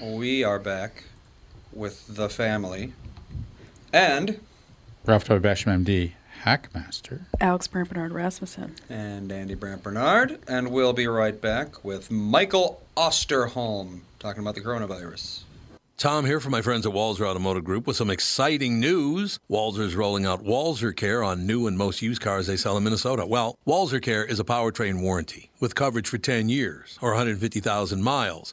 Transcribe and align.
We 0.00 0.44
are 0.44 0.58
back 0.58 1.04
with 1.72 2.04
the 2.16 2.28
family. 2.28 2.92
And 3.92 4.40
Ralph 5.06 5.24
W. 5.26 5.40
Basham, 5.42 5.84
MD, 5.84 6.12
Hackmaster. 6.44 7.22
Alex 7.40 7.66
Brant 7.66 7.88
Bernard 7.88 8.12
Rasmussen. 8.12 8.74
and 8.88 9.30
Andy 9.30 9.54
Brant 9.54 9.82
Barnard, 9.82 10.40
and 10.48 10.70
we'll 10.70 10.92
be 10.92 11.06
right 11.06 11.40
back 11.40 11.84
with 11.84 12.10
Michael 12.10 12.82
Osterholm 12.96 14.00
talking 14.18 14.42
about 14.42 14.54
the 14.54 14.60
coronavirus. 14.60 15.42
Tom 15.98 16.24
here 16.24 16.40
from 16.40 16.50
my 16.50 16.62
friends 16.62 16.84
at 16.84 16.92
Walser 16.92 17.26
Automotive 17.26 17.62
Group 17.62 17.86
with 17.86 17.96
some 17.96 18.10
exciting 18.10 18.80
news. 18.80 19.38
Walser's 19.48 19.94
rolling 19.94 20.26
out 20.26 20.42
Walser 20.42 20.96
Care 20.96 21.22
on 21.22 21.46
new 21.46 21.68
and 21.68 21.78
most 21.78 22.02
used 22.02 22.20
cars 22.20 22.48
they 22.48 22.56
sell 22.56 22.76
in 22.76 22.82
Minnesota. 22.82 23.24
Well, 23.24 23.56
Walser 23.66 24.02
Care 24.02 24.24
is 24.24 24.40
a 24.40 24.44
powertrain 24.44 25.00
warranty 25.00 25.50
with 25.60 25.76
coverage 25.76 26.08
for 26.08 26.18
10 26.18 26.48
years 26.48 26.98
or 27.00 27.10
150,000 27.10 28.02
miles. 28.02 28.52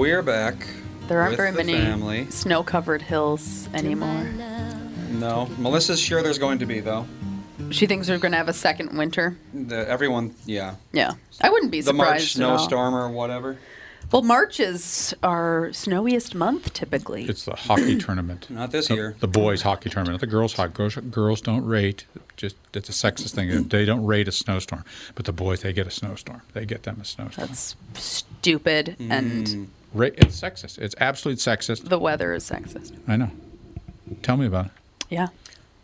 We're 0.00 0.22
back. 0.22 0.66
There 1.08 1.18
aren't 1.20 1.32
with 1.32 1.36
very 1.36 1.50
the 1.50 1.56
many 1.58 1.74
family. 1.74 2.30
snow 2.30 2.62
covered 2.62 3.02
hills 3.02 3.68
anymore. 3.74 4.24
No, 5.10 5.46
Melissa's 5.58 6.00
sure 6.00 6.22
there's 6.22 6.38
going 6.38 6.58
to 6.60 6.64
be 6.64 6.80
though. 6.80 7.06
She 7.70 7.84
thinks 7.86 8.08
we're 8.08 8.16
going 8.16 8.32
to 8.32 8.38
have 8.38 8.48
a 8.48 8.54
second 8.54 8.96
winter. 8.96 9.36
The, 9.52 9.86
everyone, 9.86 10.34
yeah. 10.46 10.76
Yeah. 10.92 11.12
I 11.42 11.50
wouldn't 11.50 11.70
be 11.70 11.82
surprised. 11.82 11.92
The 11.92 11.96
March 11.98 12.20
surprised. 12.22 12.40
at 12.40 12.44
all. 12.44 12.58
snowstorm 12.60 12.94
or 12.94 13.10
whatever. 13.10 13.58
Well, 14.10 14.22
March 14.22 14.58
is 14.58 15.14
our 15.22 15.70
snowiest 15.74 16.34
month 16.34 16.72
typically. 16.72 17.24
It's 17.26 17.44
the 17.44 17.54
hockey 17.54 17.98
tournament. 17.98 18.48
Not 18.50 18.70
this 18.70 18.88
The- 18.88 18.94
year. 18.94 19.16
The 19.20 19.28
boys' 19.28 19.60
hockey 19.60 19.90
tournament, 19.90 20.14
not 20.14 20.20
the 20.20 20.26
girls' 20.34 20.54
hockey. 20.54 20.72
Girls, 20.72 20.94
girls 20.96 21.40
don't 21.42 21.66
rate. 21.66 22.06
Just 22.38 22.56
it's 22.72 22.88
a 22.88 22.92
sexist 22.92 23.32
thing. 23.34 23.50
They 23.68 23.84
don't 23.84 24.06
rate 24.06 24.28
a 24.28 24.32
snowstorm, 24.32 24.82
but 25.14 25.26
the 25.26 25.32
boys 25.34 25.60
they 25.60 25.74
get 25.74 25.86
a 25.86 25.90
snowstorm. 25.90 26.40
They 26.54 26.64
get 26.64 26.84
them 26.84 27.00
a 27.02 27.04
snowstorm. 27.04 27.48
That's 27.48 27.76
stupid, 27.94 28.96
Mm. 28.98 29.10
and 29.10 29.48
Ra- 29.48 29.66
it's 29.94 30.40
sexist. 30.40 30.78
It's 30.78 30.94
absolute 30.98 31.38
sexist. 31.38 31.88
the 31.88 31.98
weather 31.98 32.32
is 32.32 32.48
sexist. 32.48 32.96
I 33.08 33.16
know. 33.16 33.30
Tell 34.22 34.36
me 34.36 34.46
about 34.46 34.66
it. 34.66 34.72
Yeah. 35.08 35.28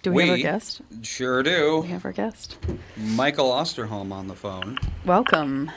Do 0.03 0.13
we, 0.13 0.29
have 0.29 0.39
a 0.39 0.43
guest? 0.43 0.83
Sure 1.03 1.43
do. 1.43 1.81
We 1.81 1.89
have 1.89 2.05
our 2.05 2.13
guest. 2.13 2.59
Michael 2.97 3.51
Osterholm 3.51 4.13
on 4.13 4.29
the 4.29 4.37
phone. 4.37 4.79
Welcome, 5.05 5.71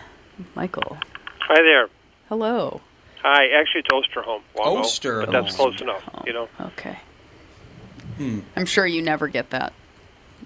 Michael. 0.53 0.97
Hi 1.39 1.61
there. 1.63 1.89
Hello. 2.27 2.81
Hi, 3.23 3.47
actually, 3.47 3.81
it's 3.81 3.89
Osterholm. 3.89 4.41
Well, 4.55 4.77
Osterholm. 4.77 5.25
But 5.25 5.31
that's 5.31 5.55
close 5.55 5.81
enough, 5.81 6.07
you 6.27 6.33
know. 6.33 6.47
Okay. 6.61 6.99
Hmm. 8.17 8.41
I'm 8.55 8.65
sure 8.65 8.85
you 8.85 9.01
never 9.01 9.27
get 9.27 9.49
that. 9.49 9.73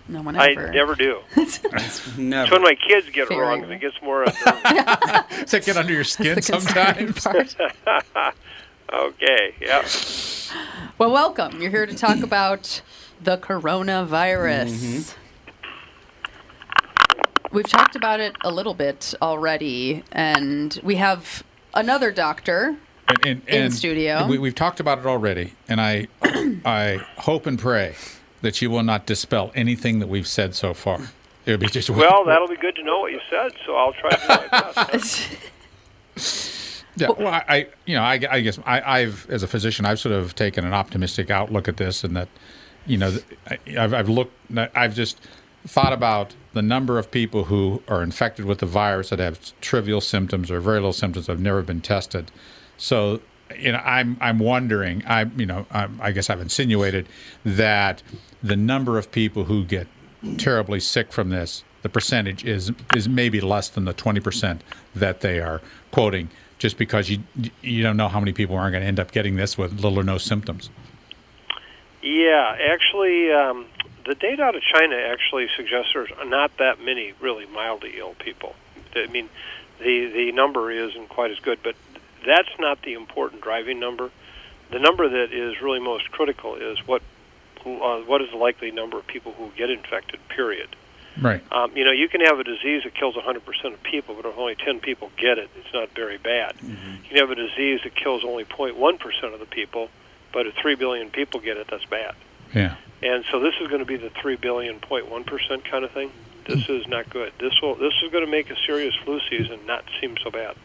No 0.08 0.22
one 0.22 0.36
I 0.36 0.54
never 0.54 0.96
do. 0.96 1.20
Never. 1.36 1.78
It's 1.78 2.52
when 2.52 2.62
my 2.62 2.76
kids 2.88 3.10
get 3.10 3.32
it 3.32 3.38
wrong, 3.38 3.64
it 3.64 3.80
gets 3.80 4.02
more. 4.02 4.26
Does 4.26 4.36
that 4.44 5.64
get 5.66 5.78
under 5.78 5.94
your 5.94 6.04
skin 6.04 6.36
That's 6.36 6.48
sometimes? 6.48 7.26
okay, 8.94 9.56
yeah. 9.62 9.88
Well, 10.98 11.12
welcome. 11.12 11.62
You're 11.62 11.72
here 11.72 11.86
to 11.86 11.96
talk 11.96 12.20
about 12.24 12.82
the 13.22 13.38
coronavirus. 13.38 14.72
Mm-hmm. 14.72 15.20
We've 17.56 17.70
talked 17.70 17.96
about 17.96 18.20
it 18.20 18.36
a 18.44 18.52
little 18.52 18.74
bit 18.74 19.14
already, 19.22 20.04
and 20.12 20.78
we 20.84 20.96
have 20.96 21.44
another 21.74 22.12
doctor. 22.12 22.76
And, 23.08 23.26
and, 23.26 23.48
In 23.48 23.72
studio. 23.72 24.28
We, 24.28 24.38
we've 24.38 24.56
talked 24.56 24.80
about 24.80 24.98
it 25.00 25.06
already, 25.06 25.54
and 25.70 25.80
I, 25.80 26.08
I 26.66 27.00
hope 27.18 27.46
and 27.46 27.60
pray 27.60 27.96
that 28.44 28.62
you 28.62 28.70
will 28.70 28.84
not 28.84 29.06
dispel 29.06 29.52
anything 29.56 30.00
that 30.00 30.08
we've 30.08 30.28
said 30.28 30.54
so 30.54 30.74
far. 30.74 31.00
It 31.46 31.52
would 31.52 31.62
be 31.62 31.68
just 31.68 31.90
Well, 31.90 32.26
that'll 32.26 32.48
be 32.48 32.58
good 32.58 32.76
to 32.76 32.84
know 32.84 33.00
what 33.00 33.12
you 33.12 33.22
said, 33.30 33.54
so 33.66 33.76
I'll 33.76 33.94
try 33.94 34.10
to 34.12 34.18
do 34.18 34.48
my 34.52 34.84
best. 34.92 35.30
Yeah, 36.96 37.10
well, 37.10 37.30
I, 37.30 37.44
I 37.50 37.68
you 37.88 37.96
know, 37.96 38.04
I, 38.04 38.20
I 38.30 38.42
guess 38.42 38.60
I, 38.68 39.00
I've, 39.00 39.28
as 39.28 39.42
a 39.42 39.48
physician, 39.48 39.84
I've 39.84 40.00
sort 40.00 40.14
of 40.14 40.36
taken 40.36 40.64
an 40.64 40.76
optimistic 40.76 41.32
outlook 41.32 41.68
at 41.68 41.78
this, 41.78 42.04
and 42.04 42.16
that, 42.16 42.28
you 42.86 43.00
know, 43.00 43.18
I, 43.50 43.58
I've, 43.80 43.96
I've 43.96 44.10
looked, 44.10 44.36
I've 44.56 44.94
just 44.94 45.20
thought 45.66 45.92
about 45.92 46.36
the 46.54 46.62
number 46.62 47.00
of 47.00 47.10
people 47.10 47.46
who 47.46 47.82
are 47.88 48.04
infected 48.04 48.46
with 48.46 48.60
the 48.60 48.68
virus 48.68 49.10
that 49.10 49.18
have 49.18 49.60
trivial 49.60 50.02
symptoms 50.02 50.52
or 50.52 50.60
very 50.60 50.78
little 50.78 50.94
symptoms, 50.94 51.26
have 51.26 51.40
never 51.40 51.64
been 51.64 51.82
tested. 51.82 52.30
So, 52.78 53.22
you 53.58 53.72
know, 53.72 53.80
I'm, 53.80 54.18
I'm 54.22 54.40
wondering, 54.40 55.04
I, 55.06 55.24
you 55.38 55.46
know, 55.46 55.66
I, 55.72 55.88
I 56.00 56.12
guess 56.12 56.30
I've 56.30 56.42
insinuated 56.42 57.08
that 57.44 58.04
the 58.42 58.56
number 58.56 58.98
of 58.98 59.12
people 59.12 59.46
who 59.46 59.64
get 59.66 59.88
terribly 60.38 60.80
sick 60.80 61.12
from 61.12 61.30
this, 61.30 61.64
the 61.82 61.90
percentage 61.90 62.46
is 62.46 62.72
is 62.96 63.10
maybe 63.10 63.42
less 63.42 63.70
than 63.70 63.86
the 63.86 63.94
20% 63.94 64.60
that 64.96 65.20
they 65.20 65.40
are 65.40 65.62
quoting 65.92 66.30
just 66.58 66.78
because 66.78 67.10
you 67.10 67.20
you 67.62 67.84
don't 67.84 67.98
know 67.98 68.08
how 68.08 68.20
many 68.22 68.32
people 68.32 68.56
are 68.56 68.72
going 68.72 68.82
to 68.82 68.88
end 68.88 69.00
up 69.00 69.12
getting 69.12 69.36
this 69.36 69.58
with 69.58 69.74
little 69.74 70.00
or 70.00 70.04
no 70.04 70.18
symptoms. 70.18 70.70
Yeah, 72.02 72.56
actually, 72.70 73.32
um, 73.32 73.66
the 74.06 74.16
data 74.16 74.44
out 74.44 74.56
of 74.56 74.62
China 74.62 74.96
actually 74.96 75.48
suggests 75.56 75.92
there's 75.94 76.10
not 76.26 76.56
that 76.58 76.82
many 76.82 77.14
really 77.20 77.46
mildly 77.48 77.96
ill 77.98 78.16
people. 78.20 78.56
I 78.96 79.08
mean, 79.08 79.30
the 79.80 80.08
the 80.08 80.32
number 80.32 80.72
isn't 80.72 81.10
quite 81.10 81.32
as 81.32 81.40
good, 81.40 81.60
but 81.64 81.76
that's 82.26 82.50
not 82.60 82.82
the 82.84 82.94
important 82.94 83.42
driving 83.42 83.80
number. 83.80 84.12
The 84.72 84.80
number 84.80 85.08
that 85.08 85.34
is 85.34 85.62
really 85.62 85.80
most 85.80 86.12
critical 86.12 86.56
is 86.56 86.78
what 86.88 87.02
uh, 87.66 88.00
what 88.02 88.22
is 88.22 88.30
the 88.32 88.38
likely 88.38 88.72
number 88.72 88.98
of 88.98 89.08
people 89.08 89.32
who 89.34 89.50
get 89.56 89.70
infected. 89.70 90.20
Period. 90.30 90.76
Right. 91.22 91.44
Um, 91.52 91.76
you 91.78 91.86
know, 91.86 91.92
you 91.92 92.10
can 92.10 92.22
have 92.22 92.40
a 92.40 92.44
disease 92.44 92.84
that 92.84 92.96
kills 92.96 93.16
100% 93.16 93.38
of 93.74 93.84
people, 93.84 94.16
but 94.16 94.26
if 94.26 94.36
only 94.36 94.56
10 94.56 94.80
people 94.80 95.12
get 95.16 95.38
it, 95.38 95.50
it's 95.56 95.72
not 95.72 95.92
very 95.92 96.18
bad. 96.18 96.56
You 97.04 97.10
can 97.10 97.18
have 97.18 97.30
a 97.30 97.36
disease 97.36 97.82
that 97.84 97.96
kills 97.96 98.24
only 98.26 98.46
0.1% 98.46 99.34
of 99.34 99.40
the 99.40 99.46
people, 99.46 99.90
but 100.32 100.48
if 100.48 100.56
3 100.56 100.74
billion 100.76 101.12
people 101.12 101.40
get 101.40 101.58
it, 101.58 101.68
that's 101.70 101.86
bad. 101.86 102.16
Yeah. 102.54 102.76
And 103.04 103.26
so 103.32 103.40
this 103.40 103.54
is 103.62 103.68
going 103.68 103.80
to 103.80 103.86
be 103.86 103.98
the 103.98 104.10
3 104.10 104.38
billion 104.38 104.80
0.1% 104.80 105.64
kind 105.66 105.86
of 105.86 105.92
thing. 105.92 106.12
This 106.48 106.68
is 106.68 106.88
not 106.88 107.10
good. 107.10 107.32
This 107.40 107.54
will 107.62 107.76
this 107.76 107.94
is 108.04 108.12
going 108.12 108.26
to 108.26 108.32
make 108.32 108.50
a 108.50 108.56
serious 108.66 108.94
flu 109.04 109.22
season 109.30 109.66
not 109.66 109.86
seem 110.02 110.18
so 110.22 110.30
bad. 110.30 110.56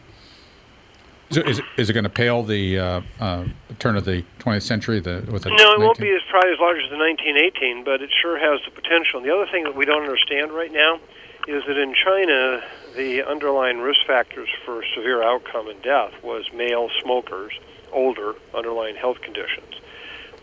So 1.31 1.41
is, 1.41 1.59
it- 1.59 1.65
is 1.77 1.89
it 1.89 1.93
going 1.93 2.03
to 2.05 2.09
pale 2.09 2.43
the 2.43 2.79
uh, 2.79 3.01
uh, 3.19 3.45
turn 3.77 3.95
of 3.95 4.05
the 4.05 4.23
20th 4.39 4.63
century? 4.63 4.99
The, 4.99 5.23
with 5.31 5.43
the 5.43 5.49
No, 5.49 5.73
it 5.73 5.79
won't 5.79 5.99
be 5.99 6.09
as 6.15 6.21
probably 6.29 6.51
as 6.51 6.59
large 6.59 6.81
as 6.83 6.89
the 6.89 6.97
1918, 6.97 7.83
but 7.83 8.01
it 8.01 8.09
sure 8.21 8.37
has 8.39 8.59
the 8.65 8.71
potential. 8.71 9.19
And 9.19 9.27
the 9.27 9.33
other 9.35 9.45
thing 9.51 9.63
that 9.63 9.75
we 9.75 9.85
don't 9.85 10.01
understand 10.03 10.51
right 10.51 10.71
now 10.71 10.99
is 11.47 11.63
that 11.67 11.77
in 11.77 11.93
China, 11.93 12.63
the 12.95 13.23
underlying 13.23 13.79
risk 13.79 13.99
factors 14.07 14.49
for 14.65 14.83
severe 14.95 15.23
outcome 15.23 15.67
and 15.67 15.81
death 15.81 16.13
was 16.23 16.45
male 16.53 16.89
smokers, 17.03 17.53
older, 17.91 18.33
underlying 18.55 18.95
health 18.95 19.21
conditions. 19.21 19.73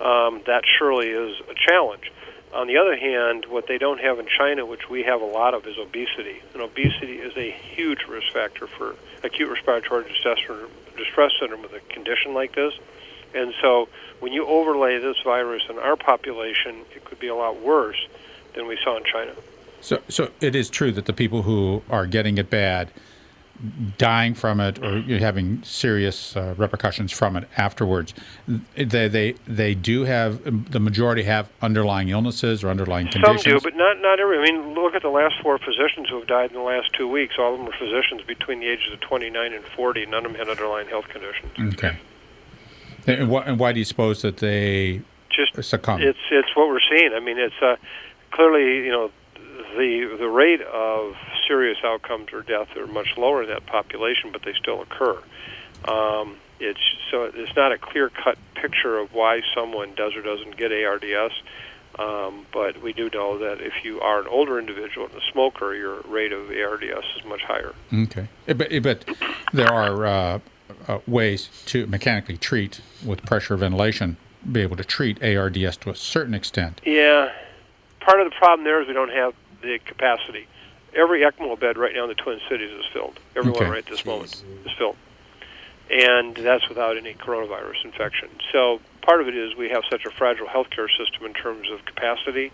Um, 0.00 0.42
that 0.46 0.62
surely 0.78 1.08
is 1.08 1.36
a 1.50 1.54
challenge. 1.68 2.12
On 2.56 2.66
the 2.66 2.78
other 2.78 2.96
hand, 2.96 3.44
what 3.50 3.66
they 3.68 3.76
don't 3.76 4.00
have 4.00 4.18
in 4.18 4.26
China, 4.26 4.64
which 4.64 4.88
we 4.88 5.02
have 5.02 5.20
a 5.20 5.26
lot 5.26 5.52
of, 5.52 5.66
is 5.66 5.76
obesity. 5.76 6.40
And 6.54 6.62
obesity 6.62 7.18
is 7.18 7.36
a 7.36 7.50
huge 7.50 8.04
risk 8.08 8.32
factor 8.32 8.66
for 8.66 8.96
acute 9.22 9.50
respiratory 9.50 10.04
distress, 10.04 10.38
syndrome 11.38 11.60
with 11.60 11.74
a 11.74 11.80
condition 11.92 12.32
like 12.32 12.54
this. 12.54 12.72
And 13.34 13.52
so 13.60 13.90
when 14.20 14.32
you 14.32 14.46
overlay 14.46 14.98
this 14.98 15.18
virus 15.22 15.64
in 15.68 15.78
our 15.78 15.96
population, 15.96 16.86
it 16.94 17.04
could 17.04 17.18
be 17.18 17.28
a 17.28 17.34
lot 17.34 17.60
worse 17.60 18.08
than 18.54 18.66
we 18.66 18.78
saw 18.82 18.96
in 18.96 19.04
China. 19.04 19.32
So, 19.82 20.00
so 20.08 20.30
it 20.40 20.54
is 20.54 20.70
true 20.70 20.92
that 20.92 21.04
the 21.04 21.12
people 21.12 21.42
who 21.42 21.82
are 21.90 22.06
getting 22.06 22.38
it 22.38 22.48
bad, 22.48 22.90
dying 23.98 24.34
from 24.34 24.60
it, 24.60 24.78
or 24.82 25.00
having 25.18 25.62
serious 25.62 26.36
uh, 26.36 26.54
repercussions 26.56 27.12
from 27.12 27.36
it 27.36 27.48
afterwards, 27.56 28.14
they, 28.76 29.08
they 29.08 29.32
they 29.46 29.74
do 29.74 30.04
have 30.04 30.70
the 30.70 30.80
majority 30.80 31.22
have 31.24 31.48
underlying 31.62 32.08
illnesses 32.08 32.62
or 32.62 32.68
underlying 32.68 33.08
conditions. 33.08 33.42
Some 33.42 33.52
do, 33.54 33.60
but 33.62 33.74
not 33.76 34.00
not 34.00 34.20
every. 34.20 34.38
I 34.38 34.42
mean, 34.42 34.74
look 34.74 34.94
at 34.94 35.02
the 35.02 35.08
last 35.08 35.34
four 35.42 35.58
physicians 35.58 36.08
who 36.08 36.18
have 36.18 36.28
died 36.28 36.50
in 36.50 36.56
the 36.56 36.62
last 36.62 36.92
two 36.92 37.08
weeks. 37.08 37.34
All 37.38 37.52
of 37.52 37.58
them 37.58 37.66
were 37.66 37.72
physicians 37.78 38.22
between 38.26 38.60
the 38.60 38.66
ages 38.68 38.92
of 38.92 39.00
29 39.00 39.52
and 39.52 39.64
40. 39.64 40.06
None 40.06 40.24
of 40.26 40.32
them 40.32 40.38
had 40.38 40.48
underlying 40.48 40.88
health 40.88 41.08
conditions. 41.08 41.52
okay. 41.74 41.96
And, 43.06 43.30
wh- 43.30 43.46
and 43.46 43.58
why 43.58 43.72
do 43.72 43.78
you 43.78 43.84
suppose 43.84 44.22
that 44.22 44.38
they 44.38 45.00
Just 45.30 45.62
succumb? 45.68 46.02
it's 46.02 46.18
it's 46.30 46.48
what 46.56 46.68
we're 46.68 46.80
seeing. 46.90 47.12
I 47.14 47.20
mean, 47.20 47.38
it's 47.38 47.54
uh, 47.62 47.76
clearly 48.32 48.84
you 48.84 48.90
know 48.90 49.10
the 49.76 50.16
the 50.18 50.28
rate 50.28 50.62
of 50.62 51.14
serious 51.48 51.78
outcomes 51.84 52.32
or 52.32 52.42
death 52.42 52.76
are 52.76 52.86
much 52.86 53.16
lower 53.16 53.42
in 53.42 53.48
that 53.48 53.66
population, 53.66 54.30
but 54.32 54.42
they 54.42 54.52
still 54.54 54.82
occur. 54.82 55.18
Um, 55.86 56.36
it's 56.58 56.80
so 57.10 57.24
it's 57.24 57.54
not 57.54 57.72
a 57.72 57.78
clear 57.78 58.08
cut 58.10 58.38
picture 58.54 58.98
of 58.98 59.12
why 59.12 59.42
someone 59.54 59.94
does 59.94 60.14
or 60.14 60.22
doesn't 60.22 60.56
get 60.56 60.72
ARDS. 60.72 61.34
Um, 61.98 62.44
but 62.52 62.82
we 62.82 62.92
do 62.92 63.08
know 63.12 63.38
that 63.38 63.62
if 63.62 63.72
you 63.82 64.00
are 64.02 64.20
an 64.20 64.26
older 64.26 64.58
individual 64.58 65.06
and 65.06 65.14
a 65.16 65.32
smoker, 65.32 65.74
your 65.74 66.02
rate 66.02 66.32
of 66.32 66.50
ARDS 66.50 67.06
is 67.16 67.24
much 67.24 67.40
higher. 67.42 67.74
Okay, 67.92 68.28
Eh, 68.46 68.52
but, 68.52 68.70
eh, 68.70 68.80
but 68.80 69.04
there 69.54 69.72
are 69.72 70.04
uh, 70.04 70.38
uh, 70.88 70.98
ways 71.06 71.48
to 71.66 71.86
mechanically 71.86 72.36
treat 72.36 72.82
with 73.04 73.22
pressure 73.24 73.56
ventilation, 73.56 74.18
be 74.50 74.60
able 74.60 74.76
to 74.76 74.84
treat 74.84 75.22
ARDS 75.22 75.78
to 75.78 75.90
a 75.90 75.94
certain 75.94 76.34
extent. 76.34 76.82
Yeah, 76.84 77.32
part 78.00 78.20
of 78.20 78.30
the 78.30 78.36
problem 78.36 78.64
there 78.64 78.82
is 78.82 78.88
we 78.88 78.94
don't 78.94 79.12
have 79.12 79.34
the 79.66 79.78
capacity. 79.84 80.46
Every 80.94 81.20
ECMO 81.22 81.58
bed 81.58 81.76
right 81.76 81.94
now 81.94 82.04
in 82.04 82.08
the 82.08 82.14
Twin 82.14 82.40
Cities 82.48 82.70
is 82.70 82.84
filled. 82.92 83.18
Everyone 83.34 83.62
Okay. 83.64 83.70
right 83.70 83.78
at 83.84 83.86
this 83.90 84.04
moment 84.06 84.42
is 84.64 84.72
filled, 84.78 84.96
and 85.90 86.34
that's 86.36 86.68
without 86.68 86.96
any 86.96 87.14
coronavirus 87.14 87.84
infection. 87.84 88.28
So 88.52 88.80
part 89.02 89.20
of 89.20 89.28
it 89.28 89.36
is 89.36 89.54
we 89.56 89.68
have 89.70 89.82
such 89.90 90.04
a 90.06 90.10
fragile 90.10 90.46
healthcare 90.46 90.88
system 90.96 91.26
in 91.26 91.34
terms 91.34 91.70
of 91.70 91.84
capacity. 91.84 92.50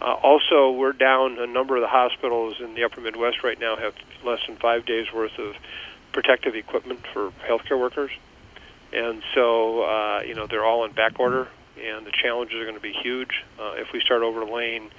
Uh, 0.00 0.12
also, 0.14 0.70
we're 0.72 0.92
down. 0.92 1.38
A 1.38 1.46
number 1.46 1.74
of 1.76 1.80
the 1.82 1.88
hospitals 1.88 2.56
in 2.60 2.74
the 2.74 2.84
Upper 2.84 3.00
Midwest 3.00 3.42
right 3.42 3.58
now 3.58 3.76
have 3.76 3.94
less 4.24 4.40
than 4.46 4.56
five 4.56 4.84
days 4.86 5.12
worth 5.12 5.38
of 5.38 5.56
protective 6.12 6.54
equipment 6.54 7.00
for 7.12 7.30
healthcare 7.48 7.78
workers, 7.80 8.10
and 8.92 9.22
so 9.34 9.82
uh, 9.82 10.20
you 10.24 10.34
know 10.34 10.46
they're 10.46 10.64
all 10.64 10.84
in 10.84 10.92
back 10.92 11.18
order, 11.18 11.48
and 11.82 12.06
the 12.06 12.12
challenges 12.12 12.56
are 12.56 12.64
going 12.64 12.74
to 12.76 12.80
be 12.80 12.92
huge 12.92 13.44
uh, 13.58 13.72
if 13.76 13.92
we 13.92 14.00
start 14.00 14.22
overlaying 14.22 14.90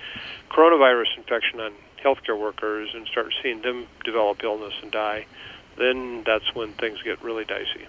coronavirus 0.50 1.18
infection 1.18 1.60
on 1.60 1.74
healthcare 2.04 2.40
workers 2.40 2.90
and 2.94 3.08
start 3.08 3.34
seeing 3.42 3.62
them 3.62 3.88
develop 4.06 4.44
illness 4.44 4.74
and 4.82 4.92
die. 4.92 5.26
Then 5.78 6.24
that's 6.26 6.54
when 6.56 6.74
things 6.74 7.02
get 7.04 7.22
really 7.22 7.46
dicey. 7.46 7.88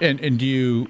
And 0.00 0.20
and 0.20 0.38
do 0.38 0.46
you 0.46 0.88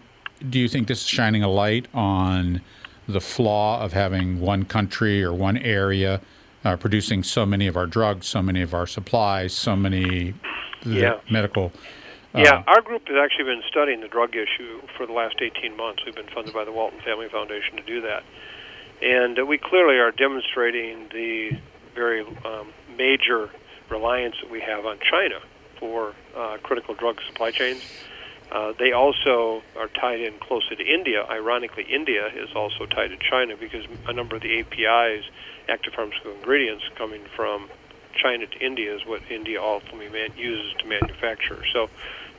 do 0.48 0.58
you 0.58 0.68
think 0.68 0.88
this 0.88 1.02
is 1.02 1.06
shining 1.06 1.42
a 1.42 1.48
light 1.48 1.86
on 1.94 2.60
the 3.08 3.20
flaw 3.20 3.80
of 3.80 3.92
having 3.92 4.40
one 4.40 4.64
country 4.64 5.22
or 5.22 5.32
one 5.32 5.56
area 5.58 6.20
uh, 6.64 6.76
producing 6.76 7.22
so 7.22 7.44
many 7.44 7.66
of 7.66 7.76
our 7.76 7.86
drugs, 7.86 8.26
so 8.26 8.42
many 8.42 8.62
of 8.62 8.74
our 8.74 8.86
supplies, 8.86 9.52
so 9.52 9.76
many 9.76 10.34
the 10.82 10.90
Yeah. 11.00 11.20
medical? 11.30 11.72
Yeah, 12.34 12.64
our 12.66 12.80
group 12.80 13.08
has 13.08 13.16
actually 13.20 13.44
been 13.44 13.62
studying 13.68 14.00
the 14.00 14.08
drug 14.08 14.34
issue 14.34 14.80
for 14.96 15.06
the 15.06 15.12
last 15.12 15.36
18 15.40 15.76
months. 15.76 16.00
We've 16.06 16.14
been 16.14 16.32
funded 16.32 16.54
by 16.54 16.64
the 16.64 16.72
Walton 16.72 17.00
Family 17.04 17.28
Foundation 17.30 17.76
to 17.76 17.84
do 17.84 18.00
that. 18.02 18.24
And 19.02 19.38
uh, 19.38 19.44
we 19.44 19.58
clearly 19.58 19.98
are 19.98 20.12
demonstrating 20.12 21.08
the 21.12 21.52
very 21.94 22.24
um, 22.46 22.72
major 22.96 23.50
reliance 23.90 24.36
that 24.40 24.50
we 24.50 24.60
have 24.64 24.86
on 24.86 24.96
China 25.04 25.44
for 25.78 26.14
uh, 26.36 26.56
critical 26.62 26.94
drug 26.94 27.16
supply 27.28 27.50
chains. 27.50 27.82
Uh, 28.50 28.72
they 28.78 28.92
also 28.92 29.60
are 29.76 29.88
tied 30.00 30.20
in 30.20 30.38
closely 30.40 30.76
to 30.76 30.84
India. 30.84 31.24
Ironically, 31.28 31.84
India 31.84 32.28
is 32.28 32.48
also 32.56 32.86
tied 32.86 33.08
to 33.08 33.16
China 33.28 33.56
because 33.60 33.84
a 34.08 34.12
number 34.12 34.36
of 34.36 34.42
the 34.42 34.60
APIs, 34.60 35.24
active 35.68 35.92
pharmaceutical 35.92 36.32
ingredients, 36.32 36.84
coming 36.96 37.24
from 37.36 37.68
China 38.14 38.46
to 38.46 38.58
India 38.64 38.94
is 38.94 39.02
what 39.06 39.22
India 39.30 39.60
ultimately 39.60 40.08
man- 40.08 40.36
uses 40.36 40.72
to 40.80 40.88
manufacture. 40.88 41.64
So, 41.72 41.88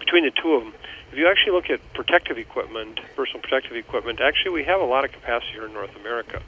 between 0.03 0.25
the 0.25 0.31
two 0.31 0.53
of 0.53 0.63
them, 0.63 0.73
if 1.11 1.17
you 1.17 1.27
actually 1.29 1.53
look 1.53 1.69
at 1.69 1.79
protective 1.93 2.37
equipment, 2.37 2.99
personal 3.15 3.41
protective 3.41 3.75
equipment, 3.75 4.19
actually 4.19 4.51
we 4.51 4.63
have 4.63 4.81
a 4.81 4.85
lot 4.85 5.05
of 5.05 5.11
capacity 5.11 5.53
here 5.53 5.65
in 5.65 5.73
North 5.73 5.95
America. 5.95 6.41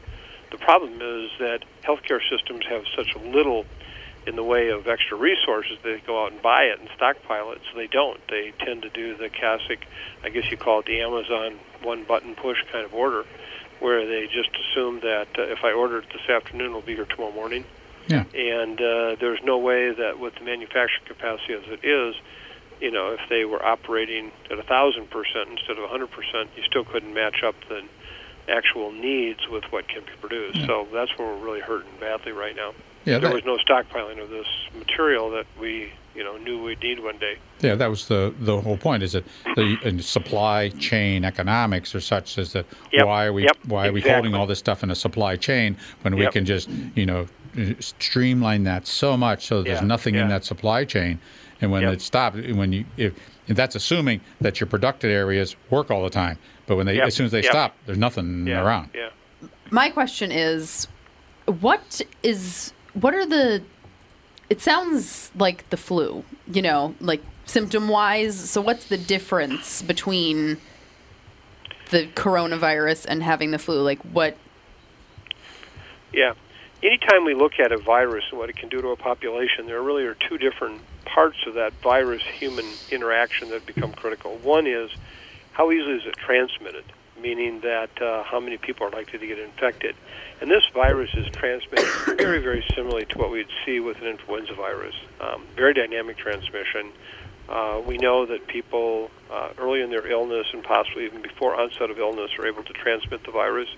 The 0.51 0.57
problem 0.57 0.93
is 1.01 1.31
that 1.39 1.59
healthcare 1.83 2.19
systems 2.29 2.65
have 2.69 2.83
such 2.95 3.15
little 3.15 3.65
in 4.27 4.35
the 4.35 4.43
way 4.43 4.69
of 4.69 4.87
extra 4.87 5.17
resources. 5.17 5.77
They 5.83 5.99
go 6.05 6.23
out 6.25 6.31
and 6.31 6.41
buy 6.41 6.63
it 6.63 6.79
and 6.79 6.89
stockpile 6.95 7.51
it, 7.51 7.61
so 7.71 7.77
they 7.77 7.87
don't. 7.87 8.19
They 8.27 8.51
tend 8.59 8.81
to 8.81 8.89
do 8.89 9.15
the 9.15 9.29
classic, 9.29 9.85
I 10.23 10.29
guess 10.29 10.49
you 10.49 10.57
call 10.57 10.79
it 10.79 10.85
the 10.87 11.01
Amazon 11.01 11.59
one 11.83 12.03
button 12.03 12.35
push 12.35 12.57
kind 12.71 12.85
of 12.85 12.93
order, 12.93 13.23
where 13.79 14.05
they 14.07 14.27
just 14.27 14.49
assume 14.55 15.01
that 15.01 15.27
uh, 15.37 15.43
if 15.43 15.63
I 15.63 15.71
order 15.73 15.99
it 15.99 16.05
this 16.11 16.27
afternoon, 16.29 16.67
it'll 16.67 16.81
be 16.81 16.95
here 16.95 17.05
tomorrow 17.05 17.31
morning 17.33 17.65
Yeah. 18.07 18.23
and 18.33 18.79
uh, 18.81 19.15
there's 19.19 19.43
no 19.43 19.57
way 19.59 19.91
that 19.93 20.19
with 20.19 20.35
the 20.35 20.43
manufacturing 20.45 21.05
capacity 21.07 21.53
as 21.53 21.63
it 21.67 21.83
is, 21.85 22.15
you 22.81 22.91
know, 22.91 23.11
if 23.13 23.21
they 23.29 23.45
were 23.45 23.63
operating 23.65 24.31
at 24.51 24.59
a 24.59 24.63
thousand 24.63 25.09
percent 25.09 25.49
instead 25.49 25.77
of 25.77 25.83
a 25.83 25.87
hundred 25.87 26.11
percent, 26.11 26.49
you 26.55 26.63
still 26.63 26.83
couldn't 26.83 27.13
match 27.13 27.43
up 27.43 27.55
the 27.69 27.81
actual 28.47 28.91
needs 28.91 29.39
with 29.49 29.63
what 29.71 29.87
can 29.87 30.01
be 30.03 30.11
produced. 30.21 30.65
So 30.67 30.87
that's 30.93 31.11
where 31.17 31.27
we're 31.27 31.43
really 31.43 31.61
hurting 31.61 31.91
badly 31.99 32.31
right 32.31 32.55
now. 32.55 32.73
Yeah, 33.05 33.19
there 33.19 33.29
that- 33.29 33.33
was 33.33 33.45
no 33.45 33.57
stockpiling 33.57 34.21
of 34.21 34.29
this 34.29 34.47
material 34.77 35.29
that 35.31 35.45
we, 35.59 35.91
you 36.15 36.23
know, 36.23 36.37
knew 36.37 36.61
we'd 36.63 36.81
need 36.81 36.99
one 37.03 37.17
day. 37.17 37.37
Yeah, 37.61 37.75
that 37.75 37.87
was 37.89 38.07
the 38.07 38.33
the 38.39 38.61
whole 38.61 38.77
point. 38.77 39.01
Is 39.03 39.13
that 39.13 39.23
the 39.55 39.97
supply 40.01 40.69
chain 40.69 41.23
economics 41.25 41.95
are 41.95 42.01
such 42.01 42.37
as 42.37 42.53
that 42.53 42.65
Yep, 42.91 43.05
why 43.05 43.25
are 43.25 43.33
we 43.33 43.43
yep, 43.43 43.57
why 43.65 43.87
are 43.87 43.91
we 43.91 44.01
holding 44.01 44.35
all 44.35 44.45
this 44.45 44.59
stuff 44.59 44.83
in 44.83 44.91
a 44.91 44.95
supply 44.95 45.35
chain 45.37 45.77
when 46.01 46.15
we 46.15 46.27
can 46.27 46.45
just 46.45 46.69
you 46.95 47.05
know 47.05 47.27
streamline 47.79 48.63
that 48.65 48.85
so 48.85 49.15
much 49.15 49.45
so 49.45 49.63
there's 49.63 49.79
Yeah, 49.81 49.87
nothing 49.87 50.15
in 50.15 50.27
that 50.27 50.43
supply 50.43 50.83
chain, 50.85 51.19
and 51.61 51.71
when 51.71 51.83
Yep. 51.83 51.93
it 51.93 52.01
stops, 52.01 52.37
when 52.37 52.71
you 52.73 52.85
if, 52.97 53.13
if 53.47 53.55
that's 53.55 53.75
assuming 53.75 54.21
that 54.41 54.59
your 54.59 54.67
productive 54.67 55.11
areas 55.11 55.55
work 55.69 55.91
all 55.91 56.03
the 56.03 56.09
time, 56.09 56.37
but 56.67 56.75
when 56.75 56.85
they 56.85 56.95
Yep, 56.95 57.07
as 57.07 57.15
soon 57.15 57.25
as 57.25 57.31
they 57.31 57.41
yep. 57.43 57.51
stop, 57.51 57.75
there's 57.85 57.97
nothing 57.97 58.47
Yeah, 58.47 58.63
around. 58.63 58.89
Yeah. 58.93 59.09
My 59.71 59.89
question 59.89 60.31
is, 60.31 60.87
what 61.45 62.01
is 62.23 62.73
what 62.93 63.13
are 63.13 63.25
the? 63.25 63.61
It 64.49 64.61
sounds 64.61 65.31
like 65.35 65.69
the 65.69 65.77
flu, 65.77 66.23
you 66.51 66.61
know, 66.61 66.95
like 67.01 67.21
symptom 67.45 67.87
wise. 67.87 68.37
So 68.49 68.61
what's 68.61 68.85
the 68.85 68.97
difference 68.97 69.81
between 69.81 70.57
the 71.89 72.07
coronavirus 72.15 73.05
and 73.07 73.23
having 73.23 73.51
the 73.51 73.59
flu? 73.59 73.81
Like 73.81 73.99
what? 74.03 74.37
Yeah. 76.13 76.33
Anytime 76.85 77.25
we 77.25 77.33
look 77.33 77.59
at 77.59 77.71
a 77.71 77.79
virus 77.79 78.25
and 78.29 78.37
what 78.37 78.51
it 78.51 78.57
can 78.57 78.69
do 78.69 78.79
to 78.79 78.89
a 78.89 78.95
population, 78.95 79.65
there 79.65 79.81
really 79.81 80.03
are 80.03 80.13
two 80.13 80.37
different 80.37 80.81
parts 81.03 81.37
of 81.47 81.55
that 81.55 81.73
virus 81.81 82.21
human 82.21 82.65
interaction 82.91 83.49
that 83.49 83.65
become 83.65 83.91
critical. 83.91 84.37
One 84.43 84.67
is 84.67 84.91
how 85.53 85.71
easily 85.71 85.95
is 85.95 86.05
it 86.05 86.15
transmitted, 86.15 86.83
meaning 87.19 87.61
that 87.61 87.99
uh, 87.99 88.21
how 88.21 88.39
many 88.39 88.57
people 88.57 88.85
are 88.85 88.91
likely 88.91 89.17
to 89.17 89.25
get 89.25 89.39
infected. 89.39 89.95
And 90.39 90.51
this 90.51 90.61
virus 90.75 91.09
is 91.15 91.25
transmitted 91.31 91.89
very, 92.17 92.37
very 92.37 92.63
similarly 92.75 93.05
to 93.05 93.17
what 93.17 93.31
we'd 93.31 93.47
see 93.65 93.79
with 93.79 93.99
an 94.01 94.05
influenza 94.05 94.53
virus. 94.53 94.93
Um, 95.19 95.41
very 95.55 95.73
dynamic 95.73 96.17
transmission. 96.17 96.91
Uh, 97.49 97.81
we 97.83 97.97
know 97.97 98.27
that 98.27 98.45
people 98.45 99.09
uh, 99.31 99.49
early 99.57 99.81
in 99.81 99.89
their 99.89 100.05
illness 100.05 100.45
and 100.53 100.63
possibly 100.63 101.05
even 101.05 101.23
before 101.23 101.59
onset 101.59 101.89
of 101.89 101.97
illness 101.97 102.29
are 102.37 102.45
able 102.45 102.63
to 102.63 102.73
transmit 102.73 103.23
the 103.23 103.31
virus. 103.31 103.69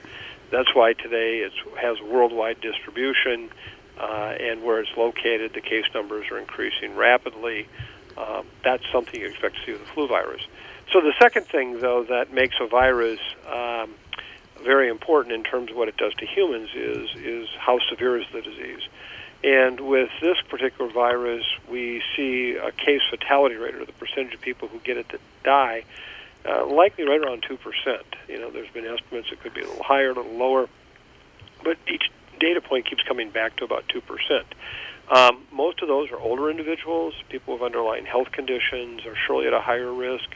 That's 0.49 0.73
why 0.73 0.93
today 0.93 1.39
it 1.39 1.53
has 1.79 1.99
worldwide 2.01 2.61
distribution, 2.61 3.49
uh, 3.99 4.35
and 4.39 4.63
where 4.63 4.79
it's 4.79 4.95
located, 4.95 5.53
the 5.53 5.61
case 5.61 5.85
numbers 5.93 6.29
are 6.31 6.37
increasing 6.37 6.95
rapidly. 6.95 7.67
Um, 8.17 8.45
that's 8.63 8.83
something 8.91 9.19
you 9.19 9.27
expect 9.27 9.55
to 9.57 9.65
see 9.65 9.71
with 9.73 9.81
the 9.81 9.87
flu 9.87 10.07
virus. 10.07 10.41
So 10.91 11.01
the 11.01 11.13
second 11.19 11.47
thing, 11.47 11.79
though, 11.79 12.03
that 12.05 12.33
makes 12.33 12.55
a 12.61 12.67
virus 12.67 13.19
um, 13.51 13.93
very 14.63 14.89
important 14.89 15.35
in 15.35 15.43
terms 15.43 15.71
of 15.71 15.77
what 15.77 15.87
it 15.87 15.97
does 15.97 16.13
to 16.15 16.25
humans 16.25 16.69
is 16.73 17.09
is 17.15 17.49
how 17.59 17.79
severe 17.89 18.17
is 18.17 18.25
the 18.31 18.41
disease. 18.41 18.81
And 19.43 19.79
with 19.81 20.09
this 20.19 20.37
particular 20.49 20.91
virus, 20.91 21.45
we 21.69 22.01
see 22.15 22.55
a 22.55 22.71
case 22.71 23.01
fatality 23.09 23.55
rate, 23.55 23.75
or 23.75 23.85
the 23.85 23.93
percentage 23.93 24.33
of 24.33 24.41
people 24.41 24.67
who 24.67 24.79
get 24.79 24.97
it 24.97 25.09
that 25.09 25.21
die, 25.43 25.83
uh, 26.47 26.65
likely 26.65 27.05
right 27.05 27.19
around 27.19 27.43
two 27.47 27.57
percent. 27.57 28.05
You 28.27 28.39
know, 28.39 28.49
there's 28.49 28.69
been 28.69 28.85
estimates 28.85 29.31
it 29.31 29.41
could 29.41 29.53
be 29.53 29.61
a 29.61 29.67
little 29.67 29.83
higher, 29.83 30.11
a 30.11 30.13
little 30.13 30.37
lower, 30.37 30.69
but 31.63 31.77
each 31.87 32.09
data 32.39 32.61
point 32.61 32.85
keeps 32.85 33.03
coming 33.03 33.29
back 33.29 33.57
to 33.57 33.65
about 33.65 33.87
two 33.89 34.01
percent. 34.01 34.47
Um, 35.09 35.45
most 35.51 35.81
of 35.81 35.87
those 35.87 36.11
are 36.11 36.19
older 36.19 36.49
individuals, 36.49 37.13
people 37.29 37.53
with 37.53 37.63
underlying 37.63 38.05
health 38.05 38.31
conditions, 38.31 39.05
are 39.05 39.15
surely 39.15 39.47
at 39.47 39.53
a 39.53 39.61
higher 39.61 39.91
risk, 39.91 40.29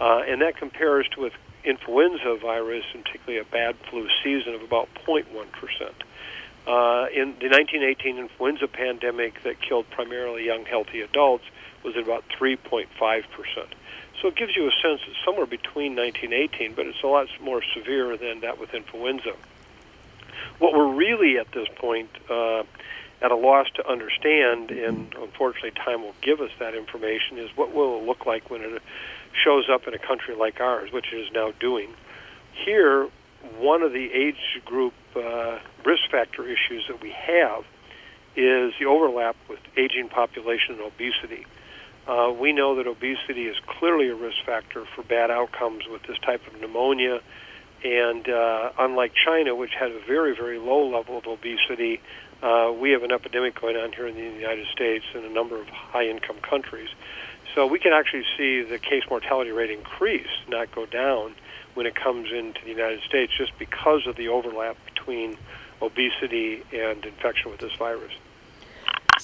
uh, 0.00 0.22
and 0.26 0.42
that 0.42 0.56
compares 0.56 1.08
to 1.10 1.20
with 1.20 1.32
influenza 1.64 2.36
virus, 2.40 2.84
and 2.94 3.04
particularly 3.04 3.38
a 3.38 3.44
bad 3.44 3.76
flu 3.88 4.08
season 4.22 4.54
of 4.54 4.62
about 4.62 4.88
0.1 5.06 5.24
percent. 5.52 6.02
Uh, 6.66 7.06
in 7.14 7.32
the 7.40 7.48
1918 7.48 8.18
influenza 8.18 8.68
pandemic 8.68 9.42
that 9.42 9.60
killed 9.60 9.88
primarily 9.90 10.44
young, 10.44 10.66
healthy 10.66 11.00
adults 11.00 11.44
was 11.82 11.96
at 11.96 12.02
about 12.02 12.24
3.5 12.38 12.86
percent. 12.98 13.74
So 14.20 14.28
it 14.28 14.36
gives 14.36 14.56
you 14.56 14.66
a 14.66 14.72
sense 14.82 15.00
it's 15.06 15.16
somewhere 15.24 15.46
between 15.46 15.94
1918, 15.94 16.74
but 16.74 16.86
it's 16.86 17.02
a 17.02 17.06
lot 17.06 17.28
more 17.40 17.62
severe 17.74 18.16
than 18.16 18.40
that 18.40 18.58
with 18.58 18.74
influenza. 18.74 19.34
What 20.58 20.72
we're 20.72 20.92
really 20.92 21.38
at 21.38 21.52
this 21.52 21.68
point 21.76 22.10
uh, 22.28 22.64
at 23.20 23.30
a 23.30 23.36
loss 23.36 23.66
to 23.76 23.88
understand, 23.88 24.70
and 24.70 25.14
unfortunately 25.14 25.70
time 25.72 26.02
will 26.02 26.14
give 26.20 26.40
us 26.40 26.50
that 26.58 26.74
information, 26.74 27.38
is 27.38 27.50
what 27.56 27.72
will 27.72 27.98
it 27.98 28.04
look 28.04 28.26
like 28.26 28.50
when 28.50 28.62
it 28.62 28.82
shows 29.44 29.68
up 29.70 29.86
in 29.86 29.94
a 29.94 29.98
country 29.98 30.34
like 30.34 30.60
ours, 30.60 30.92
which 30.92 31.12
it 31.12 31.18
is 31.18 31.32
now 31.32 31.52
doing. 31.60 31.88
Here, 32.52 33.08
one 33.58 33.82
of 33.82 33.92
the 33.92 34.12
age 34.12 34.60
group 34.64 34.94
uh, 35.14 35.58
risk 35.84 36.10
factor 36.10 36.44
issues 36.44 36.86
that 36.88 37.00
we 37.00 37.10
have 37.10 37.64
is 38.36 38.72
the 38.78 38.86
overlap 38.86 39.36
with 39.48 39.60
aging 39.76 40.08
population 40.08 40.74
and 40.74 40.80
obesity. 40.80 41.46
Uh, 42.08 42.32
we 42.32 42.52
know 42.52 42.76
that 42.76 42.86
obesity 42.86 43.46
is 43.46 43.56
clearly 43.66 44.08
a 44.08 44.14
risk 44.14 44.38
factor 44.46 44.86
for 44.96 45.02
bad 45.02 45.30
outcomes 45.30 45.84
with 45.90 46.02
this 46.04 46.18
type 46.20 46.40
of 46.46 46.58
pneumonia. 46.58 47.20
And 47.84 48.26
uh, 48.28 48.72
unlike 48.78 49.12
China, 49.14 49.54
which 49.54 49.74
had 49.78 49.92
a 49.92 50.00
very, 50.00 50.34
very 50.34 50.58
low 50.58 50.88
level 50.88 51.18
of 51.18 51.26
obesity, 51.26 52.00
uh, 52.42 52.72
we 52.76 52.92
have 52.92 53.02
an 53.02 53.12
epidemic 53.12 53.60
going 53.60 53.76
on 53.76 53.92
here 53.92 54.06
in 54.06 54.14
the 54.14 54.22
United 54.22 54.66
States 54.68 55.04
and 55.14 55.24
a 55.24 55.30
number 55.30 55.60
of 55.60 55.68
high 55.68 56.08
income 56.08 56.38
countries. 56.40 56.88
So 57.54 57.66
we 57.66 57.78
can 57.78 57.92
actually 57.92 58.24
see 58.38 58.62
the 58.62 58.78
case 58.78 59.04
mortality 59.10 59.50
rate 59.50 59.70
increase, 59.70 60.26
not 60.48 60.72
go 60.72 60.86
down, 60.86 61.34
when 61.74 61.86
it 61.86 61.94
comes 61.94 62.32
into 62.32 62.60
the 62.64 62.70
United 62.70 63.02
States 63.02 63.32
just 63.36 63.56
because 63.58 64.06
of 64.06 64.16
the 64.16 64.28
overlap 64.28 64.76
between 64.86 65.36
obesity 65.82 66.62
and 66.72 67.04
infection 67.04 67.50
with 67.50 67.60
this 67.60 67.74
virus. 67.78 68.12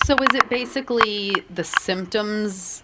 So 0.04 0.14
is 0.16 0.34
it 0.34 0.48
basically 0.48 1.34
the 1.50 1.64
symptoms 1.64 2.82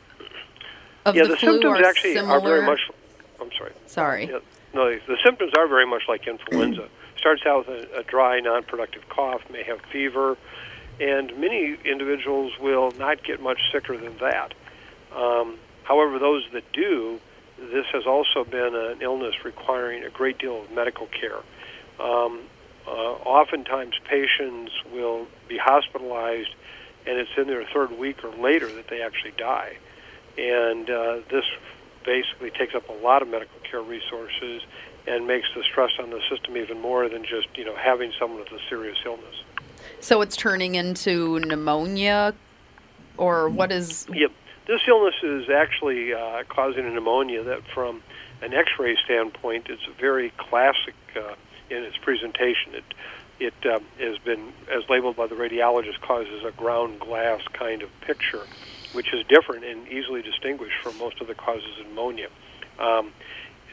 of 1.04 1.16
yeah, 1.16 1.24
the, 1.24 1.30
the 1.30 1.36
flu 1.36 1.52
symptoms 1.52 1.80
are 1.80 1.84
actually 1.84 2.14
similar? 2.14 2.38
are 2.38 2.40
very 2.40 2.66
much. 2.66 2.80
I'm 3.40 3.50
sorry. 3.56 3.72
Sorry. 3.86 4.26
Yeah, 4.26 4.38
no, 4.74 4.90
the 4.90 5.16
symptoms 5.24 5.52
are 5.56 5.66
very 5.66 5.86
much 5.86 6.02
like 6.08 6.26
influenza. 6.26 6.88
Starts 7.16 7.42
out 7.44 7.68
with 7.68 7.90
a, 7.92 8.00
a 8.00 8.02
dry, 8.04 8.40
non-productive 8.40 9.08
cough, 9.08 9.42
may 9.50 9.62
have 9.62 9.80
fever, 9.92 10.38
and 11.00 11.36
many 11.38 11.76
individuals 11.84 12.52
will 12.58 12.92
not 12.92 13.22
get 13.22 13.42
much 13.42 13.60
sicker 13.72 13.96
than 13.96 14.16
that. 14.18 14.54
Um, 15.14 15.58
however, 15.84 16.18
those 16.18 16.44
that 16.52 16.70
do, 16.72 17.20
this 17.58 17.86
has 17.92 18.06
also 18.06 18.44
been 18.44 18.74
an 18.74 19.02
illness 19.02 19.34
requiring 19.44 20.04
a 20.04 20.10
great 20.10 20.38
deal 20.38 20.62
of 20.62 20.70
medical 20.70 21.06
care. 21.08 21.38
Um, 21.98 22.40
uh, 22.86 22.90
oftentimes, 22.90 23.94
patients 24.08 24.72
will 24.92 25.26
be 25.48 25.58
hospitalized, 25.58 26.54
and 27.06 27.18
it's 27.18 27.30
in 27.36 27.46
their 27.46 27.64
third 27.72 27.92
week 27.98 28.22
or 28.24 28.30
later 28.30 28.72
that 28.74 28.88
they 28.88 29.02
actually 29.02 29.32
die. 29.36 29.76
And 30.38 30.88
uh, 30.88 31.20
this 31.30 31.44
basically 32.04 32.50
takes 32.50 32.74
up 32.74 32.88
a 32.88 32.92
lot 32.92 33.22
of 33.22 33.28
medical 33.28 33.58
care 33.68 33.82
resources 33.82 34.62
and 35.06 35.26
makes 35.26 35.48
the 35.54 35.62
stress 35.62 35.90
on 35.98 36.10
the 36.10 36.20
system 36.30 36.56
even 36.56 36.80
more 36.80 37.08
than 37.08 37.24
just 37.24 37.48
you 37.56 37.64
know 37.64 37.74
having 37.76 38.12
someone 38.18 38.40
with 38.40 38.52
a 38.52 38.60
serious 38.68 38.98
illness. 39.04 39.42
So 40.00 40.20
it's 40.20 40.36
turning 40.36 40.74
into 40.74 41.38
pneumonia, 41.40 42.34
or 43.16 43.48
what 43.48 43.72
is? 43.72 44.06
Yep. 44.12 44.32
This 44.66 44.80
illness 44.86 45.14
is 45.22 45.50
actually 45.50 46.14
uh, 46.14 46.44
causing 46.48 46.86
a 46.86 46.90
pneumonia 46.90 47.42
that, 47.42 47.62
from 47.74 48.02
an 48.40 48.54
X-ray 48.54 48.96
standpoint, 49.04 49.66
it's 49.68 49.82
very 49.98 50.32
classic 50.36 50.94
uh, 51.16 51.34
in 51.70 51.82
its 51.82 51.96
presentation. 51.96 52.74
It 52.74 52.84
it 53.40 53.54
um, 53.64 53.82
has 53.98 54.18
been, 54.18 54.52
as 54.70 54.88
labeled 54.88 55.16
by 55.16 55.26
the 55.26 55.34
radiologist, 55.34 56.00
causes 56.02 56.44
a 56.46 56.52
ground 56.52 57.00
glass 57.00 57.40
kind 57.54 57.82
of 57.82 57.88
picture, 58.02 58.46
which 58.92 59.12
is 59.14 59.24
different 59.28 59.64
and 59.64 59.88
easily 59.88 60.22
distinguished 60.22 60.76
from 60.82 60.98
most 60.98 61.20
of 61.20 61.26
the 61.26 61.34
causes 61.34 61.78
of 61.80 61.86
pneumonia. 61.86 62.28
Um, 62.78 63.12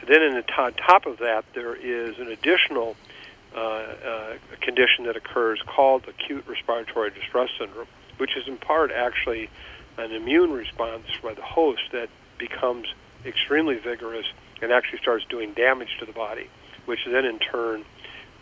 then, 0.06 0.22
in 0.22 0.34
the 0.34 0.42
to- 0.42 0.74
top 0.86 1.06
of 1.06 1.18
that, 1.18 1.44
there 1.54 1.74
is 1.74 2.18
an 2.18 2.28
additional 2.28 2.96
uh, 3.54 3.60
uh, 3.60 4.34
condition 4.60 5.04
that 5.04 5.16
occurs 5.16 5.60
called 5.66 6.04
acute 6.08 6.46
respiratory 6.48 7.10
distress 7.10 7.50
syndrome, 7.58 7.88
which 8.16 8.36
is 8.36 8.46
in 8.48 8.56
part 8.56 8.90
actually 8.90 9.50
an 9.98 10.12
immune 10.12 10.52
response 10.52 11.04
by 11.22 11.34
the 11.34 11.42
host 11.42 11.82
that 11.92 12.08
becomes 12.38 12.86
extremely 13.26 13.76
vigorous 13.76 14.26
and 14.62 14.72
actually 14.72 14.98
starts 14.98 15.24
doing 15.28 15.52
damage 15.52 15.88
to 15.98 16.06
the 16.06 16.12
body, 16.12 16.48
which 16.86 17.00
then 17.06 17.24
in 17.24 17.38
turn 17.38 17.84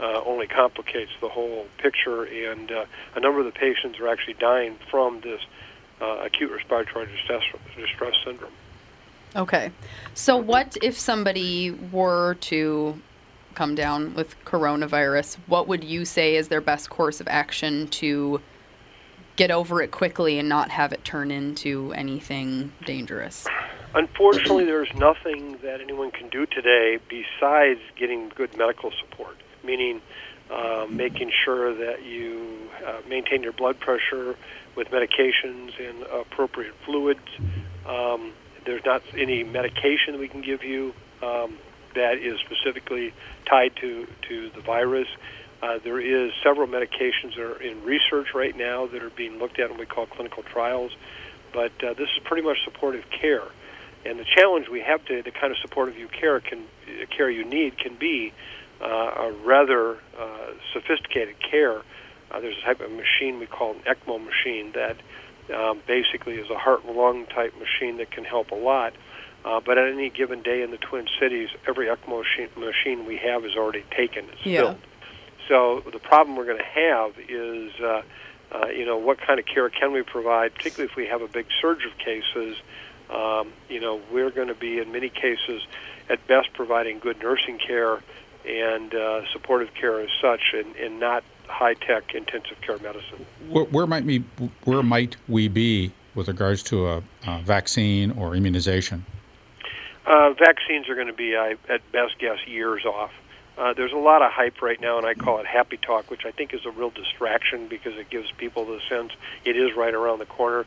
uh, 0.00 0.20
only 0.24 0.46
complicates 0.46 1.12
the 1.20 1.28
whole 1.28 1.66
picture. 1.78 2.24
And 2.24 2.70
uh, 2.70 2.84
a 3.14 3.20
number 3.20 3.40
of 3.40 3.46
the 3.46 3.58
patients 3.58 3.98
are 3.98 4.08
actually 4.08 4.34
dying 4.34 4.76
from 4.90 5.20
this 5.20 5.40
uh, 6.00 6.24
acute 6.24 6.50
respiratory 6.50 7.06
distress, 7.06 7.42
distress 7.76 8.14
syndrome. 8.24 8.52
Okay. 9.34 9.70
So 10.14 10.36
what 10.36 10.76
if 10.82 10.98
somebody 10.98 11.70
were 11.70 12.34
to 12.42 13.00
come 13.54 13.74
down 13.74 14.14
with 14.14 14.36
coronavirus? 14.44 15.36
What 15.46 15.66
would 15.68 15.82
you 15.82 16.04
say 16.04 16.36
is 16.36 16.48
their 16.48 16.60
best 16.60 16.90
course 16.90 17.20
of 17.20 17.28
action 17.28 17.88
to 17.88 18.40
get 19.36 19.50
over 19.50 19.82
it 19.82 19.90
quickly 19.90 20.38
and 20.38 20.48
not 20.48 20.70
have 20.70 20.92
it 20.92 21.04
turn 21.04 21.30
into 21.30 21.92
anything 21.94 22.72
dangerous? 22.84 23.46
Unfortunately, 23.94 24.64
there's 24.64 24.92
nothing 24.94 25.56
that 25.62 25.80
anyone 25.80 26.10
can 26.10 26.28
do 26.28 26.46
today 26.46 26.98
besides 27.08 27.80
getting 27.96 28.30
good 28.34 28.56
medical 28.56 28.90
support, 29.00 29.36
meaning 29.64 30.00
uh, 30.50 30.86
making 30.88 31.32
sure 31.44 31.75
that 31.75 32.04
you 32.04 32.68
uh, 32.86 33.00
maintain 33.08 33.42
your 33.42 33.52
blood 33.52 33.80
pressure 33.80 34.36
with 34.76 34.88
medications 34.88 35.72
and 35.80 36.02
appropriate 36.04 36.75
fluids. 36.84 37.20
Um, 37.86 38.32
there's 38.64 38.84
not 38.84 39.02
any 39.16 39.42
medication 39.44 40.18
we 40.18 40.28
can 40.28 40.42
give 40.42 40.62
you 40.62 40.94
um, 41.22 41.56
that 41.94 42.18
is 42.18 42.38
specifically 42.40 43.12
tied 43.46 43.75
to, 43.76 44.06
to 44.28 44.50
the 44.50 44.60
virus. 44.60 45.08
Uh, 45.62 45.78
there 45.82 45.98
is 45.98 46.32
several 46.44 46.68
medications 46.68 47.34
that 47.36 47.40
are 47.40 47.62
in 47.62 47.82
research 47.82 48.28
right 48.34 48.56
now 48.56 48.86
that 48.86 49.02
are 49.02 49.10
being 49.10 49.38
looked 49.38 49.58
at 49.58 49.70
what 49.70 49.78
we 49.80 49.86
call 49.86 50.06
clinical 50.06 50.42
trials, 50.42 50.92
but 51.52 51.72
uh, 51.82 51.94
this 51.94 52.08
is 52.16 52.22
pretty 52.25 52.46
much 52.46 52.58
supportive 52.64 53.04
care. 53.10 53.44
And 54.04 54.20
the 54.20 54.26
challenge 54.36 54.68
we 54.68 54.80
have 54.80 55.04
to 55.06 55.22
the 55.22 55.32
kind 55.32 55.50
of 55.50 55.58
supportive 55.58 55.98
you 55.98 56.06
care 56.08 56.38
can 56.38 56.64
care 57.10 57.30
you 57.30 57.44
need 57.44 57.78
can 57.78 57.96
be 57.96 58.32
uh, 58.32 58.32
a 58.80 59.33
rather 59.45 59.97
uh, 60.18 60.52
sophisticated 60.73 61.37
care. 61.40 61.78
Uh, 62.30 62.40
there's 62.40 62.56
a 62.59 62.66
type 62.66 62.80
of 62.80 62.90
machine 62.90 63.38
we 63.38 63.47
call 63.47 63.73
an 63.73 63.80
ECMO 63.87 64.23
machine 64.25 64.73
that 64.73 64.97
um, 65.54 65.80
basically 65.87 66.35
is 66.35 66.50
a 66.50 66.59
heart 66.59 66.85
lung 66.87 67.26
type 67.26 67.54
machine 67.59 67.99
that 67.99 68.11
can 68.11 68.25
help 68.25 68.50
a 68.50 68.54
lot. 68.54 68.92
Uh, 69.45 69.61
but 69.64 69.78
at 69.78 69.92
any 69.92 70.11
given 70.11 70.42
day 70.42 70.62
in 70.62 70.73
the 70.73 70.76
Twin 70.76 71.06
Cities, 71.21 71.49
every 71.68 71.87
ECMO 71.87 72.25
machine, 72.25 72.49
machine 72.56 73.06
we 73.06 73.16
have 73.16 73.45
is 73.45 73.54
already 73.56 73.85
taken. 73.97 74.25
It's 74.33 74.45
Yeah. 74.45 74.61
filled. 74.62 74.78
So 75.49 75.83
the 75.92 76.00
problem 76.00 76.37
we're 76.37 76.47
going 76.47 76.59
to 76.59 76.64
have 76.64 77.12
is, 77.28 77.73
uh, 77.80 78.02
uh, 78.50 78.66
you 78.68 78.85
know, 78.85 78.97
what 78.97 79.18
kind 79.21 79.38
of 79.38 79.47
care 79.47 79.68
can 79.71 79.92
we 79.92 80.02
provide, 80.02 80.54
particularly 80.54 80.90
if 80.90 80.97
we 80.97 81.06
have 81.06 81.23
a 81.23 81.28
big 81.28 81.47
surge 81.61 81.85
of 81.85 81.97
cases. 81.99 82.56
Um, 83.09 83.52
you 83.68 83.78
know, 83.78 84.00
we're 84.11 84.30
going 84.30 84.49
to 84.49 84.54
be 84.54 84.80
in 84.80 84.90
many 84.90 85.09
cases, 85.09 85.62
at 86.11 86.26
best, 86.26 86.52
providing 86.54 86.99
good 86.99 87.21
nursing 87.23 87.59
care 87.59 88.00
and 88.46 88.94
uh, 88.94 89.22
supportive 89.32 89.74
care 89.74 90.00
as 90.00 90.10
such, 90.20 90.54
and, 90.54 90.74
and 90.76 91.00
not 91.00 91.24
high-tech 91.48 92.14
intensive 92.14 92.60
care 92.60 92.78
medicine. 92.78 93.24
Where, 93.48 93.64
where 93.64 93.86
might 93.86 94.04
we 94.04 94.18
where 94.64 94.82
might 94.82 95.16
we 95.28 95.48
be 95.48 95.92
with 96.14 96.28
regards 96.28 96.62
to 96.64 96.88
a, 96.88 97.02
a 97.26 97.42
vaccine 97.42 98.10
or 98.12 98.34
immunization? 98.34 99.04
Uh, 100.06 100.32
vaccines 100.32 100.88
are 100.88 100.94
going 100.94 101.08
to 101.08 101.12
be, 101.12 101.36
I, 101.36 101.56
at 101.68 101.80
best 101.92 102.18
guess, 102.18 102.38
years 102.46 102.84
off. 102.84 103.10
Uh, 103.58 103.72
there's 103.72 103.92
a 103.92 103.96
lot 103.96 104.22
of 104.22 104.30
hype 104.30 104.60
right 104.60 104.80
now, 104.80 104.98
and 104.98 105.06
I 105.06 105.14
call 105.14 105.38
it 105.38 105.46
happy 105.46 105.78
talk, 105.78 106.10
which 106.10 106.24
I 106.26 106.30
think 106.30 106.52
is 106.52 106.66
a 106.66 106.70
real 106.70 106.90
distraction 106.90 107.68
because 107.68 107.94
it 107.96 108.10
gives 108.10 108.30
people 108.32 108.66
the 108.66 108.80
sense 108.88 109.12
it 109.44 109.56
is 109.56 109.74
right 109.76 109.94
around 109.94 110.18
the 110.18 110.26
corner. 110.26 110.66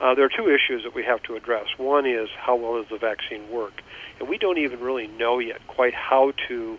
Uh, 0.00 0.14
there 0.14 0.26
are 0.26 0.28
two 0.28 0.50
issues 0.50 0.84
that 0.84 0.94
we 0.94 1.02
have 1.02 1.22
to 1.22 1.34
address. 1.34 1.66
One 1.78 2.06
is 2.06 2.28
how 2.38 2.56
well 2.56 2.80
does 2.80 2.90
the 2.90 2.98
vaccine 2.98 3.50
work? 3.50 3.82
And 4.20 4.28
we 4.28 4.36
don't 4.36 4.58
even 4.58 4.80
really 4.80 5.06
know 5.06 5.38
yet 5.38 5.66
quite 5.66 5.94
how 5.94 6.32
to 6.48 6.78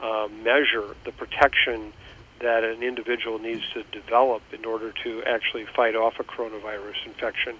uh, 0.00 0.28
measure 0.42 0.94
the 1.04 1.12
protection 1.12 1.92
that 2.40 2.62
an 2.62 2.82
individual 2.82 3.38
needs 3.38 3.62
to 3.74 3.82
develop 3.90 4.42
in 4.52 4.64
order 4.64 4.92
to 5.04 5.22
actually 5.24 5.66
fight 5.74 5.96
off 5.96 6.14
a 6.20 6.24
coronavirus 6.24 7.06
infection. 7.06 7.56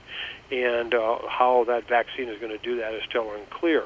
And 0.50 0.94
uh, 0.94 1.18
how 1.28 1.64
that 1.64 1.88
vaccine 1.88 2.28
is 2.28 2.38
going 2.38 2.56
to 2.56 2.62
do 2.62 2.78
that 2.78 2.94
is 2.94 3.02
still 3.08 3.32
unclear. 3.32 3.84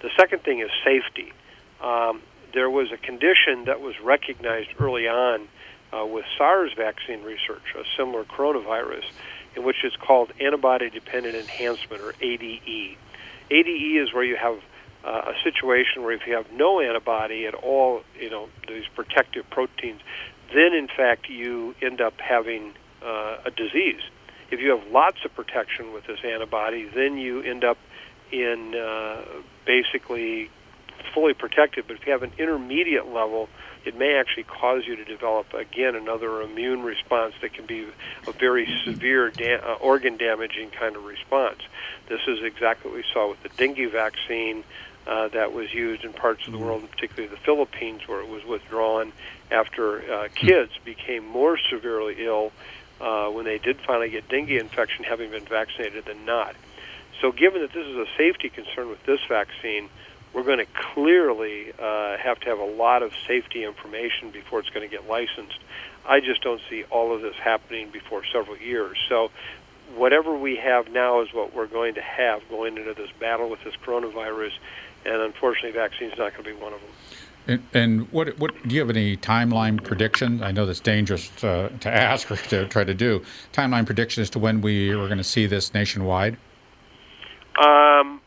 The 0.00 0.10
second 0.16 0.42
thing 0.42 0.60
is 0.60 0.70
safety. 0.84 1.32
Um, 1.80 2.22
there 2.52 2.70
was 2.70 2.90
a 2.90 2.96
condition 2.96 3.66
that 3.66 3.80
was 3.80 3.94
recognized 4.00 4.70
early 4.78 5.06
on 5.06 5.46
uh, 5.92 6.06
with 6.06 6.24
SARS 6.38 6.72
vaccine 6.76 7.22
research, 7.22 7.62
a 7.76 7.84
similar 7.96 8.24
coronavirus, 8.24 9.04
in 9.56 9.64
which 9.64 9.84
is 9.84 9.92
called 9.96 10.32
antibody 10.40 10.90
dependent 10.90 11.34
enhancement, 11.34 12.02
or 12.02 12.14
ADE. 12.20 12.96
ADE 13.50 14.02
is 14.02 14.12
where 14.12 14.24
you 14.24 14.36
have 14.36 14.60
uh, 15.04 15.32
a 15.32 15.34
situation 15.42 16.02
where 16.02 16.12
if 16.12 16.26
you 16.26 16.34
have 16.34 16.50
no 16.52 16.80
antibody 16.80 17.46
at 17.46 17.54
all, 17.54 18.02
you 18.18 18.30
know, 18.30 18.48
these 18.68 18.84
protective 18.94 19.48
proteins, 19.50 20.00
then 20.54 20.74
in 20.74 20.88
fact 20.88 21.28
you 21.28 21.74
end 21.80 22.00
up 22.00 22.14
having 22.20 22.72
uh, 23.02 23.38
a 23.44 23.50
disease. 23.50 24.02
If 24.50 24.60
you 24.60 24.76
have 24.76 24.90
lots 24.90 25.18
of 25.24 25.34
protection 25.34 25.92
with 25.92 26.06
this 26.06 26.18
antibody, 26.24 26.88
then 26.94 27.16
you 27.16 27.40
end 27.42 27.64
up 27.64 27.78
in 28.32 28.74
uh, 28.74 29.22
basically 29.64 30.50
fully 31.14 31.34
protected. 31.34 31.86
But 31.86 31.96
if 31.96 32.06
you 32.06 32.12
have 32.12 32.22
an 32.22 32.32
intermediate 32.38 33.06
level, 33.06 33.48
it 33.84 33.96
may 33.96 34.16
actually 34.16 34.44
cause 34.44 34.82
you 34.86 34.96
to 34.96 35.04
develop 35.04 35.54
again 35.54 35.94
another 35.94 36.42
immune 36.42 36.82
response 36.82 37.34
that 37.42 37.54
can 37.54 37.66
be 37.66 37.88
a 38.26 38.32
very 38.32 38.68
severe 38.84 39.30
da- 39.30 39.60
uh, 39.64 39.74
organ 39.80 40.16
damaging 40.16 40.70
kind 40.70 40.96
of 40.96 41.04
response. 41.04 41.60
This 42.08 42.20
is 42.28 42.38
exactly 42.42 42.90
what 42.90 42.96
we 42.96 43.04
saw 43.12 43.30
with 43.30 43.42
the 43.42 43.50
dengue 43.56 43.90
vaccine 43.90 44.64
uh, 45.06 45.28
that 45.28 45.52
was 45.52 45.72
used 45.72 46.04
in 46.04 46.12
parts 46.12 46.46
of 46.46 46.52
the 46.52 46.58
world, 46.58 46.88
particularly 46.90 47.28
the 47.28 47.40
Philippines, 47.40 48.02
where 48.06 48.20
it 48.20 48.28
was 48.28 48.44
withdrawn 48.44 49.12
after 49.50 50.12
uh, 50.12 50.28
kids 50.34 50.72
became 50.84 51.26
more 51.26 51.58
severely 51.70 52.16
ill 52.18 52.52
uh, 53.00 53.28
when 53.28 53.44
they 53.44 53.58
did 53.58 53.78
finally 53.80 54.10
get 54.10 54.28
dengue 54.28 54.50
infection, 54.50 55.04
having 55.04 55.30
been 55.30 55.44
vaccinated, 55.44 56.04
than 56.04 56.24
not. 56.24 56.54
So, 57.20 57.32
given 57.32 57.62
that 57.62 57.72
this 57.72 57.86
is 57.86 57.96
a 57.96 58.06
safety 58.16 58.48
concern 58.48 58.88
with 58.88 59.04
this 59.04 59.20
vaccine, 59.28 59.88
we're 60.32 60.44
going 60.44 60.58
to 60.58 60.66
clearly 60.94 61.72
uh, 61.78 62.16
have 62.18 62.38
to 62.40 62.46
have 62.46 62.58
a 62.58 62.64
lot 62.64 63.02
of 63.02 63.12
safety 63.26 63.64
information 63.64 64.30
before 64.30 64.60
it's 64.60 64.70
going 64.70 64.88
to 64.88 64.94
get 64.94 65.08
licensed. 65.08 65.58
I 66.06 66.20
just 66.20 66.42
don't 66.42 66.60
see 66.70 66.84
all 66.84 67.14
of 67.14 67.20
this 67.20 67.34
happening 67.36 67.90
before 67.90 68.22
several 68.32 68.56
years. 68.56 68.96
So, 69.08 69.30
whatever 69.96 70.34
we 70.34 70.56
have 70.56 70.90
now 70.90 71.20
is 71.22 71.32
what 71.32 71.54
we're 71.54 71.66
going 71.66 71.94
to 71.94 72.02
have 72.02 72.48
going 72.48 72.76
into 72.76 72.94
this 72.94 73.10
battle 73.18 73.50
with 73.50 73.62
this 73.64 73.74
coronavirus, 73.84 74.52
and 75.04 75.22
unfortunately, 75.22 75.72
vaccine 75.72 76.10
is 76.10 76.18
not 76.18 76.32
going 76.32 76.44
to 76.44 76.54
be 76.54 76.60
one 76.60 76.72
of 76.72 76.80
them. 76.80 76.90
And, 77.46 77.62
and 77.72 78.12
what 78.12 78.38
what 78.38 78.52
do 78.68 78.74
you 78.74 78.80
have 78.80 78.90
any 78.90 79.16
timeline 79.16 79.82
prediction? 79.82 80.42
I 80.42 80.52
know 80.52 80.66
that's 80.66 80.80
dangerous 80.80 81.28
to, 81.38 81.72
to 81.80 81.88
ask 81.92 82.30
or 82.30 82.36
to 82.36 82.66
try 82.68 82.84
to 82.84 82.94
do. 82.94 83.24
Timeline 83.52 83.86
prediction 83.86 84.22
as 84.22 84.30
to 84.30 84.38
when 84.38 84.60
we 84.60 84.90
are 84.90 85.06
going 85.06 85.18
to 85.18 85.24
see 85.24 85.46
this 85.46 85.72
nationwide. 85.74 86.36
Um, 87.60 88.20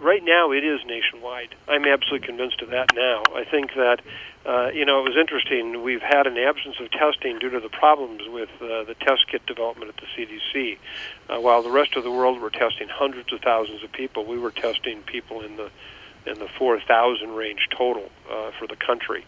right 0.00 0.22
now, 0.22 0.52
it 0.52 0.64
is 0.64 0.80
nationwide. 0.86 1.54
I'm 1.68 1.86
absolutely 1.86 2.26
convinced 2.26 2.60
of 2.60 2.70
that 2.70 2.94
now. 2.94 3.22
I 3.34 3.44
think 3.44 3.74
that 3.74 4.00
uh, 4.44 4.70
you 4.74 4.84
know 4.84 5.00
it 5.00 5.08
was 5.08 5.16
interesting. 5.16 5.82
We've 5.82 6.02
had 6.02 6.26
an 6.26 6.36
absence 6.36 6.76
of 6.80 6.90
testing 6.90 7.38
due 7.38 7.50
to 7.50 7.60
the 7.60 7.68
problems 7.68 8.22
with 8.28 8.50
uh, 8.60 8.84
the 8.84 8.96
test 9.00 9.28
kit 9.30 9.46
development 9.46 9.90
at 9.90 9.96
the 9.96 10.06
CDC. 10.16 10.78
Uh, 11.30 11.40
while 11.40 11.62
the 11.62 11.70
rest 11.70 11.96
of 11.96 12.04
the 12.04 12.10
world 12.10 12.40
were 12.40 12.50
testing 12.50 12.88
hundreds 12.88 13.32
of 13.32 13.40
thousands 13.40 13.82
of 13.84 13.92
people, 13.92 14.24
we 14.24 14.38
were 14.38 14.50
testing 14.50 15.02
people 15.02 15.40
in 15.40 15.56
the 15.56 15.70
in 16.26 16.38
the 16.38 16.48
4,000 16.58 17.30
range 17.30 17.68
total 17.76 18.10
uh, 18.30 18.50
for 18.58 18.66
the 18.66 18.76
country. 18.76 19.24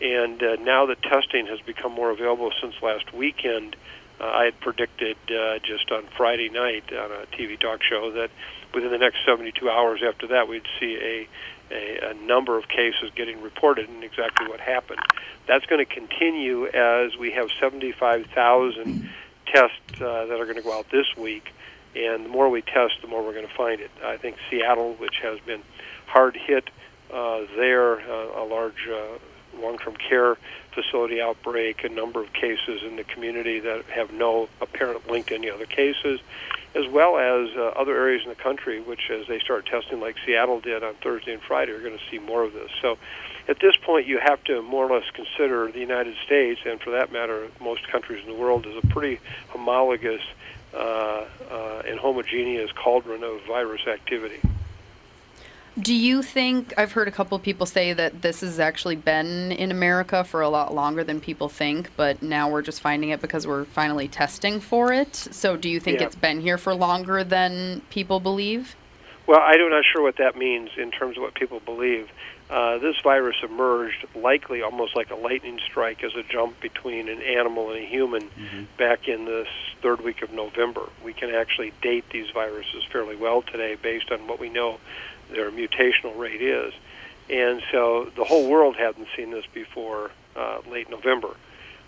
And 0.00 0.42
uh, 0.42 0.56
now 0.56 0.86
that 0.86 1.02
testing 1.02 1.46
has 1.46 1.60
become 1.60 1.92
more 1.92 2.10
available 2.10 2.50
since 2.60 2.74
last 2.82 3.12
weekend, 3.12 3.76
uh, 4.20 4.24
I 4.24 4.44
had 4.44 4.60
predicted 4.60 5.16
uh, 5.30 5.58
just 5.58 5.90
on 5.90 6.06
Friday 6.16 6.48
night 6.48 6.92
on 6.92 7.10
a 7.10 7.26
TV 7.36 7.58
talk 7.58 7.82
show 7.82 8.10
that 8.12 8.30
within 8.74 8.90
the 8.90 8.98
next 8.98 9.18
72 9.26 9.68
hours 9.68 10.00
after 10.06 10.28
that, 10.28 10.48
we'd 10.48 10.66
see 10.78 10.96
a, 10.96 11.74
a, 11.74 12.10
a 12.10 12.14
number 12.14 12.58
of 12.58 12.68
cases 12.68 13.10
getting 13.14 13.42
reported 13.42 13.88
and 13.88 14.02
exactly 14.04 14.46
what 14.48 14.60
happened. 14.60 15.00
That's 15.46 15.66
going 15.66 15.84
to 15.84 15.92
continue 15.92 16.66
as 16.66 17.16
we 17.16 17.32
have 17.32 17.48
75,000 17.60 19.10
tests 19.46 19.76
uh, 20.00 20.26
that 20.26 20.40
are 20.40 20.44
going 20.44 20.56
to 20.56 20.62
go 20.62 20.78
out 20.78 20.90
this 20.90 21.06
week. 21.16 21.52
And 21.96 22.24
the 22.24 22.28
more 22.28 22.48
we 22.48 22.62
test, 22.62 22.94
the 23.02 23.08
more 23.08 23.24
we're 23.24 23.34
going 23.34 23.48
to 23.48 23.54
find 23.54 23.80
it. 23.80 23.90
I 24.04 24.16
think 24.16 24.36
Seattle, 24.48 24.94
which 24.94 25.16
has 25.22 25.40
been 25.40 25.62
hard 26.10 26.36
hit 26.36 26.68
uh, 27.12 27.42
there, 27.56 28.00
uh, 28.00 28.42
a 28.42 28.44
large 28.44 28.88
uh, 28.88 29.18
long-term 29.60 29.96
care 29.96 30.36
facility 30.72 31.20
outbreak, 31.20 31.84
a 31.84 31.88
number 31.88 32.22
of 32.22 32.32
cases 32.32 32.82
in 32.82 32.96
the 32.96 33.04
community 33.04 33.60
that 33.60 33.84
have 33.86 34.12
no 34.12 34.48
apparent 34.60 35.08
link 35.10 35.26
to 35.26 35.34
any 35.34 35.50
other 35.50 35.66
cases, 35.66 36.20
as 36.74 36.86
well 36.88 37.18
as 37.18 37.48
uh, 37.56 37.62
other 37.76 37.96
areas 37.96 38.22
in 38.22 38.28
the 38.28 38.36
country, 38.36 38.80
which 38.80 39.10
as 39.10 39.26
they 39.26 39.38
start 39.40 39.66
testing 39.66 40.00
like 40.00 40.16
Seattle 40.24 40.60
did 40.60 40.82
on 40.84 40.94
Thursday 40.94 41.32
and 41.32 41.42
Friday, 41.42 41.72
are 41.72 41.80
going 41.80 41.98
to 41.98 42.04
see 42.10 42.18
more 42.18 42.44
of 42.44 42.52
this. 42.52 42.70
So 42.80 42.98
at 43.48 43.58
this 43.60 43.76
point, 43.76 44.06
you 44.06 44.18
have 44.18 44.42
to 44.44 44.62
more 44.62 44.86
or 44.86 44.96
less 44.96 45.10
consider 45.10 45.70
the 45.70 45.80
United 45.80 46.16
States, 46.24 46.60
and 46.64 46.80
for 46.80 46.90
that 46.90 47.12
matter, 47.12 47.48
most 47.60 47.88
countries 47.88 48.22
in 48.24 48.30
the 48.30 48.38
world, 48.38 48.66
as 48.66 48.76
a 48.82 48.86
pretty 48.86 49.20
homologous 49.48 50.22
uh, 50.72 51.24
uh, 51.50 51.82
and 51.86 51.98
homogeneous 51.98 52.70
cauldron 52.72 53.24
of 53.24 53.40
virus 53.46 53.86
activity. 53.88 54.40
Do 55.80 55.94
you 55.94 56.22
think 56.22 56.74
I've 56.76 56.92
heard 56.92 57.06
a 57.08 57.12
couple 57.12 57.36
of 57.36 57.42
people 57.42 57.64
say 57.64 57.92
that 57.92 58.22
this 58.22 58.40
has 58.40 58.58
actually 58.58 58.96
been 58.96 59.52
in 59.52 59.70
America 59.70 60.24
for 60.24 60.40
a 60.40 60.48
lot 60.48 60.74
longer 60.74 61.04
than 61.04 61.20
people 61.20 61.48
think, 61.48 61.90
but 61.96 62.22
now 62.22 62.50
we're 62.50 62.62
just 62.62 62.80
finding 62.80 63.10
it 63.10 63.20
because 63.20 63.46
we're 63.46 63.64
finally 63.64 64.08
testing 64.08 64.60
for 64.60 64.92
it. 64.92 65.14
So 65.14 65.56
do 65.56 65.68
you 65.70 65.78
think 65.78 66.00
Yeah. 66.00 66.06
it's 66.06 66.16
been 66.16 66.40
here 66.40 66.58
for 66.58 66.74
longer 66.74 67.22
than 67.22 67.82
people 67.88 68.20
believe? 68.20 68.74
Well, 69.26 69.40
I'm 69.40 69.70
not 69.70 69.84
sure 69.84 70.02
what 70.02 70.16
that 70.16 70.36
means 70.36 70.70
in 70.76 70.90
terms 70.90 71.16
of 71.16 71.22
what 71.22 71.34
people 71.34 71.60
believe. 71.60 72.10
Uh, 72.50 72.78
this 72.78 72.96
virus 73.04 73.36
emerged 73.44 74.04
likely 74.16 74.60
almost 74.60 74.96
like 74.96 75.10
a 75.10 75.14
lightning 75.14 75.60
strike 75.64 76.02
as 76.02 76.16
a 76.16 76.24
jump 76.24 76.58
between 76.60 77.08
an 77.08 77.22
animal 77.22 77.70
and 77.70 77.78
a 77.78 77.86
human 77.86 78.28
back 78.76 79.06
in 79.06 79.24
the 79.24 79.46
third 79.82 80.00
week 80.00 80.20
of 80.22 80.32
November. 80.32 80.82
We 81.04 81.12
can 81.12 81.32
actually 81.32 81.72
date 81.80 82.04
these 82.10 82.28
viruses 82.30 82.82
fairly 82.90 83.14
well 83.14 83.42
today 83.42 83.76
based 83.80 84.10
on 84.10 84.26
what 84.26 84.40
we 84.40 84.48
know 84.48 84.80
their 85.30 85.50
mutational 85.50 86.16
rate 86.18 86.42
is. 86.42 86.72
And 87.28 87.62
so 87.70 88.10
the 88.16 88.24
whole 88.24 88.48
world 88.48 88.76
hadn't 88.76 89.08
seen 89.16 89.30
this 89.30 89.44
before 89.52 90.10
uh, 90.36 90.58
late 90.70 90.90
November. 90.90 91.36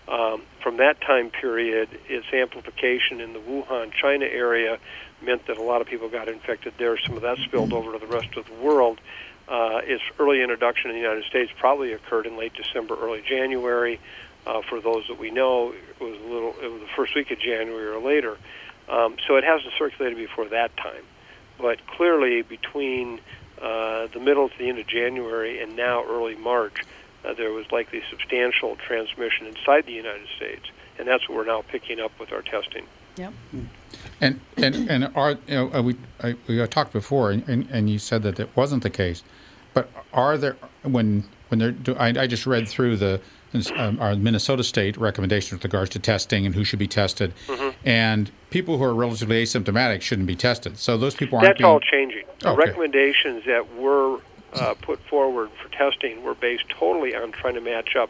Um, 0.07 0.43
from 0.61 0.77
that 0.77 0.99
time 1.01 1.29
period, 1.29 1.89
its 2.07 2.25
amplification 2.33 3.21
in 3.21 3.33
the 3.33 3.39
Wuhan, 3.39 3.91
China 3.93 4.25
area 4.25 4.77
meant 5.21 5.47
that 5.47 5.57
a 5.57 5.61
lot 5.61 5.81
of 5.81 5.87
people 5.87 6.09
got 6.09 6.27
infected 6.27 6.73
there. 6.77 6.97
Some 6.97 7.15
of 7.15 7.21
that 7.21 7.37
spilled 7.37 7.73
over 7.73 7.93
to 7.93 7.99
the 7.99 8.07
rest 8.07 8.35
of 8.35 8.45
the 8.45 8.53
world. 8.53 8.99
Uh, 9.47 9.81
its 9.83 10.03
early 10.19 10.41
introduction 10.41 10.89
in 10.89 10.95
the 10.95 11.01
United 11.01 11.25
States 11.25 11.51
probably 11.57 11.93
occurred 11.93 12.25
in 12.25 12.37
late 12.37 12.53
December, 12.53 12.95
early 13.01 13.21
January. 13.21 13.99
Uh, 14.45 14.61
for 14.61 14.81
those 14.81 15.07
that 15.07 15.17
we 15.17 15.31
know, 15.31 15.71
it 15.71 15.99
was 16.03 16.19
a 16.19 16.33
little. 16.33 16.53
It 16.61 16.69
was 16.69 16.81
the 16.81 16.89
first 16.95 17.15
week 17.15 17.31
of 17.31 17.39
January 17.39 17.87
or 17.87 17.99
later. 17.99 18.37
Um, 18.89 19.15
so 19.25 19.37
it 19.37 19.45
hasn't 19.45 19.73
circulated 19.77 20.17
before 20.17 20.45
that 20.49 20.75
time. 20.75 21.03
But 21.59 21.85
clearly, 21.87 22.41
between 22.41 23.19
uh, 23.61 24.07
the 24.07 24.19
middle 24.19 24.49
to 24.49 24.57
the 24.57 24.69
end 24.69 24.79
of 24.79 24.87
January 24.87 25.61
and 25.61 25.75
now 25.75 26.03
early 26.03 26.35
March, 26.35 26.81
uh, 27.23 27.33
there 27.33 27.51
was 27.51 27.71
likely 27.71 28.01
substantial 28.09 28.75
transmission 28.75 29.47
inside 29.47 29.85
the 29.85 29.93
United 29.93 30.27
States, 30.35 30.65
and 30.97 31.07
that's 31.07 31.27
what 31.29 31.37
we're 31.37 31.45
now 31.45 31.61
picking 31.61 31.99
up 31.99 32.11
with 32.19 32.31
our 32.31 32.41
testing. 32.41 32.85
Yep. 33.15 33.33
And 34.19 34.39
and 34.57 34.89
and 34.89 35.11
are 35.15 35.31
you 35.47 35.55
know 35.55 35.73
uh, 35.73 35.81
we 35.81 35.95
I, 36.21 36.35
we 36.47 36.59
uh, 36.59 36.67
talked 36.67 36.93
before, 36.93 37.31
and, 37.31 37.47
and, 37.47 37.69
and 37.69 37.89
you 37.89 37.99
said 37.99 38.23
that 38.23 38.39
it 38.39 38.49
wasn't 38.55 38.83
the 38.83 38.89
case, 38.89 39.23
but 39.73 39.89
are 40.11 40.37
there 40.37 40.57
when 40.81 41.23
when 41.49 41.59
they're 41.59 41.71
do, 41.71 41.95
I, 41.95 42.07
I 42.07 42.27
just 42.27 42.45
read 42.47 42.67
through 42.67 42.97
the 42.97 43.21
um, 43.75 43.99
our 43.99 44.15
Minnesota 44.15 44.63
state 44.63 44.97
recommendations 44.97 45.51
with 45.53 45.63
regards 45.63 45.89
to 45.91 45.99
testing 45.99 46.45
and 46.45 46.55
who 46.55 46.63
should 46.63 46.79
be 46.79 46.87
tested, 46.87 47.33
and 47.83 48.31
people 48.49 48.77
who 48.77 48.83
are 48.83 48.93
relatively 48.93 49.43
asymptomatic 49.43 50.01
shouldn't 50.01 50.27
be 50.27 50.35
tested. 50.35 50.77
So 50.77 50.97
those 50.97 51.15
people 51.15 51.37
aren't 51.37 51.49
That's 51.49 51.57
being 51.59 51.69
all 51.69 51.79
changing. 51.79 52.25
The 52.39 52.49
Okay. 52.49 52.57
recommendations 52.59 53.45
that 53.45 53.75
were 53.75 54.19
uh, 54.53 54.75
put 54.81 54.99
forward 55.09 55.49
for 55.61 55.69
testing 55.69 56.23
were 56.23 56.35
based 56.35 56.65
totally 56.69 57.15
on 57.15 57.31
trying 57.31 57.55
to 57.55 57.61
match 57.61 57.95
up 57.95 58.09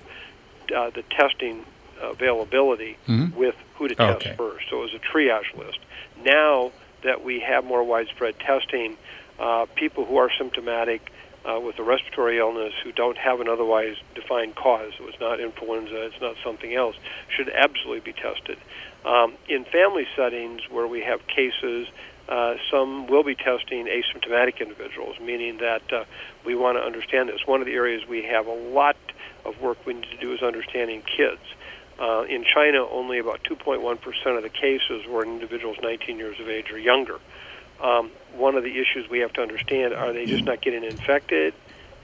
uh, 0.75 0.89
the 0.89 1.03
testing 1.09 1.65
availability 2.01 2.97
with 3.35 3.55
who 3.75 3.87
to 3.87 3.95
test 3.95 4.25
Okay. 4.25 4.35
first. 4.37 4.65
So 4.69 4.79
it 4.79 4.81
was 4.81 4.93
a 4.93 4.99
triage 4.99 5.55
list. 5.57 5.79
Now 6.23 6.71
that 7.03 7.23
we 7.23 7.39
have 7.39 7.63
more 7.65 7.83
widespread 7.83 8.37
testing, 8.39 8.97
uh, 9.39 9.65
people 9.75 10.05
who 10.05 10.17
are 10.17 10.29
symptomatic 10.37 11.11
uh, 11.45 11.59
with 11.59 11.77
a 11.79 11.83
respiratory 11.83 12.39
illness 12.39 12.73
who 12.83 12.91
don't 12.91 13.17
have 13.17 13.41
an 13.41 13.47
otherwise 13.47 13.95
defined 14.15 14.55
cause, 14.55 14.93
it 14.99 15.03
was 15.03 15.15
not 15.19 15.39
influenza, 15.39 16.05
it's 16.05 16.21
not 16.21 16.35
something 16.43 16.73
else, 16.73 16.95
should 17.29 17.49
absolutely 17.49 17.99
be 17.99 18.13
tested. 18.13 18.57
Um, 19.05 19.35
in 19.49 19.65
family 19.65 20.07
settings 20.15 20.61
where 20.69 20.87
we 20.87 21.01
have 21.01 21.27
cases, 21.27 21.87
uh, 22.29 22.55
some 22.71 23.07
will 23.07 23.23
be 23.23 23.35
testing 23.35 23.85
asymptomatic 23.85 24.61
individuals, 24.61 25.19
meaning 25.19 25.57
that 25.57 25.91
uh, 25.91 26.05
we 26.45 26.55
want 26.55 26.77
to 26.77 26.81
understand 26.81 27.27
this. 27.27 27.45
One 27.45 27.59
of 27.59 27.65
the 27.65 27.73
areas 27.73 28.07
we 28.07 28.23
have 28.23 28.47
a 28.47 28.53
lot 28.53 28.95
of 29.45 29.59
work 29.61 29.85
we 29.85 29.93
need 29.95 30.09
to 30.09 30.17
do 30.17 30.33
is 30.33 30.41
understanding 30.41 31.01
kids. 31.01 31.41
Uh, 31.99 32.23
in 32.23 32.43
China, 32.43 32.87
only 32.89 33.19
about 33.19 33.43
2.1% 33.43 34.37
of 34.37 34.43
the 34.43 34.49
cases 34.49 35.05
were 35.07 35.23
in 35.23 35.31
individuals 35.33 35.77
19 35.81 36.17
years 36.17 36.39
of 36.39 36.47
age 36.47 36.71
or 36.71 36.79
younger. 36.79 37.19
Um, 37.83 38.11
one 38.35 38.55
of 38.55 38.63
the 38.63 38.79
issues 38.79 39.09
we 39.09 39.19
have 39.19 39.33
to 39.33 39.41
understand 39.41 39.93
are 39.93 40.13
they 40.13 40.25
just 40.25 40.45
not 40.45 40.61
getting 40.61 40.85
infected 40.85 41.53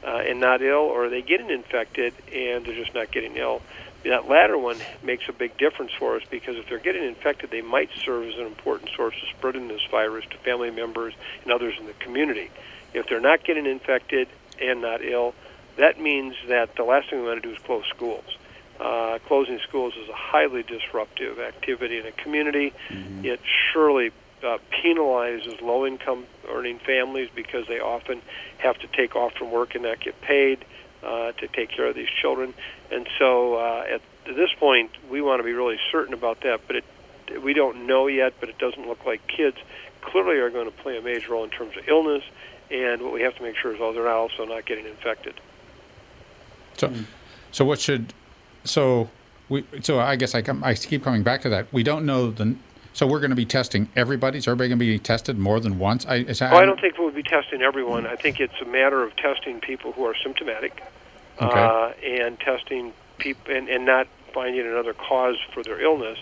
uh, 0.05 0.17
and 0.27 0.39
not 0.39 0.61
ill, 0.61 0.75
or 0.75 1.05
are 1.05 1.09
they 1.09 1.21
getting 1.21 1.49
infected 1.49 2.13
and 2.33 2.65
they're 2.65 2.75
just 2.75 2.93
not 2.93 3.11
getting 3.11 3.37
ill? 3.37 3.61
That 4.03 4.29
latter 4.29 4.57
one 4.57 4.77
makes 5.03 5.23
a 5.27 5.33
big 5.33 5.57
difference 5.57 5.91
for 5.97 6.15
us 6.15 6.23
because 6.29 6.57
if 6.57 6.69
they're 6.69 6.79
getting 6.79 7.03
infected, 7.03 7.49
they 7.49 7.61
might 7.61 7.89
serve 8.05 8.27
as 8.27 8.35
an 8.35 8.45
important 8.45 8.91
source 8.95 9.15
of 9.21 9.29
spreading 9.37 9.67
this 9.67 9.81
virus 9.89 10.25
to 10.31 10.37
family 10.37 10.71
members 10.71 11.13
and 11.43 11.51
others 11.51 11.75
in 11.79 11.85
the 11.85 11.93
community. 11.93 12.49
If 12.93 13.07
they're 13.07 13.19
not 13.19 13.43
getting 13.43 13.65
infected 13.65 14.27
and 14.61 14.81
not 14.81 15.03
ill, 15.03 15.33
that 15.77 15.99
means 15.99 16.35
that 16.47 16.75
the 16.75 16.83
last 16.83 17.09
thing 17.09 17.21
we 17.21 17.27
want 17.27 17.41
to 17.41 17.49
do 17.49 17.55
is 17.55 17.61
close 17.61 17.85
schools. 17.89 18.25
Uh, 18.79 19.19
closing 19.27 19.59
schools 19.67 19.93
is 20.01 20.07
a 20.07 20.15
highly 20.15 20.63
disruptive 20.63 21.39
activity 21.39 21.99
in 21.99 22.05
a 22.05 22.11
community. 22.13 22.73
Mm-hmm. 22.89 23.25
It 23.25 23.41
surely 23.73 24.11
uh, 24.43 24.57
penalizes 24.71 25.61
low 25.61 25.85
income 25.85 26.25
earning 26.49 26.79
families 26.79 27.29
because 27.35 27.67
they 27.67 27.79
often 27.79 28.21
have 28.57 28.77
to 28.79 28.87
take 28.87 29.15
off 29.15 29.33
from 29.33 29.51
work 29.51 29.75
and 29.75 29.83
not 29.83 29.99
get 29.99 30.19
paid 30.21 30.65
uh, 31.03 31.31
to 31.33 31.47
take 31.47 31.69
care 31.69 31.87
of 31.87 31.95
these 31.95 32.09
children. 32.21 32.53
And 32.91 33.07
so 33.17 33.55
uh, 33.55 33.85
at 33.89 34.01
this 34.25 34.49
point, 34.59 34.91
we 35.09 35.21
want 35.21 35.39
to 35.39 35.43
be 35.43 35.53
really 35.53 35.79
certain 35.91 36.13
about 36.13 36.41
that, 36.41 36.61
but 36.67 36.77
it, 36.77 37.43
we 37.43 37.53
don't 37.53 37.87
know 37.87 38.07
yet, 38.07 38.33
but 38.39 38.49
it 38.49 38.57
doesn't 38.57 38.87
look 38.87 39.05
like 39.05 39.25
kids 39.27 39.57
clearly 40.01 40.37
are 40.37 40.49
going 40.49 40.65
to 40.65 40.77
play 40.77 40.97
a 40.97 41.01
major 41.01 41.31
role 41.33 41.43
in 41.43 41.49
terms 41.49 41.75
of 41.77 41.87
illness. 41.87 42.23
And 42.71 43.01
what 43.01 43.13
we 43.13 43.21
have 43.21 43.35
to 43.35 43.43
make 43.43 43.55
sure 43.55 43.73
is, 43.73 43.79
oh, 43.81 43.93
they're 43.93 44.03
not 44.03 44.15
also 44.15 44.45
not 44.45 44.65
getting 44.65 44.85
infected. 44.85 45.39
So, 46.77 46.93
so 47.51 47.65
what 47.65 47.79
should, 47.79 48.13
so 48.63 49.09
we, 49.49 49.65
so 49.81 49.99
I 49.99 50.15
guess 50.15 50.35
I 50.35 50.41
come, 50.41 50.63
I 50.63 50.75
keep 50.75 51.03
coming 51.03 51.23
back 51.23 51.41
to 51.41 51.49
that. 51.49 51.71
We 51.73 51.83
don't 51.83 52.05
know 52.05 52.31
the, 52.31 52.55
so 52.93 53.07
we're 53.07 53.19
going 53.19 53.29
to 53.29 53.35
be 53.35 53.45
testing 53.45 53.89
everybody. 53.95 54.37
Is 54.37 54.47
everybody 54.47 54.69
going 54.69 54.79
to 54.79 54.85
be 54.85 54.99
tested 54.99 55.37
more 55.37 55.59
than 55.59 55.79
once? 55.79 56.05
I, 56.05 56.15
is 56.17 56.39
that, 56.39 56.53
oh, 56.53 56.57
I 56.57 56.65
don't 56.65 56.79
think 56.79 56.97
we'll 56.97 57.11
be 57.11 57.23
testing 57.23 57.61
everyone. 57.61 58.07
I 58.07 58.15
think 58.15 58.39
it's 58.39 58.59
a 58.61 58.65
matter 58.65 59.03
of 59.03 59.15
testing 59.15 59.59
people 59.59 59.91
who 59.91 60.05
are 60.05 60.15
symptomatic, 60.23 60.83
okay. 61.41 61.59
uh, 61.59 61.91
and 62.03 62.39
testing 62.39 62.93
people 63.17 63.53
and, 63.55 63.69
and 63.69 63.85
not 63.85 64.07
finding 64.33 64.65
another 64.65 64.93
cause 64.93 65.37
for 65.53 65.63
their 65.63 65.81
illness, 65.81 66.19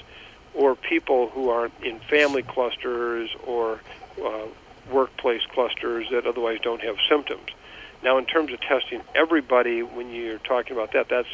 or 0.54 0.76
people 0.76 1.30
who 1.30 1.50
are 1.50 1.70
in 1.84 2.00
family 2.00 2.44
clusters 2.44 3.30
or 3.46 3.80
uh, 4.24 4.46
workplace 4.92 5.42
clusters 5.54 6.08
that 6.12 6.26
otherwise 6.26 6.60
don't 6.62 6.82
have 6.82 6.96
symptoms. 7.10 7.50
Now, 8.04 8.18
in 8.20 8.26
terms 8.26 8.54
of 8.54 8.62
testing 8.62 9.02
everybody, 9.16 9.82
when 9.82 10.12
you're 10.12 10.38
talking 10.40 10.74
about 10.74 10.94
that, 10.94 11.10
that's 11.10 11.28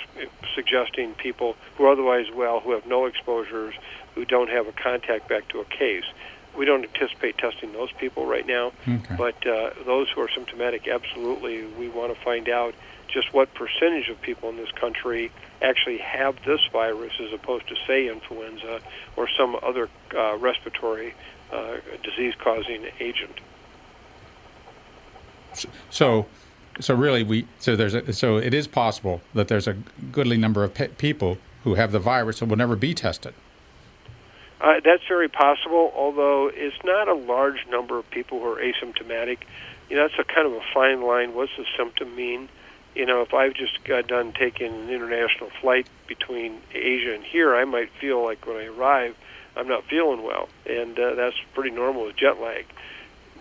suggesting 0.56 1.14
people 1.14 1.56
who 1.76 1.86
are 1.86 1.92
otherwise 1.92 2.28
well, 2.34 2.62
who 2.62 2.72
have 2.72 2.86
no 2.86 3.06
exposures, 3.06 3.76
who 4.16 4.26
don't 4.26 4.50
have 4.50 4.68
a 4.68 4.72
contact 4.72 5.30
back 5.30 5.48
to 5.50 5.60
a 5.60 5.66
case. 5.66 6.06
We 6.56 6.66
don't 6.66 6.84
anticipate 6.84 7.38
testing 7.38 7.74
those 7.74 7.92
people 7.94 8.26
right 8.26 8.46
now, 8.46 8.74
okay. 8.88 9.16
but 9.18 9.48
uh, 9.48 9.72
those 9.86 10.10
who 10.12 10.22
are 10.22 10.30
symptomatic, 10.30 10.88
absolutely, 10.88 11.66
we 11.66 11.90
want 11.90 12.16
to 12.16 12.24
find 12.24 12.48
out 12.48 12.76
just 13.08 13.34
what 13.34 13.54
percentage 13.54 14.10
of 14.10 14.22
people 14.22 14.50
in 14.50 14.58
this 14.58 14.72
country 14.72 15.32
actually 15.62 15.98
have 15.98 16.36
this 16.46 16.62
virus 16.72 17.14
as 17.20 17.34
opposed 17.34 17.68
to, 17.70 17.76
say, 17.88 18.08
influenza 18.08 18.82
or 19.16 19.28
some 19.38 19.58
other 19.64 19.90
uh, 20.16 20.36
respiratory 20.38 21.14
uh, 21.52 21.78
disease 22.04 22.34
causing 22.40 22.86
agent. 23.00 23.40
So, 25.90 26.26
so 26.80 26.96
really, 26.96 27.24
we 27.24 27.48
so 27.60 27.76
there's 27.76 27.94
a, 27.94 28.12
so 28.14 28.38
it 28.38 28.54
is 28.54 28.68
possible 28.68 29.22
that 29.34 29.48
there's 29.48 29.68
a 29.68 29.76
goodly 30.12 30.38
number 30.38 30.64
of 30.64 30.74
pe- 30.74 30.88
people 30.90 31.38
who 31.64 31.76
have 31.76 31.92
the 31.92 32.00
virus 32.00 32.42
and 32.42 32.50
will 32.50 32.58
never 32.58 32.76
be 32.76 32.94
tested. 32.94 33.34
Uh, 34.64 34.80
that's 34.82 35.04
very 35.10 35.28
possible, 35.28 35.92
although 35.94 36.50
it's 36.52 36.82
not 36.86 37.10
a 37.10 37.14
large 37.14 37.68
number 37.70 38.00
of 38.00 38.10
people 38.12 38.40
who 38.40 38.46
are 38.46 38.62
asymptomatic. 38.62 39.40
You 39.90 39.98
know, 39.98 40.08
that's 40.08 40.18
a 40.18 40.24
kind 40.24 40.48
of 40.48 40.54
a 40.54 40.62
fine 40.74 41.02
line. 41.02 41.36
What's 41.36 41.52
the 41.58 41.66
symptom 41.76 42.16
mean? 42.16 42.48
You 42.96 43.06
know, 43.06 43.22
if 43.22 43.34
I've 43.34 43.54
just 43.56 43.84
got 43.84 44.08
done 44.08 44.32
taking 44.32 44.74
an 44.74 44.90
international 44.90 45.50
flight 45.60 45.88
between 46.08 46.62
Asia 46.74 47.14
and 47.14 47.26
here, 47.26 47.54
I 47.54 47.66
might 47.66 47.90
feel 48.00 48.24
like 48.24 48.48
when 48.48 48.56
I 48.56 48.68
arrive, 48.68 49.18
I'm 49.58 49.68
not 49.68 49.84
feeling 49.84 50.24
well, 50.24 50.48
and 50.66 50.98
uh, 50.98 51.16
that's 51.16 51.36
pretty 51.54 51.72
normal 51.72 52.06
with 52.06 52.16
jet 52.16 52.40
lag. 52.40 52.66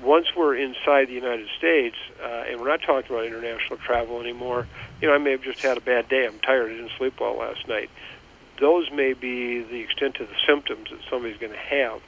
Once 0.03 0.27
we're 0.37 0.57
inside 0.57 1.07
the 1.07 1.13
United 1.13 1.47
States, 1.57 1.95
uh, 2.21 2.47
and 2.49 2.61
we're 2.61 2.69
not 2.69 2.83
talking 2.83 3.15
about 3.15 3.27
international 3.27 3.79
travel 3.79 4.21
anymore, 4.21 4.67
you 5.01 5.07
know, 5.07 5.15
I 5.15 5.19
may 5.19 5.31
have 5.31 5.43
just 5.43 5.61
had 5.61 5.77
a 5.77 5.81
bad 5.81 6.09
day. 6.09 6.27
I'm 6.27 6.41
tired. 6.41 6.73
I 6.73 6.75
didn't 6.75 6.91
sleep 6.99 7.21
well 7.21 7.39
last 7.39 7.69
night 7.69 7.89
those 8.63 8.91
may 8.93 9.13
be 9.13 9.61
the 9.61 9.81
extent 9.81 10.21
of 10.21 10.29
the 10.29 10.37
symptoms 10.47 10.89
that 10.91 11.01
somebody's 11.11 11.37
going 11.37 11.53
to 11.53 11.59
have. 11.59 12.01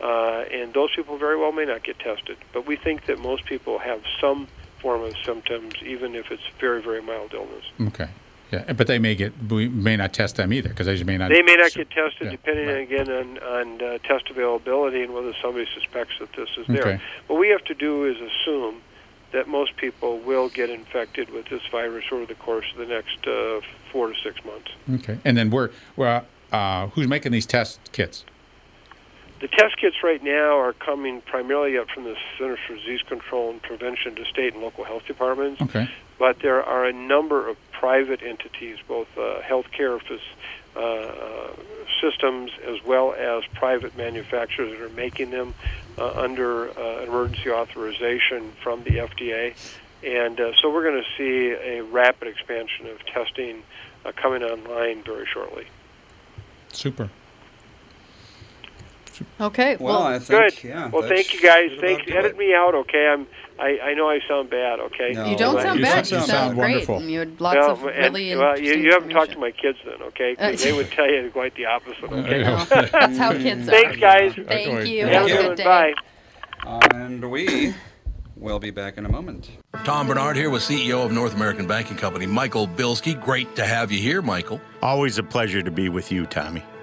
Uh, 0.00 0.44
and 0.50 0.72
those 0.72 0.90
people 0.96 1.18
very 1.18 1.36
well 1.36 1.52
may 1.52 1.66
not 1.66 1.84
get 1.84 1.98
tested. 1.98 2.38
But 2.54 2.66
we 2.66 2.76
think 2.76 3.06
that 3.06 3.18
most 3.18 3.44
people 3.44 3.78
have 3.78 4.00
some 4.20 4.48
form 4.80 5.02
of 5.02 5.14
symptoms, 5.24 5.74
even 5.84 6.14
if 6.14 6.30
it's 6.30 6.42
very, 6.58 6.80
very 6.80 7.02
mild 7.02 7.34
illness. 7.34 7.64
Okay. 7.88 8.08
Yeah, 8.50 8.72
but 8.72 8.86
they 8.86 8.98
may 8.98 9.14
get 9.14 9.34
we 9.50 9.68
may 9.68 9.96
not 9.96 10.14
test 10.14 10.36
them 10.36 10.54
either 10.54 10.70
because 10.70 10.86
they 10.86 11.02
may 11.04 11.18
not. 11.18 11.28
They 11.28 11.42
may 11.42 11.56
not 11.56 11.74
get 11.74 11.90
tested, 11.90 12.22
yeah, 12.22 12.30
depending 12.30 12.66
right. 12.66 12.78
again 12.78 13.10
on 13.10 13.38
on 13.38 13.82
uh, 13.82 13.98
test 13.98 14.30
availability 14.30 15.02
and 15.02 15.12
whether 15.12 15.34
somebody 15.42 15.66
suspects 15.74 16.14
that 16.18 16.32
this 16.32 16.48
is 16.56 16.66
there. 16.66 16.80
Okay. 16.80 17.00
What 17.26 17.38
we 17.38 17.50
have 17.50 17.62
to 17.64 17.74
do 17.74 18.06
is 18.06 18.16
assume 18.16 18.80
that 19.32 19.48
most 19.48 19.76
people 19.76 20.18
will 20.20 20.48
get 20.48 20.70
infected 20.70 21.30
with 21.30 21.46
this 21.48 21.62
virus 21.70 22.04
over 22.10 22.26
the 22.26 22.34
course 22.34 22.66
of 22.72 22.78
the 22.78 22.86
next 22.86 23.26
uh, 23.26 23.60
four 23.92 24.08
to 24.08 24.14
six 24.22 24.42
months. 24.44 24.70
Okay, 24.94 25.18
and 25.24 25.36
then 25.36 25.50
we're, 25.50 25.70
well, 25.96 26.24
uh, 26.52 26.88
who's 26.88 27.08
making 27.08 27.32
these 27.32 27.46
test 27.46 27.80
kits? 27.92 28.24
The 29.40 29.48
test 29.48 29.76
kits 29.76 29.96
right 30.02 30.22
now 30.22 30.58
are 30.58 30.72
coming 30.72 31.20
primarily 31.20 31.78
up 31.78 31.88
from 31.90 32.04
the 32.04 32.16
Centers 32.36 32.58
for 32.66 32.74
Disease 32.74 33.02
Control 33.02 33.50
and 33.50 33.62
Prevention 33.62 34.16
to 34.16 34.24
state 34.24 34.54
and 34.54 34.62
local 34.62 34.82
health 34.82 35.06
departments. 35.06 35.62
Okay. 35.62 35.88
But 36.18 36.40
there 36.40 36.64
are 36.64 36.84
a 36.84 36.92
number 36.92 37.48
of 37.48 37.56
private 37.70 38.20
entities, 38.22 38.78
both 38.88 39.06
uh, 39.16 39.40
healthcare 39.40 39.94
uh, 40.78 41.52
systems 42.00 42.50
as 42.66 42.82
well 42.84 43.12
as 43.14 43.44
private 43.54 43.96
manufacturers 43.96 44.70
that 44.70 44.80
are 44.80 44.94
making 44.94 45.30
them 45.30 45.54
uh, 45.96 46.12
under 46.14 46.70
uh, 46.78 47.02
emergency 47.02 47.50
authorization 47.50 48.52
from 48.62 48.84
the 48.84 48.98
FDA. 48.98 49.54
And 50.04 50.40
uh, 50.40 50.52
so 50.60 50.72
we're 50.72 50.84
going 50.84 51.02
to 51.02 51.16
see 51.16 51.50
a 51.50 51.82
rapid 51.82 52.28
expansion 52.28 52.86
of 52.86 53.04
testing 53.06 53.62
uh, 54.04 54.12
coming 54.12 54.42
online 54.42 55.02
very 55.02 55.26
shortly. 55.26 55.66
Super. 56.72 57.10
Okay. 59.40 59.76
Well, 59.76 59.94
well 59.94 60.02
I 60.02 60.18
think, 60.18 60.60
good. 60.60 60.64
Yeah, 60.68 60.88
well, 60.88 61.08
thank 61.08 61.32
you 61.32 61.40
guys. 61.40 61.70
Thanks. 61.80 62.10
Edit 62.10 62.36
me 62.36 62.54
out, 62.54 62.74
okay? 62.74 63.08
I'm. 63.12 63.26
I, 63.58 63.78
I 63.82 63.94
know 63.94 64.08
I 64.08 64.20
sound 64.28 64.50
bad, 64.50 64.78
okay? 64.78 65.12
No, 65.14 65.26
you 65.26 65.36
don't 65.36 65.60
sound 65.60 65.80
you 65.80 65.84
bad. 65.84 66.06
Sound, 66.06 66.22
you 66.22 66.28
sound, 66.28 66.54
great. 66.54 66.70
wonderful. 66.74 66.98
And 66.98 67.10
you 67.10 67.18
had 67.18 67.40
lots 67.40 67.56
no, 67.56 67.72
of 67.72 67.82
really 67.82 68.30
and, 68.30 68.40
Well, 68.40 68.56
you, 68.56 68.74
you 68.74 68.92
haven't 68.92 69.10
talked 69.10 69.32
to 69.32 69.38
my 69.38 69.50
kids 69.50 69.78
then, 69.84 70.00
okay? 70.00 70.36
Uh, 70.38 70.52
because 70.52 70.62
they 70.62 70.72
would 70.72 70.92
tell 70.92 71.10
you 71.10 71.28
quite 71.32 71.56
the 71.56 71.66
opposite. 71.66 72.04
Okay. 72.12 72.42
That's 72.92 73.18
how 73.18 73.32
kids 73.32 73.68
are. 73.68 73.72
Thanks, 73.72 73.96
guys. 73.96 74.34
Thank 74.34 74.86
you. 74.86 75.06
Have 75.06 75.26
a 75.26 75.28
good 75.28 75.56
day. 75.56 75.64
Bye. 75.64 75.94
And 76.94 77.30
we 77.30 77.74
will 78.36 78.58
be 78.58 78.70
back 78.70 78.98
in 78.98 79.06
a 79.06 79.08
moment. 79.08 79.50
Tom 79.84 80.06
Barnard 80.06 80.36
here 80.36 80.50
with 80.50 80.62
CEO 80.62 81.04
of 81.04 81.12
North 81.12 81.34
American 81.34 81.66
Banking 81.66 81.96
Company, 81.96 82.26
Michael 82.26 82.68
Bilski. 82.68 83.20
Great 83.20 83.56
to 83.56 83.64
have 83.64 83.90
you 83.90 84.00
here, 84.00 84.22
Michael. 84.22 84.60
Always 84.82 85.18
a 85.18 85.22
pleasure 85.22 85.62
to 85.62 85.70
be 85.70 85.88
with 85.88 86.12
you, 86.12 86.26
Tommy. 86.26 86.62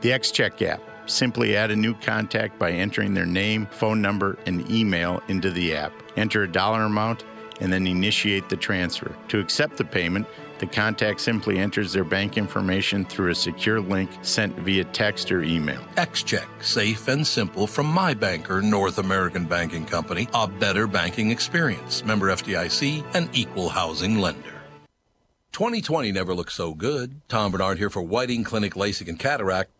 The 0.00 0.10
XCheck 0.10 0.62
app. 0.62 0.80
Simply 1.06 1.56
add 1.56 1.70
a 1.70 1.76
new 1.76 1.94
contact 1.94 2.58
by 2.58 2.70
entering 2.70 3.14
their 3.14 3.26
name, 3.26 3.66
phone 3.70 4.00
number, 4.02 4.38
and 4.46 4.70
email 4.70 5.22
into 5.28 5.50
the 5.50 5.74
app. 5.74 5.92
Enter 6.16 6.42
a 6.42 6.52
dollar 6.52 6.82
amount 6.82 7.24
and 7.60 7.72
then 7.72 7.86
initiate 7.86 8.48
the 8.48 8.56
transfer. 8.56 9.16
To 9.28 9.40
accept 9.40 9.76
the 9.76 9.84
payment, 9.84 10.26
the 10.58 10.66
contact 10.66 11.20
simply 11.20 11.58
enters 11.58 11.92
their 11.92 12.04
bank 12.04 12.36
information 12.36 13.04
through 13.04 13.30
a 13.30 13.34
secure 13.34 13.80
link 13.80 14.10
sent 14.22 14.56
via 14.58 14.84
text 14.84 15.32
or 15.32 15.42
email. 15.42 15.80
XCheck, 15.96 16.46
safe 16.60 17.08
and 17.08 17.26
simple 17.26 17.66
from 17.66 17.86
my 17.86 18.14
banker, 18.14 18.60
North 18.60 18.98
American 18.98 19.46
Banking 19.46 19.86
Company, 19.86 20.28
a 20.34 20.46
better 20.46 20.86
banking 20.86 21.30
experience. 21.30 22.04
Member 22.04 22.28
FDIC, 22.28 23.04
an 23.14 23.30
equal 23.32 23.68
housing 23.68 24.18
lender. 24.18 24.62
2020 25.52 26.12
never 26.12 26.34
looked 26.34 26.52
so 26.52 26.74
good. 26.74 27.20
Tom 27.28 27.50
Barnard 27.50 27.78
here 27.78 27.90
for 27.90 28.02
Whiting 28.02 28.44
Clinic 28.44 28.74
LASIK 28.74 29.08
and 29.08 29.18
Cataract. 29.18 29.70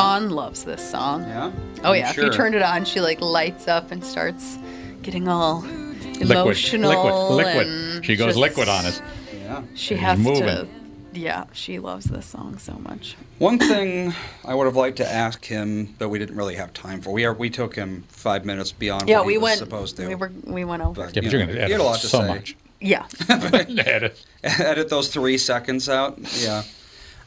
Fawn 0.00 0.30
loves 0.30 0.64
this 0.64 0.88
song. 0.90 1.22
Yeah. 1.22 1.52
Oh 1.84 1.90
I'm 1.92 1.96
yeah, 1.96 2.10
if 2.10 2.16
you 2.16 2.30
turn 2.30 2.54
it 2.54 2.62
on, 2.62 2.84
she 2.84 3.00
like 3.00 3.20
lights 3.20 3.68
up 3.68 3.90
and 3.90 4.04
starts 4.04 4.58
getting 5.02 5.28
all 5.28 5.60
Liquid, 5.60 6.30
emotional. 6.30 6.90
liquid, 7.34 7.46
liquid. 7.46 7.66
and 7.66 8.04
She 8.04 8.16
goes 8.16 8.28
just- 8.28 8.38
liquid 8.38 8.68
on 8.68 8.86
us. 8.86 9.00
Yeah. 9.34 9.62
She 9.74 9.94
She's 9.94 9.98
has 10.00 10.18
to. 10.18 10.22
moving. 10.24 10.68
Yeah, 11.12 11.44
she 11.52 11.80
loves 11.80 12.04
this 12.06 12.24
song 12.26 12.56
so 12.58 12.74
much. 12.74 13.16
One 13.38 13.58
thing 13.58 14.14
I 14.44 14.54
would 14.54 14.66
have 14.66 14.76
liked 14.76 14.98
to 14.98 15.12
ask 15.12 15.44
him, 15.44 15.94
but 15.98 16.08
we 16.08 16.20
didn't 16.20 16.36
really 16.36 16.54
have 16.54 16.72
time 16.72 17.00
for. 17.00 17.10
We 17.10 17.24
are 17.24 17.34
we 17.34 17.50
took 17.50 17.74
him 17.74 18.04
five 18.08 18.44
minutes 18.44 18.70
beyond 18.70 19.08
Yeah, 19.08 19.18
what 19.18 19.26
we 19.26 19.32
he 19.32 19.38
was 19.38 19.44
went. 19.44 19.58
supposed 19.58 19.96
to. 19.96 20.06
We 20.06 20.14
were. 20.14 20.30
We 20.44 20.64
went 20.64 20.82
over. 20.84 21.06
But, 21.06 21.16
Yeah, 21.16 21.22
you 21.22 21.28
but 21.28 21.32
you're 21.32 21.46
going 21.46 21.56
to 21.56 21.62
edit 21.62 21.80
a 21.80 21.94
so 21.98 22.20
say. 22.20 22.28
much. 22.28 22.56
Yeah. 22.80 23.06
edit. 23.28 24.24
edit 24.44 24.88
those 24.88 25.08
three 25.08 25.36
seconds 25.36 25.88
out. 25.88 26.16
Yeah. 26.38 26.62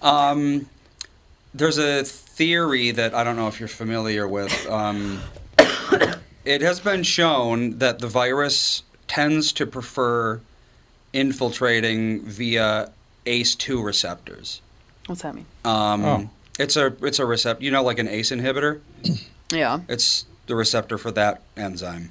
Um, 0.01 0.67
there's 1.53 1.77
a 1.77 2.03
theory 2.03 2.91
that 2.91 3.13
I 3.13 3.23
don't 3.23 3.35
know 3.35 3.47
if 3.47 3.59
you're 3.59 3.67
familiar 3.69 4.27
with. 4.27 4.51
Um, 4.69 5.21
it 6.45 6.61
has 6.61 6.79
been 6.79 7.03
shown 7.03 7.77
that 7.79 7.99
the 7.99 8.07
virus 8.07 8.83
tends 9.07 9.51
to 9.53 9.65
prefer 9.65 10.39
infiltrating 11.13 12.21
via 12.25 12.91
ACE2 13.25 13.83
receptors. 13.83 14.61
What's 15.05 15.21
that 15.21 15.35
mean? 15.35 15.45
Um, 15.65 16.05
Oh. 16.05 16.29
It's 16.59 16.75
a 16.77 16.93
it's 17.01 17.17
a 17.17 17.25
receptor. 17.25 17.63
You 17.63 17.71
know, 17.71 17.81
like 17.83 17.97
an 17.97 18.07
ACE 18.07 18.31
inhibitor. 18.31 18.79
Yeah. 19.51 19.81
It's 19.87 20.25
the 20.47 20.55
receptor 20.55 20.97
for 20.97 21.11
that 21.11 21.41
enzyme. 21.55 22.09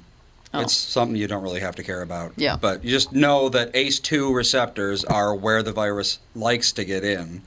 Oh. 0.53 0.61
It's 0.61 0.73
something 0.73 1.17
you 1.17 1.27
don't 1.27 1.43
really 1.43 1.59
have 1.59 1.75
to 1.75 1.83
care 1.83 2.01
about. 2.01 2.31
Yeah. 2.37 2.55
But 2.55 2.85
you 2.85 2.89
just 2.89 3.11
know 3.11 3.49
that 3.49 3.73
ACE2 3.73 4.33
receptors 4.33 5.03
are 5.03 5.35
where 5.35 5.61
the 5.61 5.73
virus 5.73 6.19
likes 6.35 6.71
to 6.73 6.85
get 6.85 7.03
in. 7.03 7.41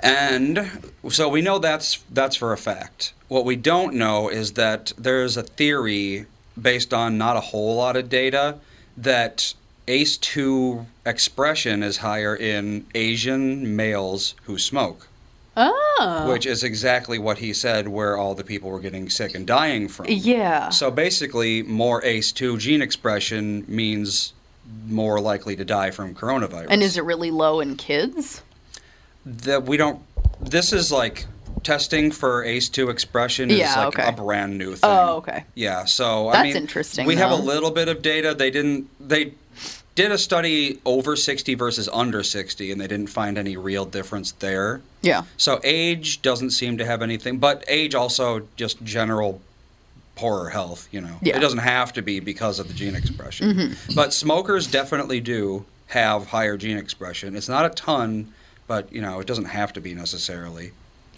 And 0.00 0.70
so 1.08 1.28
we 1.28 1.40
know 1.40 1.58
that's 1.58 2.02
that's 2.10 2.36
for 2.36 2.52
a 2.52 2.58
fact. 2.58 3.12
What 3.28 3.44
we 3.44 3.56
don't 3.56 3.94
know 3.94 4.28
is 4.28 4.52
that 4.52 4.92
there's 4.98 5.36
a 5.36 5.42
theory 5.42 6.26
based 6.60 6.92
on 6.94 7.18
not 7.18 7.36
a 7.36 7.40
whole 7.40 7.76
lot 7.76 7.96
of 7.96 8.08
data 8.08 8.58
that 8.96 9.54
ACE2 9.88 10.86
expression 11.04 11.82
is 11.82 11.98
higher 11.98 12.34
in 12.36 12.86
Asian 12.94 13.74
males 13.76 14.34
who 14.44 14.56
smoke, 14.58 15.08
Oh. 15.56 16.26
which 16.30 16.46
is 16.46 16.62
exactly 16.62 17.18
what 17.18 17.38
he 17.38 17.52
said 17.52 17.88
where 17.88 18.16
all 18.16 18.34
the 18.34 18.44
people 18.44 18.70
were 18.70 18.80
getting 18.80 19.08
sick 19.10 19.34
and 19.34 19.46
dying 19.46 19.88
from. 19.88 20.06
Yeah. 20.08 20.70
So 20.70 20.90
basically, 20.90 21.62
more 21.62 22.00
ACE2 22.02 22.58
gene 22.58 22.82
expression 22.82 23.64
means 23.68 24.32
more 24.86 25.20
likely 25.20 25.56
to 25.56 25.64
die 25.64 25.90
from 25.90 26.14
coronavirus. 26.14 26.66
and 26.70 26.82
is 26.82 26.96
it 26.96 27.04
really 27.04 27.30
low 27.30 27.60
in 27.60 27.76
kids? 27.76 28.42
That 29.26 29.64
we 29.64 29.76
don't? 29.76 30.00
This 30.40 30.72
is 30.72 30.92
like 30.92 31.26
testing 31.62 32.10
for 32.10 32.44
ACE2 32.44 32.90
expression 32.90 33.50
is 33.50 33.58
Yeah, 33.58 33.86
like 33.86 33.98
okay. 33.98 34.08
a 34.08 34.12
brand 34.12 34.58
new 34.58 34.72
oh, 34.72 34.76
thing. 34.76 34.90
Oh, 34.90 35.16
okay. 35.16 35.44
Yeah. 35.54 35.84
So 35.84 36.28
I 36.28 36.32
That's 36.34 36.44
mean, 36.44 36.56
interesting, 36.56 37.06
We 37.06 37.16
have 37.16 37.30
a 37.30 37.36
little 37.36 37.70
bit 37.70 37.88
of 37.88 38.02
data. 38.02 38.34
They 38.34 38.50
didn't. 38.50 38.88
They 39.06 39.32
did 39.94 40.10
a 40.10 40.18
study 40.18 40.80
over 40.84 41.14
60 41.14 41.54
versus 41.54 41.88
under 41.92 42.22
60, 42.24 42.72
and 42.72 42.80
they 42.80 42.88
didn't 42.88 43.06
find 43.08 43.38
any 43.38 43.56
real 43.56 43.84
difference 43.84 44.32
there. 44.32 44.80
Yeah. 45.02 45.22
So 45.36 45.60
age 45.62 46.20
doesn't 46.20 46.50
seem 46.50 46.78
to 46.78 46.84
have 46.84 47.00
anything, 47.00 47.38
but 47.38 47.64
age 47.68 47.94
also 47.94 48.48
just 48.56 48.82
general 48.82 49.40
poorer 50.16 50.50
health. 50.50 50.88
You 50.90 51.00
know, 51.00 51.18
Yeah. 51.22 51.36
it 51.36 51.40
doesn't 51.40 51.60
have 51.60 51.92
to 51.92 52.02
be 52.02 52.18
because 52.18 52.58
of 52.58 52.66
the 52.66 52.74
gene 52.74 52.96
expression. 52.96 53.52
Mm-hmm. 53.54 53.94
But 53.94 54.12
smokers 54.12 54.66
definitely 54.66 55.20
do 55.20 55.64
have 55.88 56.26
higher 56.26 56.56
gene 56.56 56.76
expression. 56.76 57.36
It's 57.36 57.48
not 57.48 57.64
a 57.64 57.70
ton, 57.70 58.32
but 58.66 58.92
you 58.92 59.00
know, 59.02 59.20
it 59.20 59.26
doesn't 59.26 59.46
have 59.46 59.72
to 59.74 59.80
be 59.80 59.94
necessarily. 59.94 60.72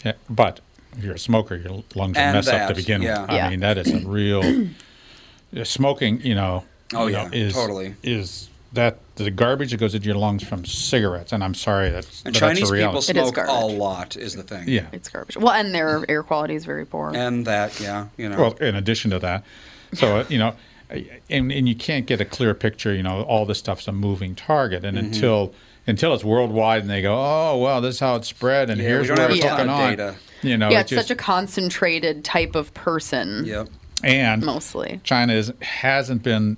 Yeah, 0.05 0.13
but 0.29 0.59
if 0.97 1.03
you're 1.03 1.15
a 1.15 1.19
smoker, 1.19 1.55
your 1.55 1.83
lungs 1.95 2.17
are 2.17 2.21
And 2.21 2.35
messed 2.35 2.49
up 2.49 2.69
to 2.69 2.75
begin 2.75 3.01
yeah. 3.01 3.21
with. 3.21 3.29
I 3.31 3.35
Yeah. 3.37 3.49
mean, 3.49 3.59
that 3.61 3.77
is 3.77 3.91
a 3.93 4.07
real 4.07 4.41
smoking. 5.63 6.21
You 6.21 6.35
know, 6.35 6.63
Oh, 6.93 7.07
you 7.07 7.13
know, 7.13 7.23
yeah, 7.31 7.39
is 7.47 7.53
totally. 7.53 7.95
is 8.03 8.49
that 8.73 8.99
the 9.15 9.31
garbage 9.31 9.71
that 9.71 9.77
goes 9.77 9.93
into 9.95 10.07
your 10.07 10.15
lungs 10.17 10.43
from 10.43 10.65
cigarettes? 10.65 11.31
And 11.33 11.43
I'm 11.43 11.53
sorry, 11.53 11.89
that's 11.89 12.23
And 12.25 12.33
Chinese 12.35 12.59
that's 12.59 12.71
a 12.71 12.73
people 12.73 12.91
reality. 12.91 13.11
It 13.11 13.17
is 13.17 13.29
smoke 13.29 13.47
a 13.47 13.65
lot, 13.65 14.15
is 14.15 14.35
the 14.35 14.43
thing. 14.43 14.65
yeah. 14.67 14.85
It's 14.91 15.09
garbage. 15.09 15.37
Well, 15.37 15.53
and 15.53 15.73
their 15.73 16.05
air 16.09 16.23
quality 16.23 16.55
is 16.55 16.65
very 16.65 16.85
poor. 16.85 17.11
And 17.15 17.45
that, 17.45 17.79
yeah, 17.79 18.07
you 18.17 18.29
know. 18.29 18.37
Well, 18.37 18.53
in 18.53 18.75
addition 18.75 19.11
to 19.11 19.19
that, 19.19 19.43
so 19.93 20.17
uh, 20.19 20.25
you 20.29 20.37
know, 20.37 20.53
and 21.29 21.51
and 21.51 21.67
you 21.67 21.75
can't 21.75 22.05
get 22.05 22.21
a 22.21 22.25
clear 22.25 22.53
picture. 22.53 22.93
You 22.93 23.03
know, 23.03 23.23
all 23.23 23.45
this 23.45 23.59
stuff's 23.59 23.87
a 23.87 23.91
moving 23.91 24.35
target, 24.35 24.85
and 24.85 24.97
Mm-hmm. 24.97 25.07
until 25.07 25.53
until 25.87 26.13
it's 26.13 26.23
worldwide, 26.23 26.81
and 26.81 26.89
they 26.89 27.01
go, 27.01 27.15
oh 27.15 27.57
well, 27.57 27.81
this 27.81 27.95
is 27.95 27.99
how 27.99 28.15
it 28.15 28.25
spread, 28.25 28.69
and 28.69 28.79
Yeah, 28.81 28.87
here's 28.87 29.07
don't 29.07 29.17
where 29.17 29.29
it's 29.31 29.39
a 29.39 29.47
ton 29.47 29.57
hooking 29.57 29.69
on. 29.71 29.89
data. 29.91 30.15
You 30.43 30.57
know, 30.57 30.69
yeah, 30.69 30.77
it 30.79 30.81
it's 30.81 30.89
just, 30.91 31.07
such 31.07 31.11
a 31.11 31.19
concentrated 31.19 32.23
type 32.23 32.55
of 32.55 32.73
person. 32.73 33.43
yep. 33.45 33.69
and 34.03 34.43
Mostly. 34.45 35.01
China 35.03 35.33
is, 35.33 35.51
hasn't 35.61 36.21
been 36.21 36.57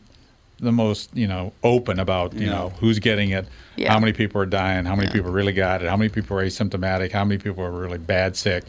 the 0.59 0.71
most 0.73 1.15
you 1.15 1.25
know 1.27 1.53
open 1.63 1.99
about 1.99 2.33
you 2.33 2.47
No. 2.47 2.51
know 2.51 2.69
who's 2.81 2.99
getting 2.99 3.29
it, 3.29 3.47
Yeah. 3.77 3.93
how 3.93 3.99
many 3.99 4.11
people 4.11 4.41
are 4.41 4.45
dying, 4.45 4.83
how 4.85 4.95
many 4.95 5.07
Yeah. 5.07 5.13
people 5.13 5.31
really 5.31 5.53
got 5.53 5.81
it, 5.81 5.87
how 5.89 5.95
many 5.95 6.09
people 6.09 6.37
are 6.37 6.43
asymptomatic, 6.43 7.13
how 7.13 7.23
many 7.23 7.37
people 7.37 7.63
are 7.63 7.71
really 7.71 7.97
bad 7.97 8.35
sick, 8.35 8.65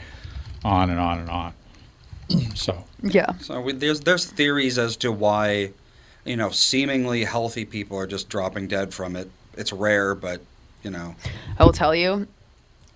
on 0.64 0.90
and 0.90 1.00
on 1.00 1.18
and 1.18 1.28
on. 1.30 1.52
So 2.54 2.84
Yeah. 3.02 3.32
So 3.40 3.60
we, 3.60 3.72
there's 3.72 4.00
there's 4.00 4.26
theories 4.26 4.78
as 4.78 4.96
to 4.98 5.10
why, 5.10 5.70
you 6.24 6.36
know, 6.36 6.50
seemingly 6.50 7.24
healthy 7.24 7.64
people 7.64 7.98
are 7.98 8.06
just 8.06 8.28
dropping 8.28 8.68
dead 8.68 8.94
from 8.94 9.16
it. 9.16 9.28
It's 9.56 9.72
rare, 9.72 10.14
but 10.14 10.40
you 10.82 10.90
know, 10.90 11.14
I 11.58 11.64
will 11.64 11.72
tell 11.72 11.94
you, 11.94 12.26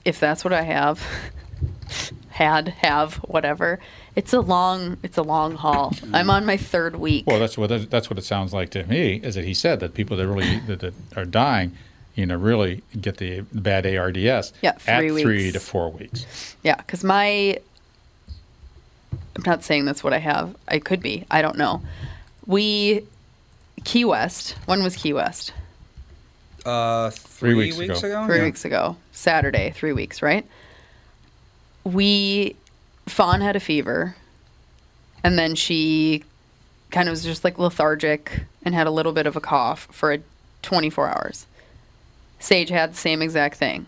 if 0.04 0.20
that's 0.20 0.44
what 0.44 0.52
I 0.52 0.62
have, 0.62 1.02
had, 2.30 2.68
have, 2.68 3.14
whatever, 3.16 3.78
it's 4.16 4.32
a 4.32 4.40
long, 4.40 4.96
it's 5.02 5.18
a 5.18 5.22
long 5.22 5.56
haul. 5.56 5.92
I'm 6.12 6.30
on 6.30 6.46
my 6.46 6.56
third 6.56 6.96
week. 6.96 7.26
Well, 7.26 7.38
that's 7.38 7.58
what 7.58 7.90
that's 7.90 8.08
what 8.08 8.18
it 8.18 8.24
sounds 8.24 8.52
like 8.52 8.70
to 8.70 8.84
me. 8.84 9.16
Is 9.16 9.34
that 9.34 9.44
he 9.44 9.54
said 9.54 9.80
that 9.80 9.94
people 9.94 10.16
that 10.16 10.26
really 10.26 10.60
that, 10.60 10.80
that 10.80 10.94
are 11.16 11.24
dying, 11.24 11.76
you 12.14 12.26
know, 12.26 12.36
really 12.36 12.82
get 13.00 13.16
the 13.16 13.40
bad 13.52 13.86
ARDS 13.86 14.52
Yeah, 14.62 14.76
at 14.86 15.00
three 15.00 15.22
three 15.22 15.52
to 15.52 15.60
four 15.60 15.90
weeks. 15.90 16.56
Yeah, 16.62 16.76
because 16.76 17.02
my. 17.02 17.58
I'm 19.36 19.42
not 19.44 19.64
saying 19.64 19.84
that's 19.84 20.04
what 20.04 20.12
I 20.12 20.18
have. 20.18 20.54
I 20.68 20.78
could 20.78 21.00
be. 21.02 21.24
I 21.30 21.42
don't 21.42 21.58
know. 21.58 21.82
We. 22.46 23.04
Key 23.82 24.04
West. 24.04 24.54
When 24.66 24.82
was 24.82 24.96
Key 24.96 25.12
West? 25.12 25.52
Uh, 26.64 27.10
three, 27.10 27.54
weeks 27.54 27.76
weeks, 27.76 27.98
ago. 28.02 28.08
ago. 28.22 28.26
Three 28.26 28.38
Yeah. 28.38 28.44
weeks 28.44 28.64
ago. 28.64 28.96
Saturday, 29.12 29.70
three 29.74 29.92
weeks, 29.92 30.22
right? 30.22 30.46
We. 31.84 32.56
Fawn 33.06 33.40
had 33.42 33.54
a 33.56 33.60
fever. 33.60 34.16
And 35.22 35.38
then 35.38 35.54
she 35.54 36.24
kind 36.90 37.08
of 37.08 37.12
was 37.12 37.22
just 37.22 37.44
like 37.44 37.58
lethargic 37.58 38.44
and 38.64 38.74
had 38.74 38.86
a 38.86 38.90
little 38.90 39.12
bit 39.12 39.26
of 39.26 39.36
a 39.36 39.40
cough 39.40 39.88
for 39.90 40.12
a 40.12 40.20
24 40.62 41.08
hours. 41.08 41.46
Sage 42.38 42.68
had 42.70 42.92
the 42.92 42.96
same 42.96 43.20
exact 43.22 43.56
thing. 43.56 43.86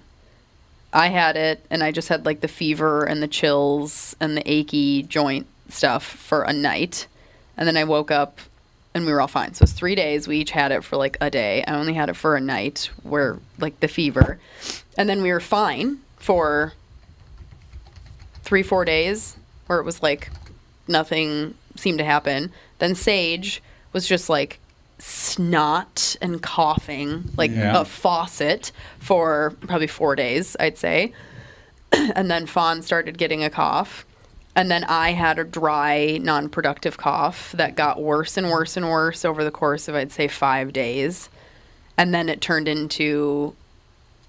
I 0.92 1.08
had 1.08 1.36
it, 1.36 1.64
and 1.70 1.82
I 1.82 1.92
just 1.92 2.08
had 2.08 2.24
like 2.24 2.40
the 2.40 2.48
fever 2.48 3.04
and 3.04 3.22
the 3.22 3.28
chills 3.28 4.16
and 4.20 4.36
the 4.36 4.50
achy 4.50 5.02
joint 5.02 5.46
stuff 5.68 6.04
for 6.04 6.42
a 6.42 6.52
night, 6.52 7.06
and 7.56 7.66
then 7.68 7.76
I 7.76 7.84
woke 7.84 8.10
up 8.10 8.38
and 8.96 9.04
we 9.04 9.12
were 9.12 9.20
all 9.20 9.28
fine. 9.28 9.52
So 9.52 9.62
it's 9.64 9.72
three 9.72 9.94
days. 9.94 10.26
We 10.26 10.38
each 10.38 10.50
had 10.52 10.72
it 10.72 10.82
for 10.82 10.96
like 10.96 11.18
a 11.20 11.28
day. 11.30 11.62
I 11.68 11.74
only 11.74 11.92
had 11.92 12.08
it 12.08 12.16
for 12.16 12.34
a 12.34 12.40
night, 12.40 12.90
where 13.02 13.38
like 13.58 13.78
the 13.80 13.88
fever, 13.88 14.38
and 14.96 15.06
then 15.08 15.20
we 15.22 15.30
were 15.30 15.40
fine 15.40 15.98
for 16.16 16.72
three, 18.42 18.62
four 18.62 18.84
days, 18.86 19.36
where 19.66 19.78
it 19.78 19.84
was 19.84 20.02
like 20.02 20.30
nothing 20.88 21.54
seemed 21.76 21.98
to 21.98 22.04
happen. 22.04 22.50
Then 22.78 22.94
Sage 22.94 23.62
was 23.92 24.08
just 24.08 24.30
like 24.30 24.60
snot 24.98 26.16
and 26.22 26.40
coughing 26.42 27.24
like 27.36 27.50
Yeah. 27.50 27.80
a 27.80 27.84
faucet 27.84 28.72
for 28.98 29.52
probably 29.60 29.88
four 29.88 30.16
days, 30.16 30.56
I'd 30.58 30.78
say. 30.78 31.12
and 31.92 32.30
then 32.30 32.46
Fawn 32.46 32.80
started 32.80 33.18
getting 33.18 33.44
a 33.44 33.50
cough. 33.50 34.05
And 34.56 34.70
then 34.70 34.84
I 34.84 35.12
had 35.12 35.38
a 35.38 35.44
dry, 35.44 36.18
non 36.20 36.48
productive 36.48 36.96
cough 36.96 37.52
that 37.52 37.76
got 37.76 38.02
worse 38.02 38.38
and 38.38 38.50
worse 38.50 38.76
and 38.76 38.88
worse 38.88 39.24
over 39.24 39.44
the 39.44 39.50
course 39.50 39.86
of, 39.86 39.94
I'd 39.94 40.10
say, 40.10 40.26
five 40.26 40.72
days. 40.72 41.28
And 41.98 42.14
then 42.14 42.30
it 42.30 42.40
turned 42.40 42.66
into 42.66 43.54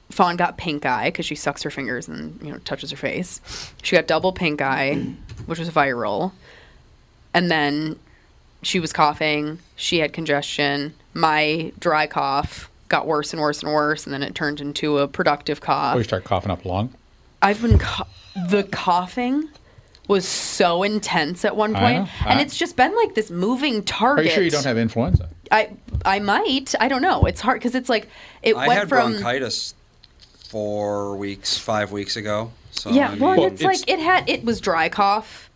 Fawn 0.10 0.36
got 0.38 0.58
pink 0.58 0.86
eye 0.86 1.10
because 1.10 1.26
she 1.26 1.36
sucks 1.36 1.63
her 1.63 1.70
fingers 1.70 2.08
and 2.08 2.40
you 2.42 2.52
know 2.52 2.58
touches 2.60 2.92
her 2.92 2.98
face. 2.98 3.42
She 3.84 3.96
got 3.96 4.08
double 4.08 4.32
pink 4.32 4.62
eye, 4.62 4.96
which 5.46 5.60
was 5.60 5.70
viral, 5.70 6.32
and 7.34 7.52
then 7.52 8.00
she 8.62 8.80
was 8.80 8.94
coughing. 8.94 9.60
She 9.76 10.00
had 10.00 10.13
congestion. 10.13 10.94
My 11.13 11.74
dry 11.80 12.08
cough 12.08 12.70
got 12.88 13.06
worse 13.06 13.34
and 13.34 13.42
worse 13.42 13.62
and 13.63 13.74
worse, 13.74 14.06
and 14.06 14.13
then 14.13 14.24
it 14.24 14.34
turned 14.34 14.62
into 14.62 14.98
a 14.98 15.08
productive 15.10 15.60
cough. 15.60 15.96
Oh, 15.96 15.98
you 15.98 16.06
start 16.06 16.24
coughing 16.24 16.52
up 16.52 16.63
lung. 16.63 16.94
I've 17.42 17.62
been 17.62 17.78
cou- 17.78 18.06
the 18.50 18.63
coughing 18.63 19.50
was 20.08 20.28
so 20.28 20.84
intense 20.84 21.43
at 21.46 21.56
one 21.56 21.74
point, 21.74 22.08
and 22.26 22.39
I- 22.39 22.41
it's 22.41 22.58
just 22.58 22.76
been 22.76 22.96
like 22.96 23.15
this 23.15 23.30
moving 23.30 23.84
target. 23.84 24.26
Are 24.26 24.30
target. 24.30 24.32
you 24.32 24.32
sure 24.36 24.43
you 24.43 24.52
don't 24.52 24.63
have 24.65 24.78
influenza? 24.78 25.30
I 25.52 25.70
I 26.06 26.20
might. 26.20 26.74
I 26.80 26.88
don't 26.88 27.02
know. 27.02 27.26
It's 27.26 27.41
hard 27.41 27.60
because 27.60 27.76
it's 27.76 27.89
like 27.89 28.08
it 28.43 28.56
I 28.56 28.67
went 28.67 28.80
had 28.80 28.89
from 28.89 29.13
bronchitis 29.13 29.74
four 30.50 31.15
weeks, 31.15 31.58
five 31.58 31.91
weeks 31.91 32.15
ago. 32.15 32.52
So 32.72 32.91
yeah. 32.91 33.12
I 33.12 33.15
well, 33.15 33.36
mean, 33.36 33.43
and 33.46 33.54
it's, 33.54 33.63
like 33.63 33.89
it 33.89 34.00
had 34.00 34.30
it 34.30 34.43
was 34.43 34.62
dry 34.62 34.88
cough, 34.89 35.50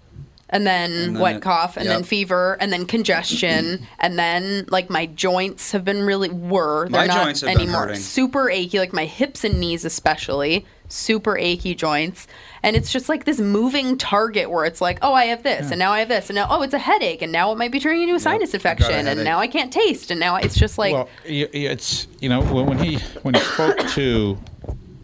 and 0.49 0.65
then, 0.65 0.91
And 0.91 1.15
then 1.15 1.21
wet 1.21 1.35
it- 1.37 1.41
cough, 1.41 1.77
and 1.77 1.87
then 1.87 2.03
fever, 2.03 2.57
and 2.59 2.73
then 2.73 2.85
congestion, 2.85 3.87
and 3.99 4.17
then 4.19 4.65
like 4.69 4.89
my 4.89 5.05
joints 5.05 5.71
have 5.71 5.85
been 5.85 6.01
really 6.03 6.29
were 6.29 6.87
they're 6.89 7.01
My 7.01 7.07
not 7.07 7.25
joints 7.25 7.41
have 7.41 7.49
been 7.53 7.61
anymore. 7.61 7.87
hurting. 7.87 8.01
Super 8.01 8.49
achy, 8.49 8.79
like 8.79 8.93
my 8.93 9.05
hips 9.05 9.43
and 9.43 9.59
knees 9.59 9.85
especially. 9.85 10.65
Super 10.91 11.37
achy 11.37 11.73
joints, 11.73 12.27
and 12.63 12.75
it's 12.75 12.91
just 12.91 13.07
like 13.09 13.23
this 13.23 13.39
moving 13.39 13.97
target 13.97 14.49
where 14.49 14.65
it's 14.65 14.81
like, 14.81 14.99
oh, 15.01 15.13
I 15.13 15.25
have 15.25 15.43
this, 15.43 15.71
and 15.71 15.79
now 15.79 15.91
I 15.93 15.99
have 15.99 16.09
this, 16.09 16.29
and 16.29 16.35
now 16.35 16.47
oh, 16.49 16.61
it's 16.61 16.73
a 16.73 16.79
headache, 16.79 17.21
and 17.21 17.31
now 17.31 17.51
it 17.51 17.57
might 17.57 17.71
be 17.71 17.79
turning 17.79 18.03
into 18.03 18.15
a 18.15 18.19
sinus 18.19 18.49
I've 18.49 18.53
a 18.53 18.57
infection, 18.57 19.07
and 19.07 19.23
now 19.23 19.39
I 19.39 19.47
can't 19.47 19.71
taste, 19.71 20.11
and 20.11 20.19
now 20.19 20.35
it's 20.35 20.55
just 20.55 20.77
like, 20.77 20.93
well, 20.93 21.09
it's 21.25 22.07
you 22.19 22.29
know 22.29 22.41
when 22.41 22.65
when 22.65 22.77
he 22.79 22.97
when 23.23 23.33
he 23.35 23.39
spoke 23.41 23.77
to 23.89 24.37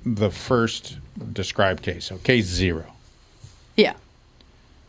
the 0.05 0.29
first 0.29 0.97
described 1.33 1.83
case, 1.83 2.05
so 2.05 2.17
case 2.17 2.45
zero, 2.45 2.85
yeah, 3.75 3.93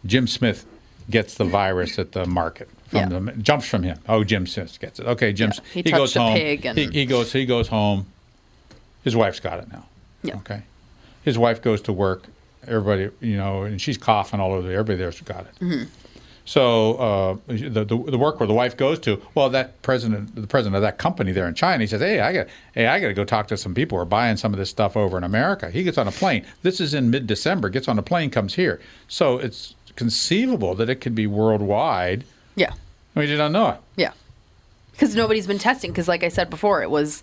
Jim 0.05 0.27
Smith 0.27 0.67
gets 1.11 1.35
the 1.35 1.45
virus 1.45 1.99
at 1.99 2.13
the 2.13 2.27
market 2.27 2.69
from 2.89 3.13
Yeah. 3.13 3.19
the 3.21 3.33
jumps 3.33 3.67
from 3.67 3.83
him. 3.83 3.99
Oh, 4.09 4.25
Jim 4.25 4.47
Smith 4.47 4.79
gets 4.81 4.99
it. 4.99 5.07
Okay, 5.07 5.33
Jim. 5.33 5.53
Yeah, 5.55 5.61
he 5.75 5.83
he 5.83 5.91
goes 5.91 6.15
home. 6.15 6.37
he, 6.37 6.57
he 6.57 7.07
goes. 7.07 7.33
He 7.33 7.47
goes 7.47 7.69
home. 7.69 8.07
His 9.05 9.15
wife's 9.15 9.41
got 9.41 9.61
it 9.61 9.71
now. 9.73 9.87
Yeah. 10.23 10.37
Okay. 10.37 10.63
His 11.29 11.37
wife 11.39 11.61
goes 11.61 11.81
to 11.83 11.93
work. 11.93 12.25
Everybody, 12.67 13.11
you 13.21 13.37
know, 13.37 13.63
and 13.63 13.79
she's 13.81 13.99
coughing 13.99 14.41
all 14.41 14.53
over. 14.53 14.71
Everybody 14.71 14.97
there's 14.97 15.21
got 15.21 15.41
it. 15.47 15.55
Mm-hmm. 15.61 15.85
So 16.45 16.95
uh, 16.95 17.37
the, 17.47 17.85
the 17.85 17.97
the 18.15 18.17
work 18.19 18.41
where 18.41 18.47
the 18.47 18.55
wife 18.55 18.75
goes 18.77 18.99
to, 19.01 19.21
well, 19.35 19.51
that 19.51 19.83
president, 19.83 20.35
the 20.35 20.47
president 20.47 20.77
of 20.77 20.83
that 20.83 20.97
company 20.97 21.31
there 21.33 21.47
in 21.47 21.55
China, 21.55 21.83
he 21.83 21.87
says, 21.87 22.01
"Hey, 22.01 22.21
I 22.21 22.33
got, 22.33 22.47
hey, 22.73 22.87
I 22.87 22.99
got 23.01 23.09
to 23.09 23.15
go 23.15 23.25
talk 23.25 23.49
to 23.49 23.57
some 23.59 23.75
people 23.75 23.99
who 23.99 24.03
are 24.03 24.07
buying 24.07 24.39
some 24.39 24.55
of 24.55 24.59
this 24.59 24.71
stuff 24.71 24.97
over 24.97 25.19
in 25.19 25.25
America." 25.25 25.71
He 25.71 25.83
gets 25.83 25.99
on 25.99 26.09
a 26.09 26.11
plane. 26.13 26.47
This 26.63 26.81
is 26.81 26.95
in 26.95 27.11
mid-December. 27.11 27.69
Gets 27.69 27.87
on 27.89 27.99
a 27.99 28.03
plane, 28.03 28.31
comes 28.31 28.55
here. 28.55 28.81
So 29.09 29.37
it's 29.39 29.75
conceivable 29.97 30.75
that 30.77 30.89
it 30.89 30.97
could 31.03 31.15
be 31.15 31.27
worldwide. 31.27 32.25
yeah. 32.57 32.73
We 33.15 33.27
just 33.27 33.39
don't 33.39 33.53
know 33.53 33.69
it. 33.71 33.79
Yeah. 33.97 34.13
Because 34.93 35.15
nobody's 35.15 35.47
been 35.47 35.59
testing. 35.59 35.91
Because, 35.91 36.09
like 36.09 36.23
I 36.25 36.29
said 36.29 36.49
before, 36.51 36.83
it 36.83 36.91
was 36.91 37.23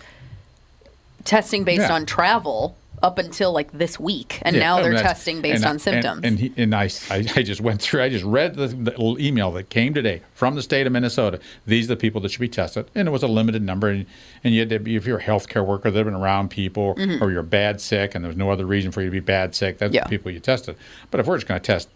testing 1.24 1.64
based 1.64 1.82
Yeah. 1.82 1.94
on 1.94 2.06
travel 2.06 2.76
up 3.06 3.18
until 3.20 3.52
like 3.52 3.72
this 3.72 4.00
week. 4.00 4.40
And 4.42 4.56
Yeah, 4.56 4.62
now 4.64 4.82
they're 4.82 4.94
testing 4.94 5.42
based 5.42 5.58
and 5.58 5.66
I- 5.66 5.70
on 5.70 5.80
symptoms. 5.80 6.18
And, 6.18 6.26
and, 6.26 6.40
he, 6.40 6.54
and 6.58 6.74
I, 6.74 6.90
I, 7.10 7.26
I 7.36 7.44
just 7.44 7.62
went 7.62 7.82
through, 7.82 8.02
I 8.02 8.10
just 8.10 8.26
read 8.26 8.56
the, 8.56 8.68
the 8.68 9.00
email 9.20 9.52
that 9.52 9.70
came 9.70 9.94
today 9.94 10.22
from 10.34 10.56
the 10.56 10.62
state 10.64 10.88
of 10.88 10.94
Minnesota. 10.94 11.40
These 11.68 11.86
are 11.86 11.90
the 11.90 11.96
people 11.98 12.20
that 12.22 12.30
should 12.32 12.42
be 12.42 12.50
tested. 12.50 12.90
And 12.96 13.08
it 13.08 13.12
was 13.12 13.22
a 13.24 13.28
limited 13.28 13.62
number. 13.62 13.90
And, 13.90 14.06
and 14.44 14.54
you 14.54 14.62
had 14.62 14.70
to 14.70 14.80
be, 14.80 14.96
if 14.96 15.06
you're 15.06 15.20
a 15.20 15.24
healthcare 15.24 15.66
worker 15.66 15.92
that 15.92 15.98
have 15.98 16.06
been 16.08 16.16
around 16.16 16.50
people 16.50 16.96
or 17.22 17.32
you're 17.32 17.44
bad 17.44 17.80
sick 17.80 18.16
and 18.16 18.26
there's 18.26 18.36
no 18.36 18.50
other 18.50 18.66
reason 18.66 18.92
for 18.92 19.02
you 19.02 19.08
to 19.08 19.12
be 19.12 19.20
bad 19.20 19.54
sick, 19.56 19.78
that's 19.78 19.90
Mm-hmm. 19.90 19.96
Yeah. 19.96 20.04
the 20.04 20.10
people 20.10 20.32
you 20.32 20.40
tested. 20.40 20.76
But 21.12 21.20
if 21.20 21.28
we're 21.28 21.38
just 21.38 21.48
going 21.48 21.62
to 21.62 21.66
test, 21.66 21.90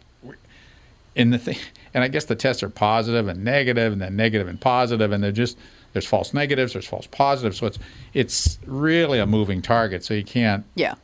in 1.16 1.32
the 1.32 1.40
thing, 1.40 1.58
and 1.94 2.04
I 2.04 2.08
guess 2.08 2.26
the 2.26 2.36
tests 2.36 2.62
are 2.64 2.70
positive 2.70 3.28
and 3.28 3.44
negative, 3.44 3.92
and 3.92 4.02
then 4.02 4.16
negative 4.16 4.48
and 4.48 4.62
positive, 4.62 5.12
and 5.12 5.24
they're 5.24 5.32
just 5.32 5.58
there's 5.94 6.06
false 6.06 6.34
negatives, 6.34 6.74
there's 6.74 6.88
false 6.88 7.08
positives, 7.08 7.58
so 7.58 7.68
it's 7.68 7.80
it's 8.14 8.60
really 8.66 9.20
a 9.20 9.26
moving 9.26 9.62
target. 9.62 10.04
So 10.04 10.14
you 10.14 10.24
can't. 10.24 10.66
yeah. 10.76 10.96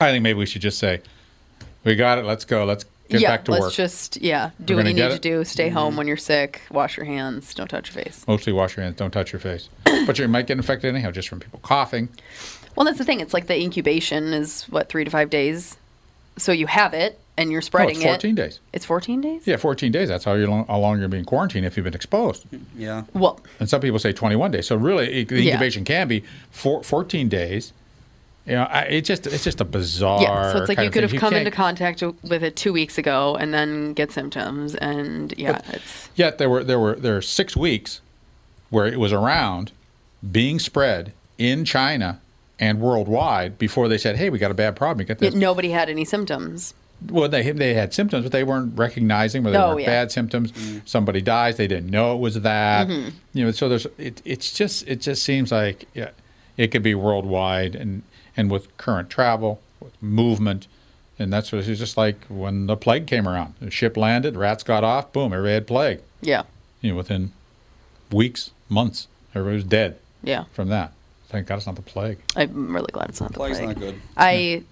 I 0.00 0.10
think 0.10 0.24
maybe 0.24 0.40
we 0.40 0.46
should 0.46 0.62
just 0.62 0.78
say, 0.78 1.02
we 1.84 1.94
got 1.94 2.18
it. 2.18 2.24
Let's 2.24 2.44
go. 2.44 2.64
Let's 2.64 2.84
get 3.08 3.20
yeah. 3.20 3.30
back 3.30 3.44
to 3.44 3.52
let's 3.52 3.62
work. 3.62 3.72
just, 3.74 4.16
yeah, 4.16 4.50
do 4.64 4.74
We're 4.74 4.82
what 4.82 4.88
you 4.88 4.94
need 4.94 5.00
to? 5.00 5.08
Mm-hmm. 5.08 5.20
do. 5.20 5.44
Stay 5.44 5.68
home 5.68 5.96
when 5.96 6.08
you're 6.08 6.16
sick. 6.16 6.62
Wash 6.70 6.96
your 6.96 7.06
hands. 7.06 7.54
Don't 7.54 7.68
touch 7.68 7.94
your 7.94 8.02
face. 8.02 8.26
Mostly 8.26 8.52
wash 8.52 8.76
your 8.76 8.84
hands. 8.84 8.96
Don't 8.96 9.12
touch 9.12 9.32
your 9.32 9.40
face. 9.40 9.68
but 10.06 10.18
you 10.18 10.26
might 10.26 10.46
get 10.46 10.56
infected 10.56 10.92
anyhow, 10.92 11.12
just 11.12 11.28
from 11.28 11.38
people 11.38 11.60
coughing. 11.60 12.08
Well, 12.74 12.84
that's 12.84 12.98
the 12.98 13.04
thing. 13.04 13.20
It's 13.20 13.32
like 13.32 13.46
the 13.46 13.60
incubation 13.60 14.32
is 14.32 14.64
what, 14.64 14.88
three 14.88 15.04
to 15.04 15.10
five 15.10 15.30
days? 15.30 15.76
So 16.38 16.50
you 16.50 16.66
have 16.66 16.92
it 16.92 17.20
and 17.36 17.50
you're 17.50 17.58
oh, 17.58 17.60
No, 17.60 17.66
spreading 17.66 17.96
it's 17.96 18.04
14 18.04 18.30
it. 18.30 18.34
days. 18.36 18.60
It's 18.72 18.84
14 18.84 19.20
days? 19.20 19.42
Yeah, 19.46 19.56
14 19.56 19.90
days. 19.92 20.08
That's 20.08 20.24
how, 20.24 20.34
you're, 20.34 20.48
long- 20.48 20.66
how 20.66 20.78
long 20.78 20.98
you're 21.00 21.08
being 21.08 21.24
quarantined 21.24 21.66
if 21.66 21.76
you've 21.76 21.84
been 21.84 21.94
exposed. 21.94 22.46
yeah. 22.76 23.04
Well, 23.12 23.40
And 23.60 23.68
some 23.68 23.80
people 23.80 23.98
say 23.98 24.12
21 24.12 24.50
days. 24.52 24.66
So 24.66 24.76
really, 24.76 25.12
it, 25.22 25.28
the 25.28 25.40
Yeah. 25.42 25.52
incubation 25.52 25.84
can 25.84 26.06
be 26.08 26.22
four, 26.50 26.82
14 26.84 27.28
days. 27.28 27.72
You 28.46 28.56
know, 28.56 28.64
I, 28.64 28.82
it 28.82 29.00
just 29.06 29.26
it's 29.26 29.42
just 29.42 29.62
a 29.62 29.64
bizarre. 29.64 30.20
yeah. 30.20 30.52
So 30.52 30.58
it's 30.58 30.68
like 30.68 30.76
kind 30.76 30.84
you 30.84 30.90
could 30.90 31.00
thing. 31.04 31.10
have 31.14 31.20
come 31.20 31.30
can't- 31.30 31.46
into 31.46 31.50
contact 31.50 32.02
with 32.02 32.42
it 32.44 32.56
two 32.56 32.74
weeks 32.74 32.98
ago 32.98 33.36
and 33.36 33.54
then 33.54 33.94
get 33.94 34.12
symptoms. 34.12 34.74
And 34.74 35.32
yeah, 35.38 35.62
it's. 35.72 36.10
Yet 36.14 36.36
there 36.36 36.50
were 36.50 36.62
there 36.62 36.78
were 36.78 36.94
there 36.94 37.14
were 37.14 37.22
six 37.22 37.56
weeks 37.56 38.02
where 38.68 38.84
it 38.86 39.00
was 39.00 39.14
around, 39.14 39.72
being 40.30 40.58
spread 40.58 41.12
in 41.38 41.64
China 41.64 42.20
and 42.60 42.80
worldwide 42.82 43.56
before 43.56 43.88
they 43.88 43.96
said, 43.96 44.16
"Hey, 44.16 44.28
we 44.28 44.38
got 44.38 44.50
a 44.50 44.54
bad 44.54 44.76
problem. 44.76 45.00
You 45.00 45.06
get 45.06 45.22
Yet 45.22 45.32
this." 45.32 45.40
nobody 45.40 45.70
had 45.70 45.88
any 45.88 46.04
symptoms. 46.04 46.74
Well, 47.10 47.28
they 47.28 47.50
they 47.52 47.74
had 47.74 47.92
symptoms, 47.94 48.22
but 48.24 48.32
they 48.32 48.44
weren't 48.44 48.78
recognizing 48.78 49.42
whether 49.44 49.58
Oh, 49.58 49.68
they 49.70 49.74
were 49.74 49.80
yeah. 49.80 49.86
bad 49.86 50.12
symptoms. 50.12 50.52
Somebody 50.84 51.20
dies, 51.20 51.56
they 51.56 51.66
didn't 51.66 51.90
know 51.90 52.14
it 52.14 52.20
was 52.20 52.40
that. 52.42 52.88
Mm-hmm. 52.88 53.08
You 53.32 53.44
know, 53.46 53.50
so 53.50 53.68
there's 53.68 53.86
it. 53.98 54.22
It's 54.24 54.52
just 54.52 54.86
it 54.88 55.00
just 55.00 55.22
seems 55.22 55.52
like 55.52 55.86
yeah, 55.94 56.10
it 56.56 56.68
could 56.68 56.82
be 56.82 56.94
worldwide, 56.94 57.74
and 57.74 58.02
and 58.36 58.50
with 58.50 58.74
current 58.78 59.10
travel, 59.10 59.60
with 59.80 59.92
movement, 60.02 60.66
and 61.18 61.32
that's 61.32 61.52
what 61.52 61.66
it's 61.68 61.78
just 61.78 61.96
like 61.96 62.24
when 62.28 62.66
the 62.66 62.76
plague 62.76 63.06
came 63.06 63.28
around. 63.28 63.54
The 63.60 63.70
ship 63.70 63.96
landed, 63.96 64.36
rats 64.36 64.62
got 64.62 64.82
off, 64.84 65.12
boom, 65.12 65.32
everybody 65.32 65.54
had 65.54 65.66
plague. 65.66 66.00
Yeah. 66.20 66.42
You 66.80 66.90
know, 66.92 66.96
within 66.96 67.32
weeks, 68.10 68.50
months, 68.68 69.08
everybody 69.34 69.56
was 69.56 69.64
dead 69.64 69.98
Yeah. 70.22 70.44
from 70.52 70.68
that. 70.68 70.92
Thank 71.28 71.48
God 71.48 71.56
it's 71.56 71.66
not 71.66 71.76
the 71.76 71.82
plague. 71.82 72.18
I'm 72.36 72.74
really 72.74 72.90
glad 72.92 73.08
it's 73.08 73.20
not 73.20 73.32
the 73.32 73.38
Plague's 73.38 73.58
plague. 73.58 73.76
Plague's 73.76 73.80
not 73.80 73.92
good. 73.94 74.02
I 74.16 74.62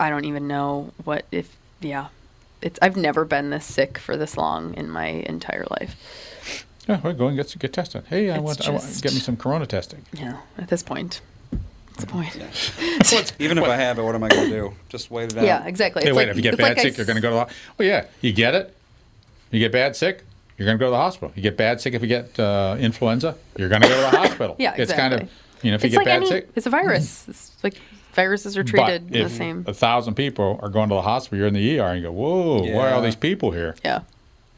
I 0.00 0.10
don't 0.10 0.24
even 0.24 0.46
know 0.48 0.92
what 1.04 1.24
if 1.32 1.54
yeah. 1.80 2.08
It's 2.60 2.78
I've 2.80 2.96
never 2.96 3.24
been 3.24 3.50
this 3.50 3.64
sick 3.66 3.98
for 3.98 4.16
this 4.16 4.36
long 4.36 4.74
in 4.74 4.88
my 4.88 5.06
entire 5.06 5.66
life. 5.70 6.66
Yeah, 6.88 7.00
well, 7.02 7.12
go 7.12 7.26
and 7.28 7.36
get 7.36 7.56
get 7.58 7.72
tested. 7.72 8.04
Hey, 8.08 8.30
I 8.30 8.34
It's 8.36 8.42
want, 8.42 8.68
I 8.68 8.70
want 8.72 9.00
get 9.02 9.12
me 9.14 9.20
some 9.20 9.36
corona 9.36 9.66
testing. 9.66 10.04
Yeah, 10.12 10.38
at 10.58 10.68
this 10.68 10.82
point. 10.82 11.20
What's 11.50 12.04
the 12.04 12.06
point? 12.06 13.34
Even 13.38 13.58
if 13.58 13.64
I 13.64 13.76
have 13.76 13.98
it, 13.98 14.02
what 14.02 14.14
am 14.14 14.22
I 14.24 14.28
going 14.28 14.48
to 14.48 14.54
do? 14.56 14.74
Just 14.88 15.10
wait 15.10 15.30
it 15.32 15.38
out. 15.38 15.44
Yeah, 15.44 15.66
exactly. 15.66 16.02
Hey, 16.02 16.08
It's 16.08 16.16
wait, 16.16 16.24
like- 16.28 16.30
if 16.30 16.36
you 16.36 16.42
get 16.42 16.56
bad 16.56 16.68
like 16.68 16.78
I 16.78 16.82
sick, 16.82 16.96
you're 16.96 17.04
going 17.06 17.16
to 17.16 17.20
go 17.20 17.28
to 17.30 17.34
the 17.34 17.40
ho- 17.44 17.50
Well, 17.78 17.86
yeah, 17.86 18.06
you 18.22 18.32
get 18.32 18.54
it. 18.54 18.74
You 19.50 19.58
get 19.58 19.70
bad 19.72 19.94
sick, 19.94 20.24
you're 20.56 20.64
going 20.64 20.78
to 20.78 20.80
go 20.82 20.86
to 20.86 20.90
the 20.92 20.96
hospital. 20.96 21.30
You 21.36 21.42
get 21.42 21.56
bad 21.58 21.80
sick 21.82 21.92
if 21.92 22.00
you 22.00 22.08
get 22.08 22.38
uh, 22.40 22.76
influenza, 22.80 23.36
you're 23.58 23.68
going 23.68 23.82
to 23.82 23.88
go 23.88 23.94
to 23.94 24.10
the 24.10 24.16
hospital. 24.18 24.56
Yeah, 24.58 24.70
exactly. 24.74 24.82
It's 24.84 24.92
kind 24.94 25.12
of, 25.14 25.30
you 25.62 25.70
know, 25.70 25.74
if 25.74 25.84
It's 25.84 25.92
you 25.92 25.98
get 25.98 25.98
like 25.98 26.06
bad 26.06 26.16
any 26.16 26.26
sick. 26.26 26.48
it's 26.56 26.66
a 26.66 26.70
virus. 26.70 27.28
It's 27.28 27.52
like 27.62 27.74
viruses 28.14 28.56
are 28.56 28.64
treated 28.64 29.10
but 29.10 29.22
the 29.22 29.28
same. 29.28 29.64
a 29.66 29.74
thousand 29.74 30.14
people 30.14 30.58
are 30.62 30.68
going 30.68 30.88
to 30.88 30.94
the 30.94 31.02
hospital, 31.02 31.38
you're 31.38 31.46
in 31.48 31.54
the 31.54 31.78
ER, 31.80 31.88
and 31.88 31.98
you 31.98 32.04
go, 32.04 32.12
whoa, 32.12 32.62
why 32.62 32.90
are 32.90 32.94
all 32.94 33.02
these 33.02 33.16
people 33.16 33.50
here? 33.52 33.74
Yeah. 33.84 34.00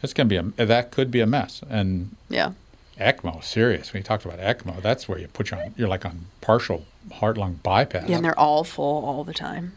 It's 0.03 0.13
going 0.13 0.29
to 0.29 0.43
be 0.43 0.53
a, 0.63 0.67
that 0.67 0.91
could 0.91 1.11
be 1.11 1.21
a 1.21 1.27
mess. 1.27 1.63
And 1.69 2.15
Yeah. 2.29 2.53
ECMO, 3.01 3.43
serious. 3.43 3.93
When 3.93 4.01
you 4.01 4.05
talked 4.05 4.25
about 4.25 4.39
ECMO, 4.39 4.81
that's 4.83 5.09
where 5.09 5.19
you 5.19 5.27
put 5.29 5.51
you 5.51 5.57
on. 5.57 5.75
You're 5.77 5.89
like 5.89 6.05
on 6.05 6.27
partial 6.41 6.85
heart 7.13 7.37
lung 7.37 7.59
bypass. 7.63 8.09
Yeah, 8.09 8.17
and 8.17 8.25
they're 8.25 8.39
all 8.39 8.63
full 8.65 9.05
all 9.05 9.25
the 9.25 9.35
time. 9.35 9.73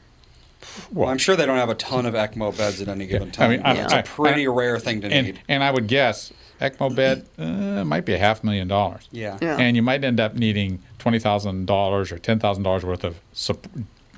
Well, 0.92 1.08
I'm 1.10 1.18
sure 1.18 1.36
they 1.36 1.46
don't 1.46 1.58
have 1.58 1.70
a 1.70 1.76
ton 1.76 2.06
of 2.06 2.14
ECMO 2.14 2.56
beds 2.58 2.82
at 2.82 2.88
any 2.88 3.08
given 3.08 3.30
I 3.30 3.32
time. 3.32 3.50
mean, 3.52 3.62
I- 3.64 3.74
it's 3.76 3.94
a 3.94 4.04
pretty 4.04 4.46
I- 4.48 4.52
rare 4.52 4.80
thing 4.80 5.02
to 5.02 5.08
and, 5.08 5.28
need. 5.28 5.40
and 5.48 5.64
I 5.64 5.72
would 5.72 5.88
guess 5.88 6.32
ECMO 6.60 6.94
bed 6.96 7.26
uh, 7.38 7.84
might 7.86 8.06
be 8.06 8.14
a 8.14 8.18
half 8.18 8.44
million 8.44 8.68
dollars. 8.68 9.08
Yeah. 9.12 9.38
Yeah. 9.42 9.58
And 9.58 9.76
you 9.76 9.82
might 9.82 10.04
end 10.04 10.20
up 10.20 10.36
needing 10.36 10.80
twenty 11.08 11.20
thousand 11.20 11.66
dollars 11.68 12.12
or 12.12 12.20
ten 12.20 12.38
thousand 12.38 12.64
dollars 12.64 12.84
worth 12.84 13.06
of 13.06 13.18
sup- 13.32 13.66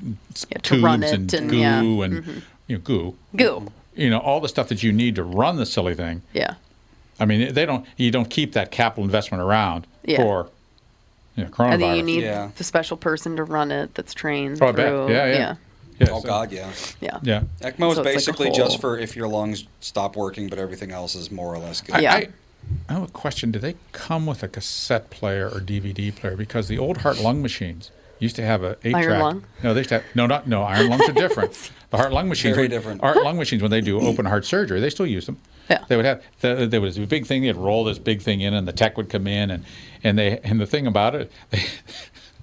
Yeah, 0.01 0.13
to 0.49 0.59
tubes 0.61 0.81
run 0.83 1.03
it 1.03 1.13
and, 1.13 1.31
and, 1.31 1.49
goo 1.51 1.57
yeah. 1.57 1.79
and 1.81 2.13
mm-hmm. 2.13 2.39
you 2.65 2.77
know, 2.77 2.81
goo. 2.81 3.15
Goo. 3.35 3.67
You 3.95 4.09
know 4.09 4.17
all 4.17 4.39
the 4.39 4.49
stuff 4.49 4.69
that 4.69 4.81
you 4.81 4.91
need 4.91 5.15
to 5.15 5.23
run 5.23 5.57
the 5.57 5.67
silly 5.67 5.93
thing. 5.93 6.23
Yeah. 6.33 6.55
I 7.19 7.25
mean, 7.25 7.53
they 7.53 7.65
don't. 7.67 7.85
You 7.97 8.09
don't 8.09 8.29
keep 8.29 8.53
that 8.53 8.71
capital 8.71 9.03
investment 9.03 9.43
around 9.43 9.85
Yeah. 10.03 10.17
for 10.17 10.49
you 11.35 11.43
know, 11.43 11.49
coronavirus. 11.51 11.73
And 11.73 11.81
then 11.83 11.95
you 11.97 12.03
need 12.03 12.23
Yeah. 12.23 12.49
the 12.55 12.63
special 12.63 12.97
person 12.97 13.35
to 13.35 13.43
run 13.43 13.71
it 13.71 13.93
that's 13.93 14.15
trained 14.15 14.59
Oh, 14.63 14.69
I 14.69 14.71
bet. 14.71 14.87
through. 14.87 15.11
Yeah, 15.11 15.25
yeah. 15.27 15.55
Yes. 15.99 16.09
Oh 16.11 16.21
God, 16.21 16.51
yeah. 16.51 16.71
Yeah. 17.01 17.19
Yeah. 17.21 17.41
ECMO 17.61 17.71
is 17.71 17.77
So 17.77 17.87
it's 17.87 17.97
like 17.97 17.99
a 17.99 18.03
basically 18.13 18.51
just 18.51 18.81
for 18.81 18.97
if 18.97 19.15
your 19.15 19.27
lungs 19.27 19.65
stop 19.81 20.15
working, 20.15 20.47
but 20.47 20.57
everything 20.57 20.91
else 20.91 21.13
is 21.13 21.29
more 21.29 21.53
or 21.53 21.59
less 21.59 21.81
good. 21.81 21.95
I, 21.95 21.99
Yeah. 21.99 22.13
I, 22.15 22.29
I 22.87 22.93
have 22.93 23.03
a 23.03 23.07
question. 23.07 23.51
Do 23.51 23.59
they 23.59 23.75
come 23.91 24.25
with 24.25 24.43
a 24.43 24.47
cassette 24.47 25.09
player 25.09 25.47
or 25.47 25.59
DVD 25.59 26.15
player? 26.15 26.35
Because 26.35 26.67
the 26.67 26.77
old 26.77 26.97
heart 26.97 27.19
lung 27.19 27.41
machines 27.41 27.91
used 28.19 28.35
to 28.35 28.43
have 28.43 28.63
a 28.63 28.77
eight 28.83 28.95
Iron 28.95 29.07
track. 29.07 29.21
lung? 29.21 29.43
No, 29.63 29.73
they 29.73 29.81
used 29.81 29.89
to 29.89 29.99
have 29.99 30.15
no, 30.15 30.25
not 30.25 30.47
no. 30.47 30.63
Iron 30.63 30.89
lungs 30.89 31.07
are 31.09 31.13
different. 31.13 31.71
The 31.89 31.97
heart 31.97 32.13
lung 32.13 32.29
machines, 32.29 32.55
Very 32.55 32.67
when- 32.67 32.71
different. 32.71 33.01
Heart 33.01 33.23
lung 33.23 33.37
machines, 33.37 33.63
when 33.63 33.71
they 33.71 33.81
do 33.81 33.99
open 33.99 34.23
heart 34.25 34.45
surgery, 34.45 34.79
they 34.79 34.91
still 34.91 35.07
use 35.07 35.25
them. 35.25 35.37
Yeah. 35.71 35.83
They 35.87 35.95
would 35.95 36.05
have 36.05 36.23
the, 36.41 36.67
there 36.67 36.81
was 36.81 36.99
a 36.99 37.07
big 37.07 37.25
thing. 37.25 37.41
They'd 37.41 37.55
roll 37.55 37.83
this 37.83 37.97
big 37.97 38.21
thing 38.21 38.41
in, 38.41 38.53
and 38.53 38.67
the 38.67 38.71
tech 38.71 38.95
would 38.95 39.09
come 39.09 39.25
in, 39.25 39.49
and 39.49 39.65
and 40.03 40.15
they 40.15 40.37
and 40.43 40.61
the 40.61 40.67
thing 40.67 40.85
about 40.85 41.15
it, 41.15 41.31
they 41.49 41.63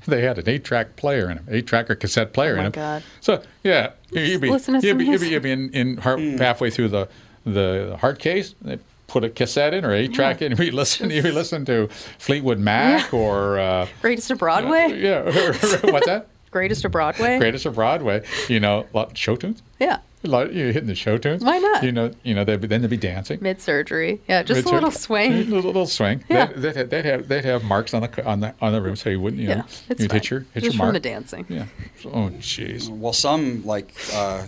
they 0.05 0.23
had 0.23 0.39
an 0.39 0.49
eight 0.49 0.65
track 0.65 0.97
player 0.97 1.31
in 1.31 1.37
them, 1.37 1.47
eight 1.49 1.69
track 1.69 1.89
or 1.89 1.95
cassette 1.95 2.33
player 2.33 2.55
Oh 2.55 2.57
my 2.57 2.67
in 2.67 2.73
them. 2.73 2.73
God. 2.73 3.03
So 3.21 3.43
yeah, 3.63 3.93
you'd 4.11 4.41
be 4.41 4.49
you'd 4.49 4.99
be, 4.99 5.05
you'd 5.05 5.21
be, 5.21 5.29
you'd 5.29 5.43
be 5.43 5.53
in, 5.53 5.71
in 5.71 5.97
heart 5.99 6.19
hmm. 6.19 6.39
halfway 6.39 6.71
through 6.71 6.89
the 6.89 7.09
the 7.45 7.97
heart 8.01 8.19
case. 8.19 8.57
They 8.61 8.79
put 9.07 9.25
a 9.25 9.31
cassette 9.31 9.73
in 9.75 9.85
or 9.85 9.93
eight 9.93 10.13
track 10.13 10.43
in. 10.43 10.53
And 10.53 10.59
we 10.59 10.71
listen. 10.71 11.11
You 11.11 11.23
listen 11.23 11.65
to 11.67 11.89
Fleetwood 12.19 12.59
Mac 12.59 13.13
or 13.15 13.59
uh, 13.59 13.87
Greatest 14.03 14.31
of 14.31 14.39
Broadway? 14.39 15.01
yeah, 15.01 15.23
what's 15.85 16.07
that? 16.07 16.29
Greatest 16.51 16.85
of 16.85 16.93
Broadway? 16.93 17.39
Greatest 17.39 17.67
of 17.67 17.75
Broadway. 17.75 18.23
You 18.49 18.61
know, 18.61 18.87
lot 18.95 19.17
show 19.17 19.37
tunes. 19.37 19.63
Yeah. 19.79 19.99
A 20.25 20.29
lot- 20.29 20.55
You're 20.55 20.73
hitting 20.73 20.87
the 20.89 20.95
show 20.95 21.19
tunes. 21.19 21.45
Why 21.45 21.59
not? 21.59 21.83
You 21.85 21.93
know, 21.93 22.11
you 22.23 22.35
know. 22.35 22.45
They'd 22.45 22.61
be, 22.61 22.67
then 22.67 22.81
they'd 22.81 22.89
be 22.91 22.97
dancing. 22.97 23.39
Mid 23.43 23.61
surgery. 23.61 24.21
Yeah, 24.27 24.43
just 24.43 24.51
a 24.51 24.55
Mid-surgery. 24.73 24.75
little 24.75 24.89
A 24.89 24.93
swing. 24.93 25.33
little, 25.51 25.61
little 25.71 25.87
swing. 25.87 26.25
Yeah. 26.31 26.47
They'd, 26.47 26.57
they'd, 26.63 26.77
have, 26.77 26.91
they'd 26.91 27.05
have 27.05 27.29
they'd 27.29 27.45
have 27.45 27.63
marks 27.65 27.93
on 27.95 28.03
the 28.03 28.25
on 28.27 28.41
the 28.41 28.55
on 28.63 28.73
the 28.73 28.81
room, 28.81 28.97
so 28.97 29.11
you 29.11 29.21
wouldn't 29.21 29.43
you 29.43 29.49
Yeah. 29.49 29.55
know 29.57 29.65
It's 29.91 30.01
you'd 30.01 30.11
fine. 30.11 30.21
hit 30.21 30.31
your 30.31 30.41
hit 30.55 30.63
just 30.65 30.75
your 30.75 30.79
mark. 30.79 30.89
from 30.89 30.95
the 30.95 31.01
dancing. 31.01 31.45
Yeah. 31.49 31.67
Oh 32.07 32.31
jeez. 32.41 32.89
Well, 32.89 33.13
some 33.13 33.65
like 33.67 33.93
uh, 34.15 34.47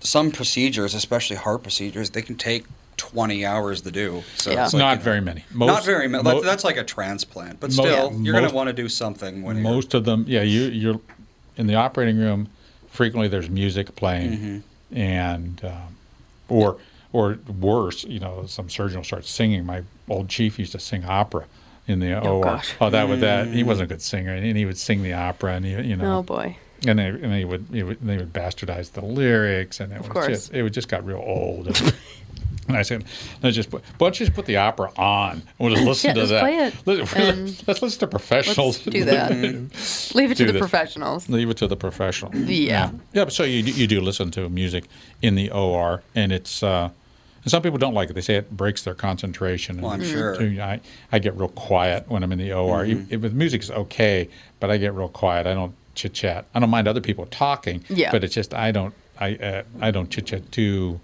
some 0.00 0.30
procedures, 0.32 0.92
especially 0.94 1.36
heart 1.36 1.62
procedures, 1.62 2.10
they 2.10 2.22
can 2.22 2.34
take 2.34 2.64
20 2.96 3.44
hours 3.44 3.80
to 3.82 3.90
do. 3.90 4.22
So 4.36 4.50
Yeah. 4.52 4.64
it's 4.64 4.74
like, 4.74 4.78
Not 4.80 4.90
you 4.92 4.96
know, 4.98 5.02
very 5.04 5.20
many. 5.20 5.44
not 5.54 5.84
very 5.84 6.08
many. 6.08 6.22
mo- 6.24 6.40
that's 6.42 6.64
like 6.64 6.76
a 6.76 6.84
transplant, 6.84 7.60
but 7.60 7.70
Mo- 7.76 7.84
still, 7.84 8.12
yeah. 8.12 8.18
you're 8.20 8.32
going 8.34 8.48
to 8.48 8.54
want 8.54 8.68
to 8.68 8.72
do 8.72 8.88
something 8.88 9.42
when 9.42 9.56
you're. 9.56 9.62
most 9.62 9.94
of 9.94 10.04
them 10.04 10.24
yeah 10.28 10.42
you 10.42 10.62
you're 10.64 11.00
in 11.56 11.66
the 11.66 11.74
operating 11.74 12.18
room 12.18 12.48
frequently 12.90 13.28
there's 13.28 13.48
music 13.50 13.94
playing 13.96 14.32
Mm-hmm. 14.32 14.96
and 14.96 15.64
um, 15.64 15.96
or 16.48 16.76
or 17.12 17.38
worse 17.60 18.04
you 18.04 18.20
know 18.20 18.44
some 18.46 18.68
surgeon 18.70 18.98
will 18.98 19.04
start 19.04 19.24
singing 19.24 19.64
my 19.64 19.82
old 20.08 20.28
chief 20.28 20.58
used 20.58 20.72
to 20.72 20.78
sing 20.80 21.04
opera 21.04 21.44
in 21.86 22.00
the 22.00 22.12
Oh, 22.14 22.36
OR. 22.38 22.44
gosh. 22.44 22.74
Oh, 22.80 22.90
that 22.90 23.08
would 23.08 23.20
that 23.20 23.46
Mm. 23.48 23.52
he 23.54 23.62
wasn't 23.62 23.90
a 23.90 23.94
good 23.94 24.02
singer, 24.02 24.32
and 24.32 24.56
he 24.56 24.64
would 24.64 24.78
sing 24.78 25.02
the 25.02 25.12
opera, 25.12 25.52
and 25.54 25.64
he, 25.66 25.72
you 25.82 25.96
know, 25.96 26.18
Oh 26.18 26.22
boy. 26.22 26.56
and 26.86 26.98
they 26.98 27.06
and 27.08 27.30
they 27.32 27.44
would, 27.44 27.70
would 27.70 27.98
they 28.00 28.16
would 28.16 28.32
bastardize 28.32 28.92
the 28.92 29.04
lyrics, 29.04 29.80
and 29.80 29.92
it 29.92 29.98
was 29.98 30.08
course. 30.08 30.26
just 30.28 30.54
it 30.54 30.62
would 30.62 30.72
just 30.72 30.88
got 30.88 31.04
real 31.04 31.18
old. 31.24 31.66
And, 32.66 32.70
and 32.70 32.76
I 32.78 32.82
said, 32.82 33.04
let's 33.42 33.56
just 33.56 33.70
put, 33.70 33.82
why 33.98 34.06
don't 34.06 34.20
you 34.20 34.26
just 34.26 34.34
put 34.36 34.46
the 34.46 34.56
opera 34.56 34.90
on? 34.96 35.42
We'll 35.58 35.74
just 35.74 35.84
listen 35.86 36.08
Yeah, 36.08 36.14
to 36.14 36.20
just 36.20 36.30
that. 36.32 36.40
play 36.40 36.56
it, 36.56 36.74
Let, 36.86 37.16
and 37.16 37.48
us 37.68 37.82
listen 37.82 38.00
to 38.00 38.06
professionals. 38.06 38.78
Let's 38.86 38.96
do 38.98 39.04
that. 39.04 39.30
Leave 40.14 40.30
it 40.30 40.36
to 40.36 40.44
the 40.46 40.52
this. 40.52 40.60
professionals. 40.60 41.28
Leave 41.28 41.50
it 41.50 41.56
to 41.58 41.66
the 41.66 41.76
professional. 41.76 42.34
Yeah. 42.34 42.90
Yeah, 43.12 43.24
but 43.24 43.32
so 43.32 43.42
you 43.44 43.62
do- 43.62 43.72
you 43.72 43.86
do 43.86 44.00
listen 44.00 44.30
to 44.32 44.48
music 44.48 44.84
in 45.22 45.34
the 45.34 45.50
OR, 45.50 46.02
and 46.14 46.32
it's 46.32 46.62
uh, 46.62 46.90
and 47.42 47.50
some 47.50 47.62
people 47.62 47.78
don't 47.78 47.94
like 47.94 48.08
it. 48.10 48.14
They 48.14 48.20
say 48.22 48.36
it 48.36 48.50
breaks 48.56 48.82
their 48.82 48.94
concentration. 48.94 49.80
Well, 49.80 49.92
I'm 49.92 50.00
And 50.00 50.08
sure. 50.10 50.34
so 50.36 50.42
I 50.62 50.80
I 51.12 51.18
get 51.18 51.34
real 51.36 51.48
quiet 51.48 52.08
when 52.08 52.22
I'm 52.22 52.32
in 52.32 52.38
the 52.38 52.52
OR. 52.52 52.84
Mm-hmm. 52.84 53.12
Even- 53.12 53.24
If 53.26 53.32
music's 53.32 53.70
okay, 53.70 54.28
but 54.60 54.70
I 54.70 54.76
get 54.78 54.94
real 54.94 55.08
quiet. 55.08 55.46
I 55.46 55.54
don't 55.54 55.74
chit 55.94 56.14
chat. 56.14 56.46
I 56.54 56.60
don't 56.60 56.70
mind 56.70 56.88
other 56.88 57.00
people 57.00 57.26
talking. 57.26 57.84
Yeah. 57.88 58.10
But 58.10 58.24
it's 58.24 58.34
just 58.34 58.54
I 58.54 58.70
don't 58.72 58.94
I 59.20 59.34
uh, 59.36 59.62
I 59.80 59.90
don't 59.90 60.10
chit 60.10 60.26
chat 60.26 60.50
too. 60.52 61.00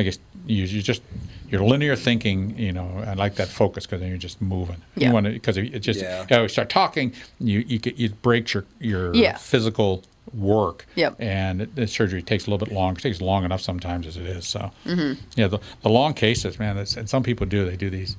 I 0.00 0.02
guess 0.04 0.18
you 0.46 0.64
you 0.64 0.82
just 0.82 1.02
your 1.50 1.62
linear 1.62 1.96
thinking, 1.96 2.56
you 2.58 2.72
know, 2.72 3.04
I 3.06 3.14
like 3.14 3.34
that 3.36 3.48
focus 3.48 3.84
because 3.86 4.00
then 4.00 4.08
you're 4.08 4.18
just 4.18 4.40
moving. 4.40 4.76
Yeah. 4.96 5.08
You 5.08 5.14
want 5.14 5.26
to 5.26 5.32
because 5.32 5.56
it 5.56 5.80
just 5.80 6.00
Yeah. 6.00 6.26
you 6.30 6.36
know, 6.36 6.46
start 6.46 6.68
talking, 6.70 7.12
you 7.38 7.60
you 7.66 7.78
get 7.78 7.98
it 8.00 8.22
breaks 8.22 8.54
your 8.54 8.64
your 8.80 9.14
Yeah. 9.14 9.36
physical 9.36 10.02
work. 10.32 10.86
Yep. 10.94 11.16
And 11.18 11.62
it, 11.62 11.74
the 11.74 11.86
surgery 11.88 12.22
takes 12.22 12.46
a 12.46 12.50
little 12.50 12.64
bit 12.64 12.72
longer. 12.74 12.98
It 12.98 13.02
takes 13.02 13.20
long 13.20 13.44
enough 13.44 13.60
sometimes 13.60 14.06
as 14.06 14.16
it 14.16 14.26
is. 14.26 14.46
So 14.46 14.70
Mm-hmm. 14.86 15.20
yeah, 15.36 15.48
the, 15.48 15.58
the 15.82 15.88
long 15.90 16.14
cases, 16.14 16.58
man. 16.58 16.78
It's, 16.78 16.96
and 16.96 17.08
some 17.08 17.22
people 17.24 17.46
do. 17.46 17.64
They 17.68 17.76
do 17.76 17.90
these. 17.90 18.16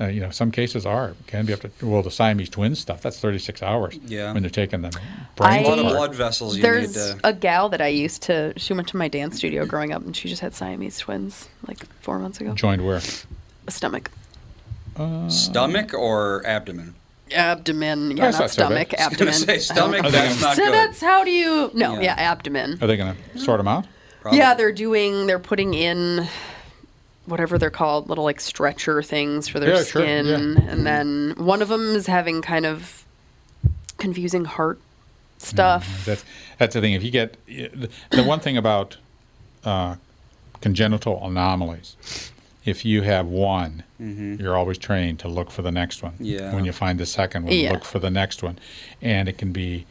Uh, 0.00 0.06
you 0.06 0.20
know, 0.20 0.30
some 0.30 0.50
cases 0.50 0.84
are 0.86 1.14
can 1.26 1.44
be 1.46 1.52
up 1.52 1.60
to 1.60 1.70
well 1.82 2.02
the 2.02 2.10
Siamese 2.10 2.48
twins 2.48 2.78
stuff. 2.80 3.02
That's 3.02 3.20
36 3.20 3.62
hours. 3.62 3.98
Yeah. 4.06 4.32
When 4.32 4.42
they're 4.42 4.50
taking 4.50 4.82
them. 4.82 4.92
I- 5.40 5.58
a 5.60 5.68
lot 5.68 5.78
of 5.78 5.86
I- 5.86 5.90
blood 5.90 6.14
vessels 6.14 6.56
you 6.56 6.62
There's 6.62 6.88
need 6.96 7.18
to. 7.20 7.28
a 7.28 7.32
gal 7.32 7.68
that 7.68 7.80
I 7.80 7.88
used 7.88 8.22
to. 8.22 8.52
She 8.56 8.72
went 8.72 8.88
to 8.88 8.96
my 8.96 9.08
dance 9.08 9.36
studio 9.36 9.66
growing 9.66 9.92
up, 9.92 10.02
and 10.04 10.16
she 10.16 10.28
just 10.28 10.40
had 10.40 10.54
Siamese 10.54 10.98
twins 10.98 11.48
like 11.68 11.84
four 12.00 12.18
months 12.18 12.40
ago. 12.40 12.54
Joined 12.54 12.84
where? 12.84 13.00
A 13.66 13.70
stomach, 13.70 14.10
stomach 15.28 15.94
or 15.94 16.42
abdomen? 16.46 16.94
abdomen. 17.34 18.10
Yeah, 18.16 18.24
That's 18.30 18.36
not 18.38 18.42
not 18.44 18.50
so 18.50 18.68
bad. 18.68 18.88
stomach. 18.88 18.94
I 19.00 19.04
was 19.04 19.12
Abdomen. 19.14 19.34
say 19.34 19.58
stomach. 19.58 20.04
Are 20.04 20.10
That's 20.10 20.40
not 20.42 20.56
So 20.56 20.64
good. 20.64 20.74
that's 20.74 21.00
how 21.00 21.24
do 21.24 21.30
you? 21.30 21.70
No, 21.74 21.94
Yeah. 21.94 22.00
yeah, 22.02 22.14
abdomen. 22.18 22.78
Are 22.82 22.86
they 22.86 22.96
going 22.96 23.16
to 23.34 23.38
sort 23.38 23.58
them 23.58 23.68
out? 23.68 23.86
Probably. 24.20 24.38
Yeah, 24.38 24.54
they're 24.54 24.70
doing. 24.72 25.26
They're 25.26 25.38
putting 25.38 25.72
in 25.74 26.28
whatever 27.26 27.58
they're 27.58 27.70
called, 27.70 28.08
little 28.08 28.24
like 28.24 28.40
stretcher 28.40 29.02
things 29.02 29.48
for 29.48 29.60
their 29.60 29.70
Yeah, 29.76 29.84
sure, 29.84 30.02
skin, 30.02 30.26
yeah. 30.26 30.34
and 30.34 30.56
mm-hmm. 30.56 30.84
then 30.84 31.34
one 31.36 31.62
of 31.62 31.68
them 31.68 31.94
is 31.94 32.06
having 32.06 32.42
kind 32.42 32.66
of 32.66 33.04
confusing 33.98 34.44
heart 34.44 34.80
stuff. 35.38 35.86
Mm-hmm. 35.86 36.10
That's 36.10 36.24
that's 36.58 36.74
the 36.74 36.80
thing. 36.80 36.94
If 36.94 37.02
you 37.02 37.10
get 37.10 37.36
the 37.46 38.24
one 38.24 38.40
thing 38.40 38.56
about 38.56 38.96
uh, 39.64 39.96
congenital 40.60 41.24
anomalies, 41.24 41.96
if 42.64 42.84
you 42.84 43.02
have 43.02 43.26
one, 43.26 43.82
mm-hmm. 44.00 44.40
you're 44.40 44.56
always 44.56 44.78
trained 44.78 45.18
to 45.20 45.28
look 45.28 45.50
for 45.50 45.62
the 45.62 45.72
next 45.72 46.02
one. 46.02 46.14
Yeah. 46.18 46.54
When 46.54 46.64
you 46.64 46.72
find 46.72 46.98
the 46.98 47.06
second 47.06 47.44
one, 47.44 47.52
Yeah. 47.52 47.72
look 47.72 47.84
for 47.84 47.98
the 47.98 48.10
next 48.10 48.42
one, 48.42 48.58
and 49.00 49.28
it 49.28 49.38
can 49.38 49.52
be 49.52 49.86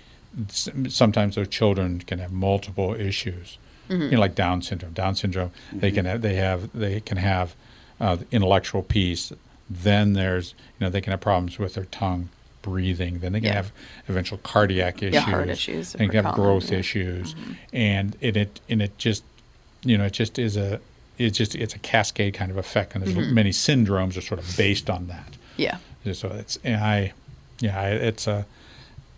sometimes 0.87 1.35
those 1.35 1.49
children 1.49 1.99
can 1.99 2.19
have 2.19 2.31
multiple 2.31 2.93
issues. 2.95 3.57
Mm-hmm. 3.91 4.03
You 4.03 4.11
know, 4.11 4.19
like 4.19 4.35
Down 4.35 4.61
syndrome. 4.61 4.93
Down 4.93 5.15
syndrome, 5.15 5.51
they 5.73 5.91
can 5.91 6.05
have, 6.05 6.21
they 6.21 6.35
have 6.35 6.69
they 6.73 6.99
can 7.01 7.17
have 7.17 7.55
uh, 7.99 8.17
intellectual 8.31 8.81
piece. 8.83 9.33
Then 9.69 10.13
there's 10.13 10.53
you 10.79 10.85
know 10.85 10.89
they 10.89 11.01
can 11.01 11.11
have 11.11 11.21
problems 11.21 11.59
with 11.59 11.73
their 11.75 11.85
tongue, 11.85 12.29
breathing. 12.61 13.19
Then 13.19 13.33
they 13.33 13.39
can 13.39 13.47
Yeah. 13.49 13.53
have 13.55 13.71
eventual 14.07 14.37
cardiac 14.39 14.97
issues. 15.03 15.13
Yeah, 15.13 15.21
heart 15.21 15.49
issues 15.49 15.93
They 15.93 16.07
can 16.07 16.23
have 16.25 16.35
growth 16.35 16.71
yeah. 16.71 16.79
issues, 16.79 17.35
and 17.73 18.15
it, 18.21 18.35
it 18.37 18.59
and 18.69 18.81
it 18.81 18.97
just 18.97 19.23
you 19.83 19.97
know 19.97 20.05
it 20.05 20.13
just 20.13 20.37
is 20.39 20.57
a 20.57 20.79
it's 21.17 21.37
just 21.37 21.55
it's 21.55 21.75
a 21.75 21.79
cascade 21.79 22.33
kind 22.33 22.51
of 22.51 22.57
effect, 22.57 22.95
and 22.95 23.03
there's 23.03 23.15
Mm-hmm. 23.15 23.33
many 23.33 23.51
syndromes 23.51 24.17
are 24.17 24.21
sort 24.21 24.39
of 24.39 24.57
based 24.57 24.89
on 24.89 25.07
that. 25.07 25.33
Yeah. 25.57 25.77
So 26.13 26.29
it's 26.29 26.57
and 26.63 26.77
I 26.83 27.13
yeah 27.59 27.87
it's 27.87 28.25
a 28.27 28.45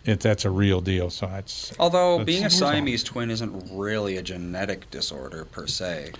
it 0.04 0.20
that's 0.20 0.44
a 0.44 0.50
real 0.50 0.80
deal. 0.80 1.10
So 1.10 1.28
it's 1.38 1.72
Although 1.78 2.18
That's- 2.18 2.26
being 2.26 2.44
a 2.44 2.50
Siamese 2.50 3.02
twin 3.02 3.30
isn't 3.30 3.68
really 3.72 4.16
a 4.16 4.22
genetic 4.22 4.90
disorder 4.90 5.44
per 5.46 5.66
se. 5.66 6.12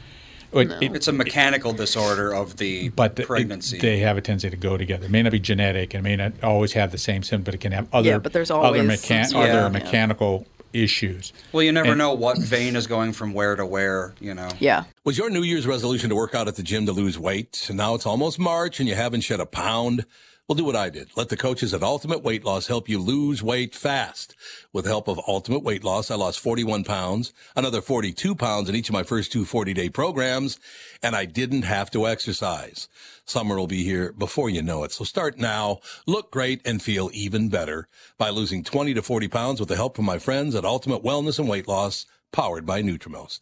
it, 0.52 0.70
it- 0.80 0.94
It's 0.94 1.08
a 1.08 1.12
mechanical 1.12 1.72
disorder 1.72 2.32
of 2.32 2.56
the 2.58 2.88
but 2.90 3.16
the- 3.16 3.22
it- 3.22 3.26
pregnancy. 3.26 3.78
they 3.78 3.98
have 3.98 4.16
a 4.16 4.20
tendency 4.20 4.50
to 4.50 4.56
go 4.56 4.76
together. 4.76 5.06
It 5.06 5.10
may 5.10 5.22
not 5.22 5.32
be 5.32 5.40
genetic, 5.40 5.94
and 5.94 6.06
it 6.06 6.08
may 6.08 6.16
not 6.16 6.32
always 6.44 6.72
have 6.74 6.92
the 6.92 6.98
same 6.98 7.22
symptom, 7.24 7.42
but 7.44 7.54
it 7.54 7.58
can 7.58 7.72
have 7.72 7.88
other 7.92 8.08
Yeah, 8.10 8.18
but 8.18 8.32
there's 8.32 8.50
always 8.52 8.82
mechan- 8.82 9.24
some 9.24 9.24
sort 9.24 9.50
other 9.50 9.60
Yeah. 9.62 9.68
mechanical 9.68 10.46
issues. 10.72 11.32
well, 11.52 11.62
you 11.62 11.70
never 11.72 11.90
and- 11.90 11.98
know 11.98 12.12
what 12.12 12.36
vein 12.38 12.74
is 12.76 12.86
going 12.88 13.12
from 13.12 13.32
where 13.32 13.54
to 13.56 13.64
where. 13.66 14.12
You 14.20 14.34
know. 14.34 14.48
Yeah. 14.58 14.84
Was 15.04 15.16
your 15.18 15.30
New 15.30 15.42
Year's 15.42 15.66
resolution 15.68 16.08
to 16.10 16.16
work 16.16 16.34
out 16.34 16.48
at 16.48 16.56
the 16.56 16.62
gym 16.64 16.86
to 16.86 16.92
lose 16.92 17.16
weight? 17.18 17.66
And 17.68 17.76
now 17.76 17.94
it's 17.94 18.06
almost 18.06 18.38
March 18.40 18.80
and 18.80 18.88
you 18.88 18.94
haven't 18.96 19.20
shed 19.22 19.38
a 19.40 19.46
pound? 19.46 20.04
Well, 20.46 20.56
do 20.56 20.64
what 20.64 20.76
I 20.76 20.90
did. 20.90 21.08
Let 21.16 21.30
the 21.30 21.38
coaches 21.38 21.72
at 21.72 21.82
Ultimate 21.82 22.22
Weight 22.22 22.44
Loss 22.44 22.66
help 22.66 22.86
you 22.86 22.98
lose 22.98 23.42
weight 23.42 23.74
fast. 23.74 24.36
With 24.74 24.84
the 24.84 24.90
help 24.90 25.08
of 25.08 25.18
Ultimate 25.26 25.62
Weight 25.62 25.82
Loss, 25.82 26.10
I 26.10 26.16
lost 26.16 26.38
41 26.38 26.84
pounds, 26.84 27.32
another 27.56 27.80
42 27.80 28.34
pounds 28.34 28.68
in 28.68 28.74
each 28.74 28.90
of 28.90 28.92
my 28.92 29.04
first 29.04 29.32
two 29.32 29.46
40 29.46 29.72
day 29.72 29.88
programs, 29.88 30.60
and 31.02 31.16
I 31.16 31.24
didn't 31.24 31.62
have 31.62 31.90
to 31.92 32.06
exercise. 32.06 32.88
Summer 33.24 33.56
will 33.56 33.66
be 33.66 33.84
here 33.84 34.12
before 34.12 34.50
you 34.50 34.60
know 34.60 34.84
it. 34.84 34.92
So 34.92 35.02
start 35.02 35.38
now, 35.38 35.80
look 36.06 36.30
great, 36.30 36.60
and 36.66 36.82
feel 36.82 37.08
even 37.14 37.48
better 37.48 37.88
by 38.18 38.28
losing 38.28 38.62
20 38.62 38.92
to 38.92 39.02
40 39.02 39.28
pounds 39.28 39.60
with 39.60 39.70
the 39.70 39.76
help 39.76 39.96
of 39.96 40.04
my 40.04 40.18
friends 40.18 40.54
at 40.54 40.66
Ultimate 40.66 41.02
Wellness 41.02 41.38
and 41.38 41.48
Weight 41.48 41.68
Loss, 41.68 42.04
powered 42.32 42.66
by 42.66 42.82
Nutrimost. 42.82 43.40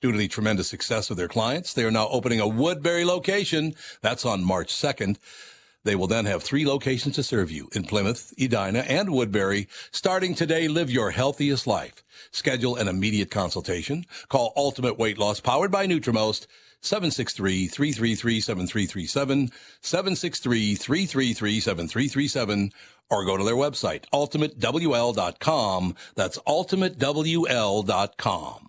Due 0.00 0.12
to 0.12 0.16
the 0.16 0.28
tremendous 0.28 0.68
success 0.68 1.10
of 1.10 1.18
their 1.18 1.28
clients, 1.28 1.74
they 1.74 1.84
are 1.84 1.90
now 1.90 2.08
opening 2.08 2.40
a 2.40 2.48
Woodbury 2.48 3.04
location. 3.04 3.74
That's 4.00 4.24
on 4.24 4.42
March 4.42 4.72
2nd. 4.72 5.18
They 5.84 5.96
will 5.96 6.06
then 6.06 6.26
have 6.26 6.42
three 6.42 6.66
locations 6.66 7.14
to 7.16 7.22
serve 7.22 7.50
you 7.50 7.70
in 7.72 7.84
Plymouth, 7.84 8.34
Edina, 8.38 8.80
and 8.80 9.08
Woodbury. 9.10 9.68
Starting 9.90 10.34
today, 10.34 10.68
live 10.68 10.90
your 10.90 11.12
healthiest 11.12 11.66
life. 11.66 12.04
Schedule 12.30 12.76
an 12.76 12.88
immediate 12.88 13.30
consultation. 13.30 14.04
Call 14.28 14.52
Ultimate 14.56 14.98
Weight 14.98 15.16
Loss 15.18 15.40
powered 15.40 15.70
by 15.70 15.86
Nutrimost 15.86 16.46
763-333-7337, 16.82 19.50
763-333-7337, 19.82 22.72
or 23.10 23.24
go 23.24 23.36
to 23.36 23.44
their 23.44 23.54
website, 23.54 24.04
ultimatewl.com. 24.12 25.94
That's 26.14 26.38
ultimatewl.com. 26.38 28.68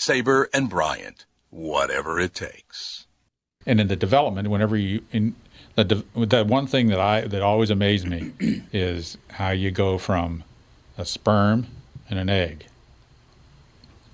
Sabre 0.00 0.48
and 0.54 0.68
Bryant, 0.70 1.26
whatever 1.50 2.18
it 2.18 2.34
takes. 2.34 3.06
And 3.66 3.78
in 3.80 3.88
the 3.88 3.96
development, 3.96 4.48
whenever 4.48 4.76
you 4.76 5.02
in 5.12 5.34
the 5.74 5.84
de- 5.84 6.26
the 6.26 6.44
one 6.44 6.66
thing 6.66 6.88
that 6.88 6.98
I 6.98 7.22
that 7.22 7.42
always 7.42 7.70
amazed 7.70 8.08
me 8.08 8.32
is 8.72 9.18
how 9.28 9.50
you 9.50 9.70
go 9.70 9.98
from 9.98 10.42
a 10.96 11.04
sperm 11.04 11.66
and 12.08 12.18
an 12.18 12.30
egg 12.30 12.64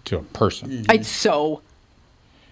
to 0.07 0.19
a 0.19 0.23
person. 0.23 0.71
Mm-hmm. 0.71 0.91
It's 0.91 1.09
so 1.09 1.63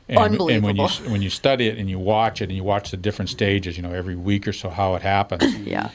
And, 0.06 0.18
And 0.54 0.62
when 0.62 0.76
you 0.76 0.88
when 1.10 1.20
you 1.20 1.30
study 1.30 1.66
it 1.66 1.76
and 1.76 1.90
you 1.90 1.98
watch 1.98 2.40
it 2.40 2.44
and 2.44 2.52
you 2.56 2.62
watch 2.62 2.92
the 2.92 2.96
different 2.96 3.30
stages, 3.30 3.76
you 3.76 3.82
know, 3.82 3.92
every 3.92 4.14
week 4.14 4.46
or 4.46 4.52
so 4.52 4.70
how 4.70 4.94
it 4.94 5.02
happens. 5.02 5.56
yeah. 5.58 5.90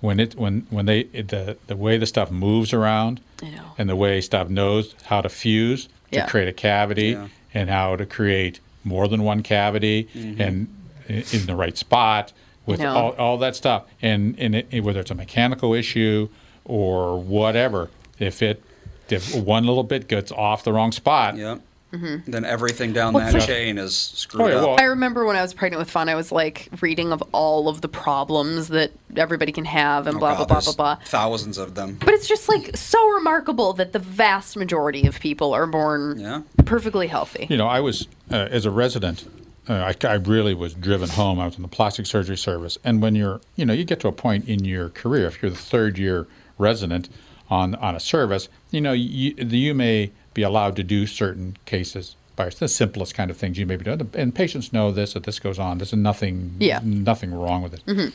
when 0.00 0.20
it 0.20 0.34
when 0.34 0.66
when 0.68 0.84
they 0.84 1.00
it, 1.14 1.28
the 1.28 1.56
the 1.68 1.76
way 1.76 1.96
the 1.96 2.06
stuff 2.06 2.30
moves 2.30 2.74
around 2.74 3.22
I 3.42 3.48
know. 3.48 3.72
and 3.78 3.88
the 3.88 3.96
way 3.96 4.20
stuff 4.20 4.50
knows 4.50 4.94
how 5.04 5.22
to 5.22 5.30
fuse 5.30 5.88
to 6.12 6.18
Yeah. 6.18 6.26
create 6.26 6.48
a 6.48 6.52
cavity 6.52 7.08
Yeah. 7.10 7.28
and 7.54 7.68
how 7.70 7.96
to 7.96 8.06
create 8.06 8.60
more 8.84 9.08
than 9.08 9.22
one 9.24 9.42
cavity 9.42 10.08
Mm-hmm. 10.14 10.40
and 10.40 10.68
in 11.08 11.46
the 11.46 11.56
right 11.56 11.76
spot 11.76 12.32
with 12.64 12.80
know. 12.80 12.94
all, 12.96 13.10
all 13.18 13.38
that 13.38 13.56
stuff 13.56 13.84
and 14.00 14.36
and 14.38 14.54
it, 14.54 14.80
whether 14.84 15.00
it's 15.00 15.10
a 15.10 15.14
mechanical 15.14 15.74
issue 15.74 16.28
or 16.64 17.18
whatever 17.20 17.90
if 18.18 18.40
it 18.42 18.62
if 19.10 19.34
one 19.34 19.66
little 19.66 19.82
bit 19.82 20.08
gets 20.08 20.30
off 20.32 20.62
the 20.64 20.72
wrong 20.72 20.92
spot 20.92 21.36
Yep. 21.36 21.60
Then 21.92 22.44
everything 22.46 22.92
down 22.94 23.12
Well, 23.12 23.24
that 23.26 23.34
like- 23.34 23.46
chain 23.46 23.76
is 23.76 23.94
screwed 23.94 24.42
Oh, 24.42 24.46
yeah, 24.48 24.54
up. 24.56 24.66
well- 24.68 24.76
I 24.80 24.84
remember 24.84 25.26
when 25.26 25.36
I 25.36 25.42
was 25.42 25.52
pregnant 25.52 25.78
with 25.78 25.90
Fawn, 25.90 26.08
I 26.08 26.14
was 26.14 26.32
like 26.32 26.68
reading 26.80 27.12
of 27.12 27.22
all 27.32 27.68
of 27.68 27.82
the 27.82 27.88
problems 27.88 28.68
that 28.68 28.92
everybody 29.16 29.52
can 29.52 29.66
have 29.66 30.06
and 30.06 30.16
Oh, 30.16 30.18
blah, 30.20 30.30
God, 30.36 30.48
blah, 30.48 30.60
blah, 30.60 30.72
blah, 30.72 30.94
blah. 30.96 31.04
Thousands 31.04 31.58
of 31.58 31.74
them. 31.74 31.98
But 32.00 32.14
it's 32.14 32.26
just 32.26 32.48
like 32.48 32.76
so 32.76 33.08
remarkable 33.10 33.74
that 33.74 33.92
the 33.92 33.98
vast 33.98 34.56
majority 34.56 35.06
of 35.06 35.20
people 35.20 35.52
are 35.52 35.66
born 35.66 36.18
Yeah. 36.18 36.40
perfectly 36.64 37.08
healthy. 37.08 37.46
You 37.50 37.58
know, 37.58 37.66
I 37.68 37.80
was 37.80 38.08
uh, 38.30 38.48
as 38.50 38.64
a 38.64 38.70
resident. 38.70 39.24
Uh, 39.68 39.92
I, 40.02 40.06
I 40.08 40.14
really 40.14 40.54
was 40.54 40.74
driven 40.74 41.08
home. 41.10 41.38
I 41.38 41.44
was 41.44 41.56
in 41.56 41.62
the 41.62 41.68
plastic 41.68 42.06
surgery 42.06 42.36
service, 42.36 42.78
and 42.82 43.00
when 43.02 43.14
you're, 43.14 43.40
you 43.54 43.64
know, 43.64 43.72
you 43.72 43.84
get 43.84 44.00
to 44.00 44.08
a 44.08 44.12
point 44.12 44.48
in 44.48 44.64
your 44.64 44.88
career, 44.88 45.26
if 45.26 45.40
you're 45.42 45.50
the 45.52 45.56
third 45.56 45.98
year 45.98 46.26
resident 46.58 47.08
on 47.52 47.74
on 47.76 47.94
a 47.94 48.00
service, 48.00 48.48
you 48.70 48.80
know, 48.80 48.92
you, 48.92 49.34
you 49.36 49.74
may 49.74 50.10
be 50.34 50.42
allowed 50.42 50.74
to 50.76 50.82
do 50.82 51.06
certain 51.06 51.56
cases 51.66 52.16
by 52.34 52.48
the 52.48 52.66
simplest 52.66 53.14
kind 53.14 53.30
of 53.30 53.36
things 53.36 53.58
you 53.58 53.66
may 53.66 53.76
be 53.76 53.84
doing, 53.84 54.10
and 54.14 54.34
patients 54.34 54.72
know 54.72 54.90
this 54.90 55.12
that 55.12 55.24
this 55.24 55.38
goes 55.38 55.58
on. 55.58 55.78
There's 55.78 55.92
nothing, 55.92 56.56
Yeah. 56.58 56.80
nothing 56.82 57.30
wrong 57.34 57.62
with 57.62 57.74
it. 57.74 57.82
Mm-hmm. 57.86 58.08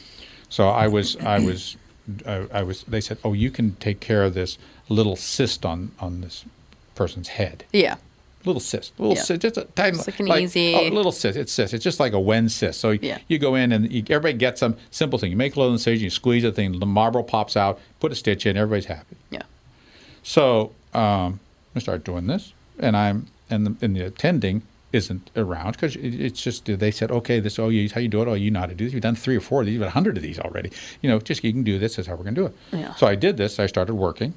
So 0.49 0.69
I 0.69 0.87
was, 0.87 1.15
I 1.17 1.39
was, 1.39 1.77
I, 2.25 2.47
I 2.59 2.63
was. 2.63 2.83
They 2.87 3.01
said, 3.01 3.17
"Oh, 3.23 3.33
you 3.33 3.51
can 3.51 3.75
take 3.75 3.99
care 3.99 4.23
of 4.23 4.33
this 4.33 4.57
little 4.89 5.15
cyst 5.15 5.65
on 5.65 5.91
on 5.99 6.21
this 6.21 6.45
person's 6.95 7.27
head." 7.27 7.63
Yeah. 7.71 7.97
Little 8.47 8.59
cyst, 8.59 8.93
little 8.97 9.15
Yeah. 9.15 9.21
cyst, 9.21 9.41
just 9.41 9.57
a 9.57 9.63
tiny, 9.75 9.97
It's 9.97 10.07
like 10.07 10.19
an 10.19 10.27
easy- 10.41 10.73
oh, 10.73 10.87
little 10.87 11.11
cyst. 11.11 11.37
It's 11.37 11.51
cyst. 11.51 11.73
It's 11.73 11.83
just 11.83 11.99
like 11.99 12.13
a 12.13 12.19
Wen 12.19 12.49
cyst. 12.49 12.79
So 12.79 12.91
Yeah. 12.91 13.19
you 13.27 13.37
go 13.37 13.53
in 13.55 13.71
and 13.71 13.91
you, 13.91 14.01
everybody 14.09 14.33
gets 14.37 14.59
some 14.61 14.75
simple 14.89 15.19
thing. 15.19 15.29
You 15.31 15.37
make 15.37 15.55
a 15.55 15.59
little 15.59 15.73
incision, 15.73 16.03
you 16.03 16.09
squeeze 16.09 16.43
the 16.43 16.51
thing, 16.51 16.79
the 16.79 16.85
marble 16.85 17.23
pops 17.23 17.55
out, 17.55 17.79
put 17.99 18.11
a 18.11 18.15
stitch 18.15 18.45
in, 18.45 18.57
everybody's 18.57 18.85
happy. 18.85 19.15
Yeah. 19.29 19.43
So 20.23 20.71
um, 20.93 21.39
I 21.75 21.79
start 21.79 22.03
doing 22.03 22.27
this, 22.27 22.53
and 22.79 22.97
I'm 22.97 23.27
and 23.49 23.65
the, 23.67 23.75
and 23.85 23.95
the 23.95 24.01
attending 24.05 24.63
isn't 24.93 25.29
around 25.35 25.73
because 25.73 25.95
it, 25.95 26.13
it's 26.19 26.41
just 26.41 26.65
they 26.65 26.91
said, 26.91 27.11
okay, 27.11 27.39
this 27.39 27.59
oh, 27.59 27.69
you, 27.69 27.89
how 27.89 27.99
you 28.01 28.07
do 28.07 28.21
it? 28.21 28.27
Oh, 28.27 28.33
you 28.33 28.51
know 28.51 28.61
how 28.61 28.65
to 28.65 28.73
do 28.75 28.85
this. 28.85 28.93
You've 28.93 29.03
done 29.03 29.15
three 29.15 29.35
or 29.37 29.41
four 29.41 29.61
of 29.61 29.65
these, 29.67 29.73
you've 29.73 29.81
done 29.81 29.89
a 29.89 29.91
hundred 29.91 30.17
of 30.17 30.23
these 30.23 30.39
already. 30.39 30.71
You 31.01 31.09
know, 31.09 31.19
just 31.19 31.43
you 31.43 31.51
can 31.51 31.63
do 31.63 31.77
this. 31.79 31.95
This 31.95 31.99
is 32.05 32.07
how 32.07 32.15
we're 32.15 32.23
going 32.23 32.35
to 32.35 32.41
do 32.41 32.45
it. 32.47 32.55
Yeah. 32.71 32.95
So 32.95 33.07
I 33.07 33.15
did 33.15 33.37
this. 33.37 33.59
I 33.59 33.65
started 33.67 33.93
working. 33.95 34.33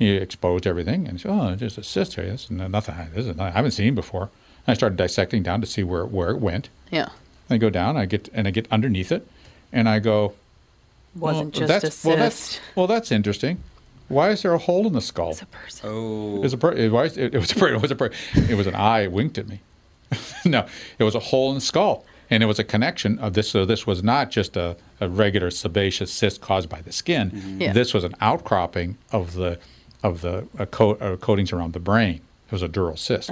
You 0.00 0.14
exposed 0.14 0.66
everything, 0.66 1.06
and 1.06 1.20
said, 1.20 1.30
oh, 1.30 1.54
just 1.56 1.76
a 1.76 1.82
cyst 1.82 2.14
here. 2.14 2.24
This 2.24 2.44
is 2.44 2.50
nothing. 2.50 2.94
This 3.14 3.26
is 3.26 3.36
nothing 3.36 3.42
I 3.42 3.50
haven't 3.50 3.72
seen 3.72 3.94
before. 3.94 4.30
And 4.66 4.68
I 4.68 4.74
started 4.74 4.96
dissecting 4.96 5.42
down 5.42 5.60
to 5.60 5.66
see 5.66 5.82
where 5.82 6.06
where 6.06 6.30
it 6.30 6.38
went. 6.38 6.70
Yeah. 6.90 7.10
I 7.50 7.58
go 7.58 7.68
down, 7.68 7.98
I 7.98 8.06
get 8.06 8.30
and 8.32 8.48
I 8.48 8.50
get 8.50 8.66
underneath 8.72 9.12
it, 9.12 9.28
and 9.72 9.88
I 9.90 9.98
go, 9.98 10.32
Wasn't 11.14 11.44
well, 11.44 11.50
just 11.50 11.62
a 11.62 11.66
that's, 11.66 11.94
cyst. 11.96 12.04
well, 12.06 12.16
that's 12.16 12.60
well, 12.74 12.86
that's 12.86 13.12
interesting. 13.12 13.62
Why 14.08 14.30
is 14.30 14.40
there 14.40 14.54
a 14.54 14.58
hole 14.58 14.86
in 14.86 14.94
the 14.94 15.02
skull? 15.02 15.32
It's 15.32 15.42
a 15.42 15.46
person. 15.46 15.90
Oh. 15.90 16.36
It 16.36 16.40
was 16.40 16.52
a 16.54 16.56
per- 16.58 16.72
it 16.72 16.90
was 16.90 17.18
it, 17.18 17.34
was 17.34 17.52
a 17.52 17.54
per- 17.56 17.74
it 17.74 17.82
was 17.82 17.90
a 17.90 17.94
per- 17.94 18.10
it 18.34 18.56
was 18.56 18.66
an 18.66 18.74
eye 18.74 19.06
winked 19.06 19.36
at 19.36 19.48
me. 19.48 19.60
no, 20.46 20.66
it 20.98 21.04
was 21.04 21.14
a 21.14 21.20
hole 21.20 21.50
in 21.50 21.56
the 21.56 21.60
skull, 21.60 22.06
and 22.30 22.42
it 22.42 22.46
was 22.46 22.58
a 22.58 22.64
connection 22.64 23.18
of 23.18 23.34
this. 23.34 23.50
So 23.50 23.66
this 23.66 23.86
was 23.86 24.02
not 24.02 24.30
just 24.30 24.56
a, 24.56 24.76
a 24.98 25.10
regular 25.10 25.50
sebaceous 25.50 26.10
cyst 26.10 26.40
caused 26.40 26.70
by 26.70 26.80
the 26.80 26.90
skin. 26.90 27.58
Yeah. 27.60 27.74
This 27.74 27.92
was 27.92 28.02
an 28.02 28.14
outcropping 28.22 28.96
of 29.12 29.34
the 29.34 29.58
of 30.02 30.20
the 30.22 30.46
uh, 30.58 30.66
co- 30.66 30.94
uh, 30.94 31.16
coatings 31.16 31.52
around 31.52 31.72
the 31.72 31.80
brain. 31.80 32.20
It 32.46 32.52
was 32.52 32.62
a 32.62 32.68
dural 32.68 32.98
cyst. 32.98 33.30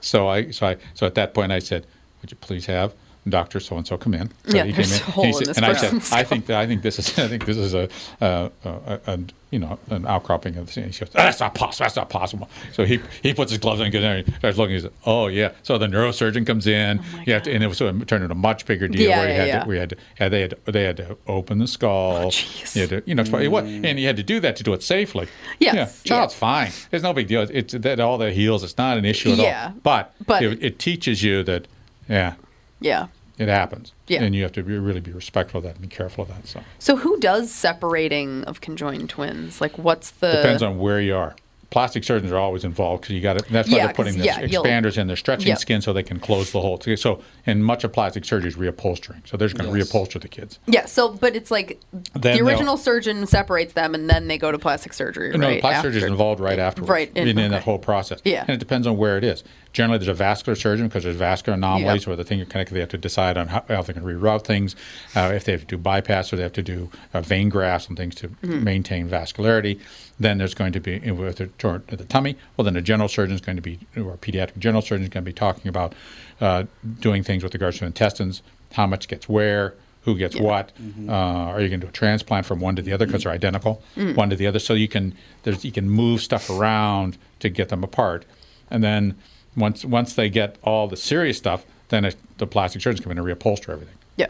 So 0.00 0.28
I 0.28 0.50
so 0.50 0.66
I 0.68 0.76
so 0.94 1.06
at 1.06 1.14
that 1.14 1.32
point 1.34 1.52
I 1.52 1.58
said, 1.60 1.86
"Would 2.20 2.30
you 2.32 2.36
please 2.40 2.66
have 2.66 2.92
Doctor 3.28 3.60
so 3.60 3.76
and 3.76 3.86
so 3.86 3.96
come 3.96 4.14
in?" 4.14 4.30
So 4.46 4.56
Yeah, 4.56 4.64
he 4.64 4.72
there's 4.72 5.00
a 5.00 5.04
hole 5.04 5.24
in 5.26 5.32
said- 5.34 5.46
this 5.48 5.56
and 5.56 5.66
I 5.66 5.72
said, 5.74 5.94
"I 6.12 6.22
think 6.24 6.46
that 6.46 6.58
I 6.58 6.66
think 6.66 6.82
this 6.82 6.98
is 6.98 7.18
I 7.18 7.28
think 7.28 7.44
this 7.44 7.56
is 7.56 7.74
a, 7.74 7.88
uh, 8.20 8.48
a, 8.64 9.00
a 9.06 9.18
you 9.50 9.58
know 9.60 9.78
an 9.90 10.06
outcropping 10.06 10.56
of 10.56 10.66
the 10.66 10.72
thing." 10.72 10.84
He 10.90 10.98
goes, 10.98 11.10
"That's 11.10 11.40
not 11.40 11.54
possible. 11.54 11.84
That's 11.84 11.96
not 11.96 12.08
possible." 12.10 12.48
So 12.72 12.84
he 12.84 13.00
he 13.22 13.34
puts 13.34 13.50
his 13.50 13.58
gloves 13.60 13.80
on 13.80 13.86
and 13.86 13.92
goes 13.92 14.02
in 14.02 14.08
there 14.08 14.16
and 14.18 14.34
starts 14.36 14.58
looking. 14.58 14.74
He 14.76 14.80
says, 14.80 14.90
"Oh 15.04 15.26
yeah." 15.28 15.52
So 15.62 15.76
the 15.78 15.86
neurosurgeon 15.86 16.46
comes 16.46 16.66
in. 16.66 17.00
Oh 17.00 17.16
my 17.16 17.24
you 17.26 17.32
have 17.32 17.42
to, 17.44 17.52
and 17.52 17.64
it 17.64 17.66
was 17.66 17.78
so 17.78 17.88
it 17.88 18.06
turned 18.08 18.22
into 18.22 18.32
a 18.32 18.36
much 18.36 18.64
bigger 18.66 18.86
deal 18.88 19.08
Yeah, 19.10 19.18
where 19.18 19.28
yeah, 19.28 19.34
had 19.34 19.48
yeah. 19.48 19.62
to, 19.64 19.68
we 19.68 19.78
had 19.78 19.90
to, 19.90 19.96
had, 20.16 20.32
they 20.32 20.40
had 20.42 20.50
to, 20.64 20.72
they 20.72 20.84
had 20.84 20.96
to 20.98 21.16
open 21.26 21.58
the 21.58 21.66
skull. 21.66 22.26
Oh. 22.26 22.30
You 22.74 22.80
had 22.82 22.90
to, 22.90 23.02
you 23.06 23.14
know, 23.14 23.22
it's- 23.22 23.48
what, 23.48 23.64
and 23.64 23.98
you 23.98 24.06
had 24.06 24.16
to 24.16 24.22
do 24.22 24.40
that 24.40 24.56
to 24.56 24.62
do 24.62 24.72
it 24.72 24.82
safely. 24.82 25.28
Yes, 25.58 25.74
Yeah, 25.74 25.80
yeah. 25.80 25.90
child's 26.04 26.34
fine. 26.34 26.70
There's 26.90 27.02
no 27.02 27.12
big 27.12 27.26
deal. 27.28 27.46
It's 27.50 27.72
that 27.74 28.00
all 28.00 28.18
that 28.18 28.32
heals. 28.34 28.62
It's 28.62 28.76
not 28.78 28.98
an 28.98 29.04
issue 29.04 29.32
at 29.32 29.38
Yeah, 29.38 29.66
all. 29.74 29.80
But, 29.82 30.12
but- 30.26 30.42
it, 30.42 30.62
it 30.62 30.78
teaches 30.78 31.22
you 31.22 31.42
that, 31.44 31.66
yeah, 32.08 32.34
Yeah. 32.80 33.06
It 33.38 33.48
happens. 33.48 33.92
Yeah. 34.06 34.22
And 34.22 34.34
you 34.34 34.42
have 34.44 34.52
to 34.52 34.62
be, 34.62 34.78
really 34.78 35.00
be 35.00 35.12
respectful 35.12 35.58
of 35.58 35.64
that 35.64 35.72
and 35.76 35.82
be 35.82 35.88
careful 35.88 36.22
of 36.22 36.28
that. 36.28 36.46
So 36.46 36.60
So 36.78 36.96
who 36.96 37.18
does 37.20 37.50
separating 37.52 38.44
of 38.44 38.60
conjoined 38.60 39.10
twins? 39.10 39.60
Like 39.60 39.76
what's 39.78 40.10
the 40.12 40.30
depends 40.32 40.62
on 40.62 40.78
where 40.78 41.00
you 41.00 41.14
are. 41.16 41.34
plastic 41.70 42.04
surgeons 42.04 42.32
are 42.32 42.38
always 42.38 42.64
involved 42.64 43.02
because 43.02 43.14
you 43.14 43.20
got 43.20 43.38
to. 43.38 43.52
That's 43.52 43.68
why 43.68 43.76
Yeah, 43.78 43.86
they're 43.86 43.94
putting 43.94 44.16
this 44.16 44.24
yeah, 44.26 44.40
expanders 44.40 44.96
in. 44.96 45.08
They're 45.08 45.16
stretching 45.16 45.48
Yep. 45.48 45.58
skin 45.58 45.82
so 45.82 45.92
they 45.92 46.04
can 46.04 46.18
close 46.20 46.52
the 46.52 46.60
hole. 46.60 46.80
So, 46.96 47.20
and 47.44 47.62
much 47.64 47.82
of 47.84 47.92
plastic 47.92 48.24
surgery 48.24 48.48
is 48.48 48.56
reupholstering. 48.56 49.26
So 49.28 49.36
they're 49.36 49.48
just 49.48 49.60
going 49.60 49.70
to 49.70 49.76
Yes. 49.76 49.90
reupholster 49.92 50.20
the 50.20 50.28
kids. 50.28 50.58
Yeah. 50.66 50.86
So, 50.86 51.08
but 51.10 51.34
it's 51.36 51.50
like 51.50 51.78
Then 52.14 52.36
the 52.38 52.42
original 52.42 52.76
surgeon 52.76 53.26
separates 53.26 53.72
them, 53.74 53.94
and 53.94 54.08
then 54.08 54.28
they 54.28 54.38
go 54.38 54.50
to 54.52 54.58
plastic 54.58 54.92
surgery. 54.94 55.36
No, 55.36 55.46
right 55.48 55.60
plastic 55.60 55.82
surgery 55.88 55.98
is 55.98 56.04
after. 56.04 56.12
involved 56.12 56.40
right 56.40 56.58
afterwards. 56.58 56.88
Right, 56.90 57.10
In, 57.16 57.28
in- 57.28 57.38
in 57.38 57.50
that 57.50 57.64
whole 57.64 57.78
process. 57.78 58.20
Yeah. 58.24 58.42
And 58.42 58.50
it 58.50 58.58
depends 58.58 58.86
on 58.86 58.96
where 58.96 59.18
it 59.18 59.24
is. 59.24 59.42
Generally, 59.76 59.98
there's 59.98 60.08
a 60.08 60.14
vascular 60.14 60.56
surgeon 60.56 60.88
because 60.88 61.04
there's 61.04 61.16
vascular 61.16 61.54
anomalies 61.54 62.02
Yep. 62.02 62.06
where 62.06 62.16
the 62.16 62.24
thing 62.24 62.38
you're 62.38 62.46
connected. 62.46 62.72
They 62.74 62.80
have 62.80 62.88
to 62.88 62.96
decide 62.96 63.36
on 63.36 63.48
how, 63.48 63.62
how 63.68 63.82
they 63.82 63.92
can 63.92 64.04
reroute 64.04 64.42
things, 64.46 64.74
uh, 65.14 65.32
if 65.34 65.44
they 65.44 65.52
have 65.52 65.60
to 65.60 65.66
do 65.66 65.76
bypass 65.76 66.32
or 66.32 66.36
they 66.36 66.42
have 66.44 66.54
to 66.54 66.62
do 66.62 66.90
uh, 67.12 67.20
vein 67.20 67.50
grafts 67.50 67.86
and 67.86 67.94
things 67.94 68.14
to 68.14 68.28
Mm-hmm. 68.28 68.64
maintain 68.64 69.06
vascularity. 69.06 69.78
Then 70.18 70.38
there's 70.38 70.54
going 70.54 70.72
to 70.72 70.80
be 70.80 70.98
with 71.10 71.36
the, 71.36 71.50
the 71.94 72.04
tummy. 72.04 72.36
Well, 72.56 72.64
then 72.64 72.74
a 72.74 72.80
general 72.80 73.06
surgeon 73.10 73.34
is 73.34 73.42
going 73.42 73.56
to 73.56 73.62
be, 73.62 73.78
or 73.98 74.14
a 74.14 74.16
pediatric 74.16 74.56
general 74.58 74.80
surgeon 74.80 75.02
is 75.04 75.10
going 75.10 75.24
to 75.24 75.28
be 75.28 75.34
talking 75.34 75.68
about 75.68 75.94
uh, 76.40 76.64
doing 77.00 77.22
things 77.22 77.44
with 77.44 77.52
regards 77.52 77.78
to 77.80 77.84
intestines, 77.84 78.40
how 78.72 78.86
much 78.86 79.08
gets 79.08 79.28
where, 79.28 79.74
who 80.04 80.16
gets 80.16 80.36
what. 80.40 80.72
Uh, 81.06 81.12
are 81.12 81.60
you 81.60 81.68
going 81.68 81.80
to 81.80 81.86
do 81.86 81.90
a 81.90 81.92
transplant 81.92 82.46
from 82.46 82.60
one 82.60 82.76
to 82.76 82.82
the 82.82 82.94
other 82.94 83.04
because 83.04 83.24
they're 83.24 83.32
identical, 83.32 83.82
one 84.14 84.30
to 84.30 84.36
the 84.36 84.46
other? 84.46 84.58
So 84.58 84.72
you 84.72 84.88
can 84.88 85.14
there's 85.42 85.66
you 85.66 85.72
can 85.72 85.90
move 85.90 86.22
stuff 86.22 86.48
around 86.48 87.18
to 87.40 87.50
get 87.50 87.68
them 87.68 87.84
apart, 87.84 88.24
and 88.70 88.82
then 88.82 89.16
once 89.56 89.84
once 89.84 90.14
they 90.14 90.28
get 90.28 90.56
all 90.62 90.88
the 90.88 90.96
serious 90.96 91.38
stuff, 91.38 91.64
then 91.88 92.04
it, 92.04 92.16
the 92.38 92.46
plastic 92.46 92.82
surgeons 92.82 93.02
come 93.04 93.12
in 93.12 93.18
and 93.18 93.26
reupholster 93.26 93.70
everything. 93.70 93.94
Yeah. 94.16 94.26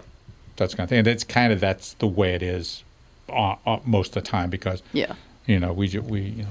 That's 0.56 0.74
kind 0.74 0.84
of 0.84 0.90
thing, 0.90 0.98
and 1.00 1.08
it's 1.08 1.24
kind 1.24 1.52
of 1.52 1.60
that's 1.60 1.94
the 1.94 2.06
way 2.06 2.34
it 2.34 2.42
is 2.42 2.82
uh, 3.28 3.56
uh, 3.66 3.78
most 3.84 4.16
of 4.16 4.22
the 4.22 4.30
time 4.30 4.50
because 4.50 4.82
Yeah. 4.92 5.14
you 5.46 5.58
know 5.60 5.72
we 5.72 5.88
we 5.98 6.20
you 6.22 6.42
know 6.44 6.48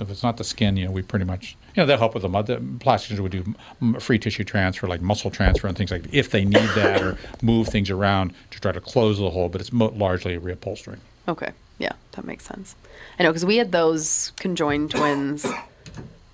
if 0.00 0.10
it's 0.10 0.22
not 0.24 0.38
the 0.38 0.44
skin, 0.44 0.76
you 0.76 0.86
know 0.86 0.90
we 0.90 1.02
pretty 1.02 1.24
much 1.24 1.56
you 1.74 1.80
know 1.82 1.86
they'll 1.86 1.98
help 1.98 2.14
with 2.14 2.22
the. 2.24 2.28
The 2.42 2.60
plastic 2.80 3.10
surgeons 3.10 3.20
would 3.20 3.32
do 3.32 3.54
m- 3.80 4.00
free 4.00 4.18
tissue 4.18 4.42
transfer, 4.44 4.88
like 4.88 5.00
muscle 5.00 5.30
transfer 5.30 5.66
and 5.68 5.76
things 5.76 5.90
like 5.92 6.02
that, 6.02 6.14
if 6.14 6.30
they 6.30 6.44
need 6.44 6.68
that 6.74 7.00
or 7.02 7.16
move 7.42 7.68
things 7.68 7.90
around 7.90 8.32
to 8.50 8.60
try 8.60 8.72
to 8.72 8.80
close 8.80 9.18
the 9.18 9.30
hole. 9.30 9.48
But 9.48 9.60
it's 9.60 9.72
mo- 9.72 9.92
largely 9.96 10.36
reupholstering. 10.38 10.98
Okay. 11.28 11.52
Yeah, 11.78 11.92
that 12.12 12.24
makes 12.24 12.44
sense. 12.44 12.74
I 13.18 13.22
know 13.24 13.30
because 13.30 13.44
we 13.44 13.56
had 13.56 13.70
those 13.72 14.32
conjoined 14.36 14.90
twins 14.92 15.44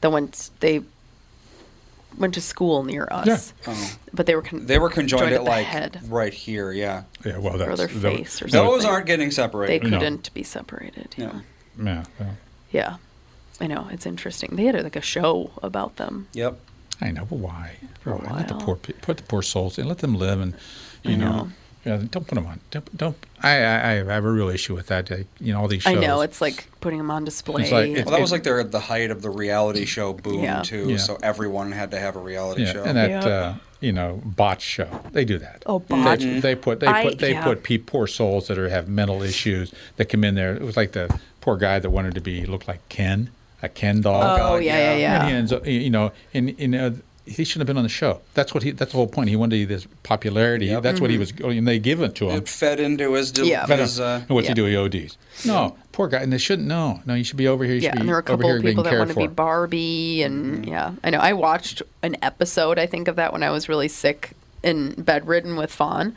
The 0.03 0.11
ones 0.11 0.51
They 0.61 0.81
went 2.19 2.35
to 2.35 2.41
school 2.41 2.83
near 2.85 3.09
us, 3.11 3.53
oh. 3.67 3.97
but 4.13 4.27
they 4.27 4.35
were 4.35 4.43
con- 4.43 4.61
Oh. 4.63 4.65
They 4.67 4.79
were 4.79 4.91
conjoined 4.91 5.27
at 5.33 5.33
at 5.41 5.45
like 5.45 5.67
head 5.67 6.01
right 6.09 6.33
here. 6.35 6.73
Yeah, 6.73 7.05
Yeah, 7.25 7.39
well, 7.39 7.57
that's 7.57 7.71
or 7.71 7.77
their 7.77 7.87
tho- 7.89 8.17
face 8.17 8.43
or 8.43 8.49
something. 8.49 8.71
those 8.71 8.85
aren't 8.85 9.07
getting 9.07 9.31
separated. 9.31 9.83
They 9.83 9.91
couldn't 9.91 10.33
be 10.35 10.43
separated. 10.43 11.15
Yeah. 11.17 11.33
Yeah. 11.79 11.85
Yeah, 11.85 12.05
well, 12.19 12.37
Yeah. 12.71 12.97
I 13.63 13.67
know 13.67 13.89
it's 13.91 14.07
interesting. 14.07 14.57
They 14.57 14.65
had 14.65 14.83
like 14.83 14.97
a 14.97 15.03
show 15.03 15.51
about 15.63 15.97
them. 15.97 16.29
Yep. 16.33 16.59
I 17.03 17.11
know, 17.11 17.25
but 17.27 17.37
why? 17.39 17.77
For 18.01 18.13
a 18.13 18.17
why? 18.17 18.37
Let 18.39 18.49
the 18.49 18.55
poor 18.55 18.77
put 18.77 19.17
the 19.19 19.23
poor 19.23 19.43
souls 19.43 19.79
in. 19.79 19.87
Let 19.89 19.99
them 19.99 20.15
live, 20.15 20.41
and 20.41 20.55
you 21.03 21.17
know, 21.17 21.31
know. 21.31 21.49
Yeah, 21.85 21.97
don't 22.11 22.27
put 22.27 22.35
them 22.35 22.47
on. 22.47 22.61
Don't. 22.71 22.97
don't 22.97 23.17
I, 23.43 23.51
I 23.63 23.91
I 23.91 23.93
have 24.15 24.25
a 24.25 24.31
real 24.31 24.49
issue 24.51 24.75
with 24.75 24.89
that. 24.89 25.11
Like, 25.11 25.27
you 25.41 25.53
know, 25.53 25.61
all 25.61 25.69
these 25.69 25.83
shows. 25.83 25.97
I 25.97 26.01
know 26.01 26.21
it's 26.21 26.41
like 26.41 26.67
putting 26.81 26.99
them 26.99 27.11
on 27.11 27.25
display. 27.25 27.63
It's 27.63 27.73
like- 27.73 27.91
it's- 27.91 28.05
Well, 28.05 28.15
that 28.15 28.21
was 28.21 28.33
like 28.33 28.43
they're 28.43 28.61
at 28.61 28.71
the 28.71 28.81
height 28.81 29.11
of 29.11 29.23
the 29.23 29.31
reality 29.31 29.85
show 29.87 30.13
boom 30.13 30.43
Yeah. 30.45 30.63
too. 30.63 30.91
Yeah. 30.91 30.97
So 30.99 31.19
everyone 31.23 31.73
had 31.73 31.91
to 31.93 31.99
have 31.99 32.17
a 32.17 32.21
reality 32.21 32.65
yeah, 32.65 32.73
show. 32.73 32.83
and 32.85 32.97
that 32.99 33.11
Yeah. 33.11 33.25
uh, 33.27 33.55
you 33.81 33.93
know 33.93 34.21
botch 34.25 34.61
show. 34.63 34.89
They 35.13 35.25
do 35.25 35.39
that. 35.39 35.63
Oh, 35.67 35.79
They- 35.79 35.95
botch. 35.95 36.21
They, 36.21 36.55
put 36.55 36.81
they 36.81 36.87
I- 36.87 37.03
put 37.03 37.19
they 37.19 37.33
yeah. 37.33 37.45
put 37.45 37.63
pe- 37.63 37.79
poor 37.79 38.07
souls 38.07 38.49
that 38.49 38.59
are 38.59 38.69
have 38.69 38.87
mental 38.89 39.23
issues 39.23 39.73
that 39.97 40.11
come 40.11 40.23
in 40.25 40.35
there. 40.35 40.55
It 40.55 40.63
was 40.63 40.77
like 40.77 40.93
the 40.93 41.09
poor 41.41 41.57
guy 41.57 41.79
that 41.79 41.89
wanted 41.91 42.15
to 42.15 42.21
be 42.21 42.45
looked 42.45 42.69
like 42.69 42.87
Ken, 42.91 43.31
a 43.63 43.71
Ken 43.71 44.03
doll. 44.03 44.23
oh 44.23 44.37
God, 44.37 44.63
yeah, 44.65 44.77
yeah. 44.77 44.93
yeah, 44.93 44.97
yeah. 44.99 45.21
And 45.21 45.29
he 45.31 45.35
ends 45.35 45.53
up, 45.53 45.67
you 45.67 45.89
know, 45.89 46.13
in 46.35 46.49
you 46.59 46.69
know, 46.69 46.95
he 47.31 47.45
shouldn't 47.45 47.61
have 47.63 47.67
been 47.67 47.77
on 47.77 47.83
the 47.85 47.89
show. 47.89 48.21
That's 48.35 48.53
what 48.53 48.63
he. 48.63 48.73
That's 48.73 48.93
the 48.93 48.97
whole 48.99 49.07
point. 49.07 49.29
He 49.31 49.37
wanted 49.37 49.69
this 49.69 49.87
popularity. 50.03 50.67
Yep. 50.67 50.83
That's 50.83 51.01
what 51.01 51.11
he 51.11 51.17
Mm-hmm. 51.19 51.47
was. 51.47 51.57
And 51.59 51.67
they 51.69 51.79
give 51.79 52.03
it 52.03 52.15
to 52.17 52.29
him. 52.31 52.39
it 52.39 52.49
fed 52.49 52.81
into 52.81 53.15
his. 53.15 53.33
de- 53.33 53.47
Yeah. 53.47 53.67
his 53.67 53.99
uh, 54.01 54.23
and 54.29 54.31
what's 54.31 54.47
yeah. 54.47 54.51
he 54.51 54.55
do? 54.55 54.65
He 54.67 54.77
ODs. 54.77 55.17
No, 55.47 55.77
poor 55.93 56.09
guy. 56.09 56.19
And 56.21 56.33
they 56.33 56.39
shouldn't. 56.39 56.69
No, 56.69 57.01
no. 57.07 57.15
You 57.15 57.25
should 57.25 57.37
be 57.37 57.49
over 57.49 57.65
here. 57.65 57.75
You 57.75 57.81
Yeah, 57.83 57.91
should 57.91 57.95
be 57.97 58.01
and 58.01 58.09
there 58.09 58.17
were 58.17 58.21
a 58.21 58.23
over 58.25 58.33
couple 58.43 58.49
here 58.49 58.57
of 58.59 58.63
being 58.63 58.73
people 58.73 58.85
that 58.85 58.91
cared 58.91 59.01
want 59.01 59.11
to 59.13 59.17
be 59.17 59.27
for. 59.27 59.31
Barbie, 59.33 60.23
and 60.23 60.57
Mm-hmm. 60.59 60.65
yeah, 60.65 60.93
I 61.05 61.11
know. 61.11 61.19
I 61.19 61.33
watched 61.33 61.83
an 62.03 62.17
episode, 62.23 62.79
I 62.79 62.87
think, 62.87 63.09
of 63.09 63.17
that 63.17 63.33
when 63.33 63.43
I 63.43 63.51
was 63.51 63.69
really 63.69 63.89
sick 63.89 64.33
and 64.63 65.05
bedridden 65.05 65.57
with 65.57 65.73
Fawn 65.73 66.17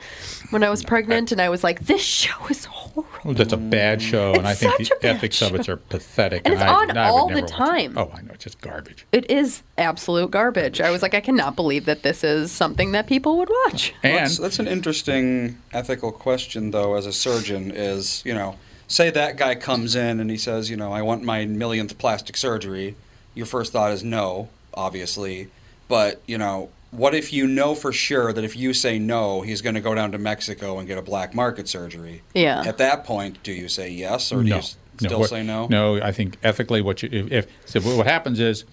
when 0.50 0.64
I 0.64 0.70
was 0.70 0.84
pregnant, 0.84 1.32
and 1.32 1.42
I 1.42 1.50
was 1.50 1.64
like, 1.64 1.82
"This 1.82 2.02
show 2.02 2.48
is 2.50 2.66
horrible." 2.66 3.34
That's 3.34 3.54
a 3.54 3.58
bad 3.58 4.02
show, 4.02 4.34
and 4.34 4.48
I 4.48 4.54
think 4.54 4.78
the 4.78 4.96
a 4.96 5.00
bad 5.00 5.16
ethics 5.18 5.42
of 5.42 5.56
it 5.56 5.70
are 5.70 5.78
pathetic. 5.78 6.42
And 6.46 6.54
it's 6.54 6.64
I, 6.64 6.68
on 6.68 6.98
I 6.98 7.12
would 7.12 7.18
all 7.18 7.28
the 7.28 7.36
never 7.36 7.42
watch 7.42 7.52
it. 7.52 7.56
time. 7.56 7.98
Oh, 7.98 8.12
I 8.14 8.22
know, 8.22 8.32
it's 8.34 8.44
just 8.44 8.62
garbage. 8.62 9.06
It 9.12 9.30
is 9.30 9.64
absolute 9.78 10.32
garbage. 10.32 10.82
I 10.82 10.92
was 10.92 11.02
like, 11.02 11.14
I 11.14 11.22
cannot 11.22 11.56
believe 11.56 11.86
that 11.86 12.04
this 12.04 12.24
is 12.24 12.52
something 12.52 12.92
that 12.92 13.08
people 13.08 13.38
would 13.38 13.50
watch. 13.66 13.94
And 14.04 14.18
that's, 14.18 14.38
that's 14.38 14.60
an 14.60 14.68
interesting 14.68 15.58
ethical 15.72 16.12
question, 16.12 16.72
though. 16.72 16.96
As 16.96 17.06
a 17.06 17.14
surgeon, 17.14 17.72
is 17.72 18.22
you 18.26 18.34
know, 18.34 18.58
say 18.88 19.10
that 19.10 19.38
guy 19.38 19.56
comes 19.56 19.96
in 19.96 20.20
and 20.20 20.30
he 20.30 20.38
says, 20.38 20.70
you 20.70 20.78
know, 20.78 20.92
I 20.92 21.02
want 21.02 21.24
my 21.24 21.46
millionth 21.46 21.98
plastic 21.98 22.38
surgery. 22.38 22.96
Your 23.34 23.46
first 23.46 23.72
thought 23.72 23.92
is 23.92 24.04
no, 24.04 24.50
obviously, 24.74 25.48
but 25.88 26.22
you 26.28 26.38
know, 26.38 26.70
what 26.96 27.16
if 27.16 27.34
you 27.34 27.48
know 27.48 27.76
for 27.76 27.92
sure 27.92 28.32
that 28.34 28.44
if 28.44 28.56
you 28.56 28.74
say 28.74 29.00
no, 29.00 29.42
he's 29.42 29.62
going 29.62 29.76
to 29.76 29.82
go 29.82 29.96
down 29.96 30.12
to 30.12 30.18
Mexico 30.18 30.78
and 30.80 30.88
get 30.88 30.98
a 30.98 31.02
black 31.02 31.34
market 31.34 31.68
surgery? 31.68 32.22
Yeah. 32.34 32.64
At 32.66 32.78
that 32.78 33.04
point, 33.04 33.42
do 33.44 33.52
you 33.52 33.68
say 33.68 33.90
yes 33.90 34.32
or 34.32 34.44
do 34.44 34.50
no, 34.50 34.56
you 34.56 34.60
s- 34.60 34.78
still 34.98 35.20
what- 35.20 35.30
say 35.30 35.44
no? 35.44 35.68
No, 35.68 36.02
I 36.02 36.12
think 36.12 36.38
ethically, 36.44 36.82
what 36.82 37.02
you 37.04 37.10
if, 37.12 37.32
if 37.32 37.48
so 37.66 37.80
what 37.98 38.06
happens 38.08 38.40
is 38.40 38.64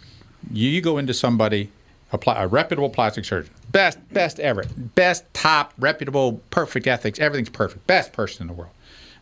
you, 0.53 0.69
you 0.69 0.81
go 0.81 0.99
into 0.99 1.15
somebody 1.15 1.71
a, 2.13 2.19
pla- 2.19 2.43
a 2.43 2.47
reputable 2.47 2.91
plastic 2.91 3.25
surgeon, 3.25 3.53
best 3.71 3.99
best 4.13 4.39
ever, 4.41 4.65
best 4.95 5.25
top 5.33 5.73
reputable, 5.79 6.41
perfect 6.51 6.87
ethics, 6.87 7.19
everything's 7.21 7.49
perfect, 7.51 7.87
best 7.87 8.13
person 8.13 8.43
in 8.43 8.49
the 8.49 8.55
world, 8.55 8.73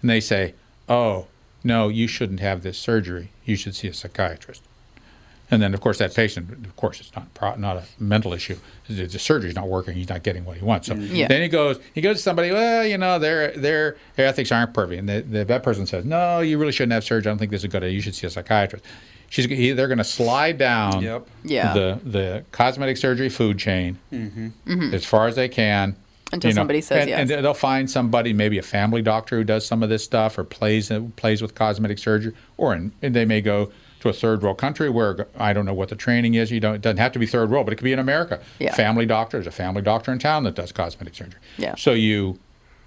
and 0.01 0.11
they 0.11 0.21
say, 0.21 0.55
oh 0.89 1.27
no, 1.65 1.89
you 1.89 2.07
shouldn't 2.07 2.41
have 2.41 2.63
this 2.63 2.79
surgery. 2.79 3.31
You 3.45 3.57
should 3.57 3.75
see 3.75 3.89
a 3.89 3.93
psychiatrist. 3.95 4.63
And 5.51 5.63
then, 5.63 5.73
of 5.73 5.81
course, 5.81 5.97
that 5.99 6.15
patient, 6.15 6.51
of 6.67 6.77
course, 6.77 7.01
it's 7.01 7.15
not 7.17 7.33
pro- 7.33 7.55
not 7.57 7.77
a 7.79 7.85
mental 7.99 8.35
issue. 8.35 8.57
The, 8.89 9.07
the 9.07 9.19
surgery's 9.19 9.55
not 9.55 9.67
working. 9.69 9.95
He's 9.95 10.09
not 10.11 10.23
getting 10.23 10.45
what 10.45 10.59
he 10.59 10.65
wants. 10.65 10.89
So 10.89 10.95
Yeah. 10.95 11.27
then 11.29 11.41
he 11.41 11.49
goes, 11.49 11.79
he 11.95 12.03
goes 12.03 12.17
to 12.19 12.23
somebody. 12.23 12.51
Well, 12.53 12.85
you 12.87 12.99
know, 12.99 13.19
their 13.19 13.53
their 13.53 13.97
their 14.17 14.27
ethics 14.27 14.53
aren't 14.53 14.75
perfect. 14.75 14.99
And 15.01 15.09
the, 15.09 15.23
the, 15.23 15.45
that 15.47 15.63
person 15.63 15.87
says, 15.87 16.05
no, 16.05 16.41
you 16.41 16.59
really 16.59 16.73
shouldn't 16.73 16.93
have 16.93 17.03
surgery. 17.05 17.31
I 17.31 17.33
don't 17.33 17.39
think 17.39 17.51
this 17.51 17.61
is 17.63 17.65
a 17.65 17.69
good 17.69 17.83
idea. 17.83 17.95
You 17.95 18.03
should 18.03 18.15
see 18.15 18.27
a 18.27 18.31
psychiatrist. 18.31 18.85
She's 19.31 19.47
he, 19.47 19.73
they're 19.73 19.89
going 19.89 19.99
to 19.99 20.05
slide 20.05 20.59
down 20.59 21.03
Yep. 21.03 21.27
Yeah. 21.45 21.73
the 21.75 22.01
the 22.05 22.45
cosmetic 22.53 22.97
surgery 22.99 23.29
food 23.31 23.59
chain 23.59 23.99
as 24.93 25.05
far 25.05 25.29
as 25.29 25.37
they 25.37 25.49
can. 25.49 25.93
Mm-hmm. 25.93 26.01
Until 26.31 26.51
you 26.51 26.55
know, 26.57 26.61
somebody 26.61 26.81
says 26.83 27.01
and, 27.01 27.09
yes. 27.09 27.21
and 27.31 27.31
they'll 27.43 27.55
find 27.55 27.91
somebody, 27.91 28.35
maybe 28.35 28.59
a 28.59 28.63
family 28.63 29.01
doctor 29.01 29.39
who 29.39 29.45
does 29.45 29.67
some 29.67 29.83
of 29.83 29.89
this 29.89 30.05
stuff 30.05 30.37
or 30.37 30.45
plays 30.45 30.93
plays 31.17 31.41
with 31.41 31.55
cosmetic 31.55 31.99
surgery, 31.99 32.35
or 32.59 32.75
in, 32.75 32.93
and 33.01 33.17
they 33.17 33.25
may 33.25 33.41
go 33.41 33.73
to 34.01 34.09
a 34.09 34.13
third 34.13 34.43
world 34.43 34.59
country 34.59 34.89
where 34.91 35.27
I 35.37 35.53
don't 35.53 35.67
know 35.67 35.75
what 35.75 35.89
the 35.89 35.97
training 35.97 36.35
is. 36.35 36.51
You 36.51 36.61
don't 36.61 36.75
it 36.77 36.81
doesn't 36.83 36.99
have 36.99 37.13
to 37.13 37.19
be 37.19 37.27
third 37.27 37.51
world, 37.51 37.67
but 37.67 37.73
it 37.73 37.77
could 37.77 37.85
be 37.85 37.93
in 37.93 37.99
America. 37.99 38.41
Yeah. 38.59 38.75
Family 38.75 39.07
doctor, 39.07 39.39
there's 39.39 39.47
a 39.47 39.51
family 39.51 39.83
doctor 39.83 40.13
in 40.13 40.19
town 40.19 40.45
that 40.45 40.55
does 40.55 40.73
cosmetic 40.73 41.15
surgery. 41.15 41.41
Yeah. 41.57 41.75
So 41.77 41.93
you 41.93 42.39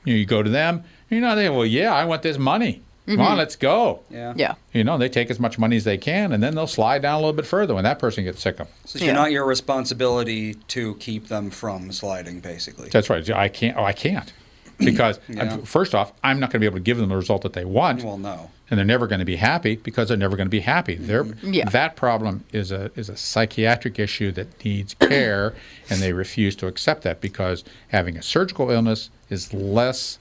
you, 0.06 0.16
you 0.16 0.26
go 0.26 0.42
to 0.42 0.50
them, 0.50 0.84
you 1.10 1.22
know, 1.22 1.36
they 1.36 1.50
well, 1.50 1.66
yeah, 1.66 1.94
I 1.94 2.06
want 2.06 2.22
this 2.22 2.38
money. 2.38 2.82
Come 3.08 3.20
on, 3.20 3.38
let's 3.38 3.56
go. 3.58 4.02
Yeah. 4.10 4.30
Mm-hmm. 4.30 4.40
Yeah. 4.40 4.54
You 4.74 4.84
know, 4.86 4.98
they 4.98 5.10
take 5.10 5.30
as 5.32 5.40
much 5.40 5.58
money 5.60 5.76
as 5.76 5.84
they 5.84 5.98
can, 5.98 6.32
and 6.32 6.42
then 6.42 6.56
they'll 6.56 6.66
slide 6.68 7.02
down 7.02 7.16
a 7.16 7.18
little 7.18 7.34
bit 7.34 7.46
further 7.48 7.74
when 7.76 7.84
that 7.84 8.00
person 8.00 8.24
gets 8.24 8.42
sick 8.42 8.54
of 8.60 8.68
them. 8.68 8.76
So 8.86 8.98
it's 8.98 9.06
Yeah. 9.06 9.14
not 9.14 9.32
your 9.32 9.46
responsibility 9.46 10.54
to 10.70 10.96
keep 10.96 11.28
them 11.28 11.50
from 11.50 11.92
sliding, 11.92 12.40
basically. 12.40 12.88
That's 12.90 13.10
right. 13.10 13.28
I 13.32 13.50
can't. 13.50 13.76
Oh, 13.76 13.84
I 13.84 13.92
can't. 13.92 14.32
Because 14.78 15.20
Yeah. 15.28 15.58
first 15.66 15.94
off, 15.94 16.14
I'm 16.24 16.40
not 16.40 16.52
going 16.52 16.54
to 16.54 16.60
be 16.60 16.66
able 16.68 16.78
to 16.78 16.84
give 16.84 16.98
them 16.98 17.10
the 17.10 17.16
result 17.18 17.42
that 17.42 17.54
they 17.54 17.66
want, 17.66 18.04
Well, 18.04 18.18
no. 18.20 18.50
And 18.72 18.78
they're 18.78 18.86
never 18.86 19.06
going 19.06 19.20
to 19.20 19.26
be 19.26 19.36
happy 19.36 19.76
because 19.76 20.08
they're 20.08 20.18
never 20.18 20.38
going 20.38 20.48
to 20.48 20.50
be 20.52 20.62
happy. 20.62 20.96
They're, 20.96 21.26
Yeah. 21.44 21.70
That 21.70 21.96
problem 21.98 22.46
is 22.54 22.72
a 22.72 22.90
is 22.96 23.10
a 23.10 23.18
psychiatric 23.18 24.00
issue 24.00 24.32
that 24.32 24.64
needs 24.66 24.94
care, 25.00 25.54
and 25.90 26.02
they 26.02 26.14
refuse 26.14 26.56
to 26.56 26.68
accept 26.68 27.04
that 27.04 27.20
because 27.22 27.64
having 27.90 28.18
a 28.18 28.22
surgical 28.24 28.72
illness 28.72 29.10
is 29.30 29.54
less 29.54 30.18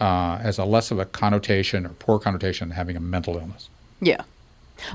uh, 0.00 0.38
has 0.38 0.58
a 0.58 0.64
less 0.64 0.90
of 0.90 0.98
a 0.98 1.04
connotation 1.04 1.84
or 1.84 1.90
poor 1.90 2.18
connotation 2.18 2.70
than 2.70 2.76
having 2.76 2.96
a 2.96 3.00
mental 3.00 3.36
illness. 3.36 3.68
Yeah. 4.00 4.22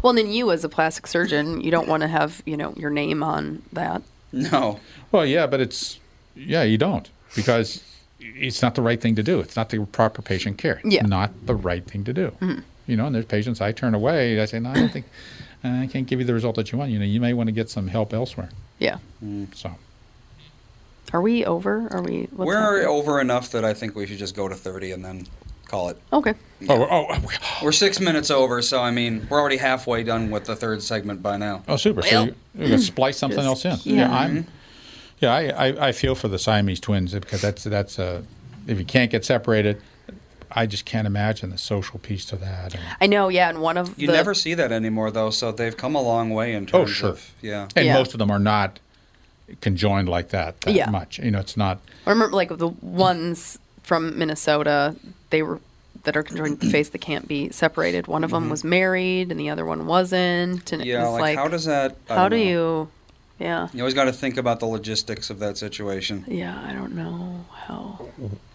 Well, 0.01 0.09
and 0.09 0.17
then 0.17 0.31
you, 0.33 0.49
as 0.51 0.63
a 0.63 0.69
plastic 0.69 1.05
surgeon, 1.05 1.61
you 1.61 1.69
don't 1.69 1.87
want 1.87 2.01
to 2.01 2.07
have 2.07 2.41
you 2.47 2.57
know 2.57 2.73
your 2.75 2.89
name 2.89 3.21
on 3.21 3.61
that. 3.71 4.01
No. 4.31 4.79
Well, 5.11 5.25
yeah, 5.27 5.45
but 5.45 5.61
it's 5.61 5.99
yeah, 6.35 6.63
you 6.63 6.79
don't 6.79 7.07
because 7.35 7.83
it's 8.19 8.63
not 8.63 8.73
the 8.73 8.81
right 8.81 8.99
thing 8.99 9.13
to 9.15 9.21
do. 9.21 9.39
It's 9.41 9.55
not 9.55 9.69
the 9.69 9.85
proper 9.85 10.23
patient 10.23 10.57
care. 10.57 10.81
It's 10.83 10.95
Yeah. 10.95 11.01
Mm-hmm. 11.01 11.09
not 11.09 11.45
the 11.45 11.53
right 11.53 11.85
thing 11.85 12.03
to 12.05 12.13
do. 12.13 12.31
You 12.87 12.95
know, 12.95 13.05
and 13.07 13.15
there's 13.15 13.25
patients 13.25 13.61
I 13.61 13.71
turn 13.71 13.95
away. 13.95 14.39
I 14.39 14.45
say, 14.45 14.59
no, 14.59 14.69
I 14.69 14.73
don't 14.75 14.91
think 14.91 15.05
I 15.63 15.87
can't 15.91 16.05
give 16.07 16.19
you 16.19 16.25
the 16.25 16.33
result 16.33 16.55
that 16.55 16.71
you 16.71 16.77
want. 16.77 16.91
You 16.91 16.99
know, 16.99 17.05
you 17.05 17.19
may 17.19 17.33
want 17.33 17.47
to 17.47 17.51
get 17.53 17.69
some 17.69 17.87
help 17.87 18.13
elsewhere. 18.13 18.49
Yeah. 18.79 18.97
So 19.55 19.71
Are 21.13 21.21
we 21.21 21.45
over? 21.45 21.87
Are 21.91 22.01
we? 22.01 22.27
We're 22.31 22.59
happening? 22.59 22.85
over 22.87 23.19
enough 23.21 23.51
that 23.51 23.65
I 23.65 23.73
think 23.73 23.95
we 23.95 24.05
should 24.05 24.17
just 24.17 24.35
go 24.35 24.47
to 24.47 24.55
30 24.55 24.91
and 24.91 25.03
then 25.05 25.27
call 25.67 25.89
it. 25.89 25.97
Okay. 26.13 26.33
Oh, 26.69 26.87
oh, 26.89 27.07
oh, 27.09 27.59
We're 27.63 27.71
six 27.71 27.99
minutes 27.99 28.29
over, 28.29 28.61
so 28.61 28.81
I 28.81 28.91
mean, 28.91 29.25
we're 29.29 29.39
already 29.39 29.57
halfway 29.57 30.03
done 30.03 30.29
with 30.29 30.45
the 30.45 30.55
third 30.55 30.83
segment 30.83 31.21
by 31.23 31.37
now. 31.37 31.63
oh, 31.67 31.75
super. 31.77 32.01
So 32.03 32.23
you, 32.25 32.35
you 32.55 32.67
can 32.67 32.79
splice 32.79 33.17
something 33.17 33.43
just- 33.43 33.65
else 33.65 33.85
in. 33.85 33.95
yeah. 33.95 34.11
I'm. 34.15 34.47
Yeah, 35.21 35.33
I, 35.33 35.67
I, 35.69 35.87
I 35.87 35.91
feel 35.93 36.13
for 36.13 36.27
the 36.27 36.37
Siamese 36.37 36.81
twins 36.81 37.13
because 37.13 37.41
that's 37.41 37.63
that's 37.63 37.97
uh, 37.97 38.21
if 38.67 38.77
you 38.77 38.83
can't 38.85 39.09
get 39.09 39.23
separated, 39.23 39.81
I 40.51 40.65
just 40.65 40.85
can't 40.85 41.07
imagine 41.07 41.49
the 41.49 41.57
social 41.57 41.99
piece 41.99 42.25
to 42.25 42.35
that. 42.37 42.73
And, 42.75 42.83
I 43.01 43.07
know. 43.07 43.29
Yeah, 43.29 43.49
and 43.49 43.61
one 43.61 43.77
of 43.77 43.97
You 43.99 44.07
the 44.07 44.13
never 44.13 44.33
see 44.33 44.53
that 44.53 44.71
anymore, 44.71 45.11
though. 45.11 45.29
So 45.29 45.51
they've 45.51 45.75
come 45.75 45.95
a 45.95 46.01
long 46.01 46.29
way 46.31 46.53
in 46.53 46.65
terms. 46.65 46.89
Oh, 46.89 46.91
sure. 46.91 47.09
of 47.11 47.31
yeah. 47.41 47.67
and 47.75 47.85
Yeah. 47.85 47.93
most 47.95 48.13
of 48.13 48.19
them 48.19 48.31
are 48.31 48.39
not 48.39 48.79
conjoined 49.61 50.09
like 50.09 50.29
that 50.29 50.59
that 50.61 50.73
Yeah. 50.73 50.89
much. 50.89 51.19
You 51.19 51.31
know, 51.31 51.39
it's 51.39 51.55
not. 51.57 51.79
I 52.05 52.09
remember 52.09 52.35
like 52.35 52.55
the 52.57 52.67
ones 52.69 53.59
from 53.83 54.17
Minnesota. 54.17 54.95
They 55.29 55.43
were 55.43 55.59
that 56.03 56.15
are 56.17 56.23
conjoined 56.23 56.53
at 56.55 56.59
the 56.61 56.69
face 56.69 56.89
that 56.89 56.99
can't 56.99 57.27
be 57.27 57.49
separated. 57.49 58.07
One 58.07 58.23
of 58.23 58.31
them 58.31 58.49
was 58.49 58.63
married, 58.63 59.31
and 59.31 59.39
the 59.39 59.49
other 59.49 59.65
one 59.65 59.85
wasn't. 59.87 60.71
And 60.71 60.81
it 60.81 60.85
Mm-hmm. 60.85 60.89
Yeah, 60.89 61.03
was 61.03 61.11
like, 61.13 61.21
like, 61.21 61.37
how 61.37 61.47
does 61.47 61.65
that? 61.65 61.95
I 62.09 62.15
how 62.15 62.29
don't 62.29 62.39
do 62.39 62.45
know. 62.45 62.51
you? 62.51 62.89
Yeah. 63.39 63.67
You 63.73 63.81
always 63.81 63.93
got 63.93 64.05
to 64.05 64.13
think 64.13 64.37
about 64.37 64.59
the 64.61 64.65
logistics 64.65 65.29
of 65.29 65.39
that 65.39 65.57
situation. 65.57 66.23
Yeah, 66.27 66.57
I 66.65 66.71
don't 66.73 66.95
know 66.95 67.45
how. 67.53 68.07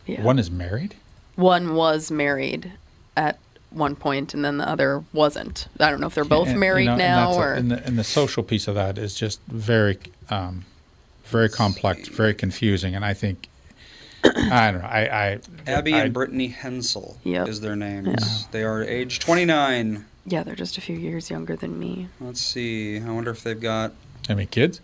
Yeah. 0.07 0.23
One 0.23 0.39
is 0.39 0.51
married. 0.51 0.95
One 1.37 1.75
was 1.75 2.11
married 2.11 2.73
at 3.17 3.39
one 3.71 3.95
point, 3.97 4.35
and 4.35 4.45
then 4.45 4.59
the 4.59 4.69
other 4.69 5.05
wasn't. 5.13 5.69
I 5.79 5.91
don't 5.91 6.01
know 6.01 6.07
if 6.09 6.15
they're 6.15 6.25
both 6.25 6.49
And, 6.49 6.55
you 6.57 6.61
married 6.61 6.87
know, 6.87 6.93
and 6.93 6.99
now 6.99 7.33
a- 7.41 7.55
and, 7.55 7.71
the, 7.71 7.87
and 7.87 7.99
the 7.99 8.05
social 8.05 8.43
piece 8.43 8.67
of 8.69 8.75
that 8.75 8.99
is 8.99 9.15
just 9.15 9.41
very, 9.47 9.99
um, 10.29 10.65
very 11.27 11.49
complex, 11.49 12.09
very 12.09 12.35
confusing, 12.35 12.95
and 12.95 13.05
I 13.05 13.15
think 13.15 13.49
I 14.25 14.71
don't 14.73 14.83
know. 14.83 14.89
I, 14.89 15.31
I 15.33 15.39
Abby 15.67 15.95
I, 15.95 16.01
and 16.01 16.13
Brittany 16.13 16.49
Hensel 16.49 17.17
Yep. 17.25 17.49
is 17.49 17.61
their 17.63 17.77
names. 17.77 18.09
Yeah. 18.09 18.47
They 18.51 18.63
are 18.65 18.83
age 18.83 19.19
29. 19.21 20.05
yeah, 20.27 20.43
they're 20.43 20.55
just 20.55 20.77
a 20.77 20.81
few 20.83 20.97
years 20.97 21.31
younger 21.31 21.57
than 21.57 21.79
me. 21.79 22.09
Let's 22.21 22.41
see. 22.41 22.99
I 23.01 23.11
wonder 23.11 23.31
if 23.31 23.43
they've 23.43 23.59
got. 23.61 23.93
I 24.29 24.35
mean, 24.35 24.49
kids. 24.49 24.81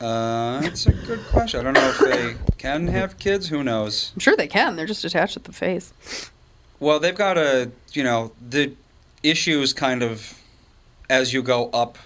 Uh, 0.00 0.60
that's 0.60 0.86
a 0.86 0.92
good 0.92 1.20
question. 1.26 1.60
I 1.60 1.62
don't 1.62 1.74
know 1.74 1.88
if 1.88 1.98
they 1.98 2.34
can 2.58 2.86
have 2.88 3.18
kids. 3.18 3.48
Who 3.48 3.64
knows? 3.64 4.12
I'm 4.14 4.20
sure 4.20 4.36
they 4.36 4.46
can. 4.46 4.76
They're 4.76 4.86
just 4.86 5.04
attached 5.04 5.36
at 5.36 5.44
the 5.44 5.52
face. 5.52 5.92
Well, 6.80 7.00
they've 7.00 7.14
got 7.16 7.38
a. 7.38 7.70
You 7.92 8.04
know, 8.04 8.32
the 8.46 8.72
issues 9.22 9.72
kind 9.72 10.02
of 10.02 10.40
as 11.08 11.32
you 11.32 11.42
go 11.42 11.70
up. 11.70 11.98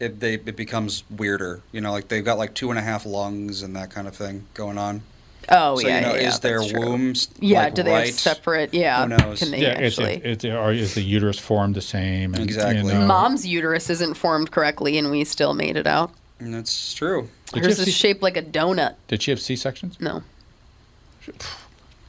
It, 0.00 0.18
they, 0.18 0.34
it 0.34 0.56
becomes 0.56 1.04
weirder, 1.10 1.60
you 1.70 1.80
know. 1.80 1.92
Like 1.92 2.08
they've 2.08 2.24
got 2.24 2.36
like 2.36 2.54
two 2.54 2.70
and 2.70 2.78
a 2.78 2.82
half 2.82 3.06
lungs 3.06 3.62
and 3.62 3.76
that 3.76 3.90
kind 3.90 4.08
of 4.08 4.16
thing 4.16 4.46
going 4.52 4.76
on. 4.76 5.02
Oh 5.48 5.76
so 5.78 5.86
yeah, 5.86 5.96
you 5.96 6.06
know, 6.06 6.14
yeah, 6.14 6.20
yeah, 6.22 6.28
is 6.28 6.40
their 6.40 6.58
that's 6.58 6.72
true. 6.72 6.86
wombs 6.88 7.28
Yeah, 7.40 7.64
like, 7.64 7.74
do 7.74 7.82
they 7.82 7.92
right? 7.92 8.06
have 8.06 8.14
separate? 8.18 8.74
Yeah, 8.74 9.02
Who 9.02 9.16
knows? 9.16 9.38
can 9.38 9.50
they 9.50 9.62
yeah, 9.62 9.78
it's, 9.78 9.98
actually? 9.98 10.14
it's, 10.24 10.44
or 10.44 10.72
is 10.72 10.94
the 10.94 11.02
uterus 11.02 11.38
formed 11.38 11.74
the 11.74 11.80
same? 11.80 12.34
And, 12.34 12.42
Exactly. 12.42 12.92
You 12.92 12.98
know, 12.98 13.06
Mom's 13.06 13.46
uterus 13.46 13.90
isn't 13.90 14.14
formed 14.14 14.50
correctly, 14.50 14.98
and 14.98 15.10
we 15.10 15.24
still 15.24 15.54
made 15.54 15.76
it 15.76 15.86
out. 15.86 16.12
And 16.44 16.52
that's 16.54 16.92
true. 16.94 17.28
Did 17.52 17.62
you 17.62 17.68
Hers 17.68 17.78
is 17.78 17.84
C- 17.86 17.90
shaped 17.92 18.22
like 18.22 18.36
a 18.36 18.42
donut. 18.42 18.94
Did 19.08 19.22
she 19.22 19.30
have 19.30 19.40
C 19.40 19.54
sections? 19.56 20.00
No, 20.00 20.22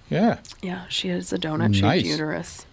Yeah, 0.09 0.37
yeah, 0.61 0.85
she 0.89 1.09
has 1.09 1.31
a 1.33 1.37
donut-shaped 1.37 1.83
Nice. 1.83 2.03
uterus, 2.05 2.65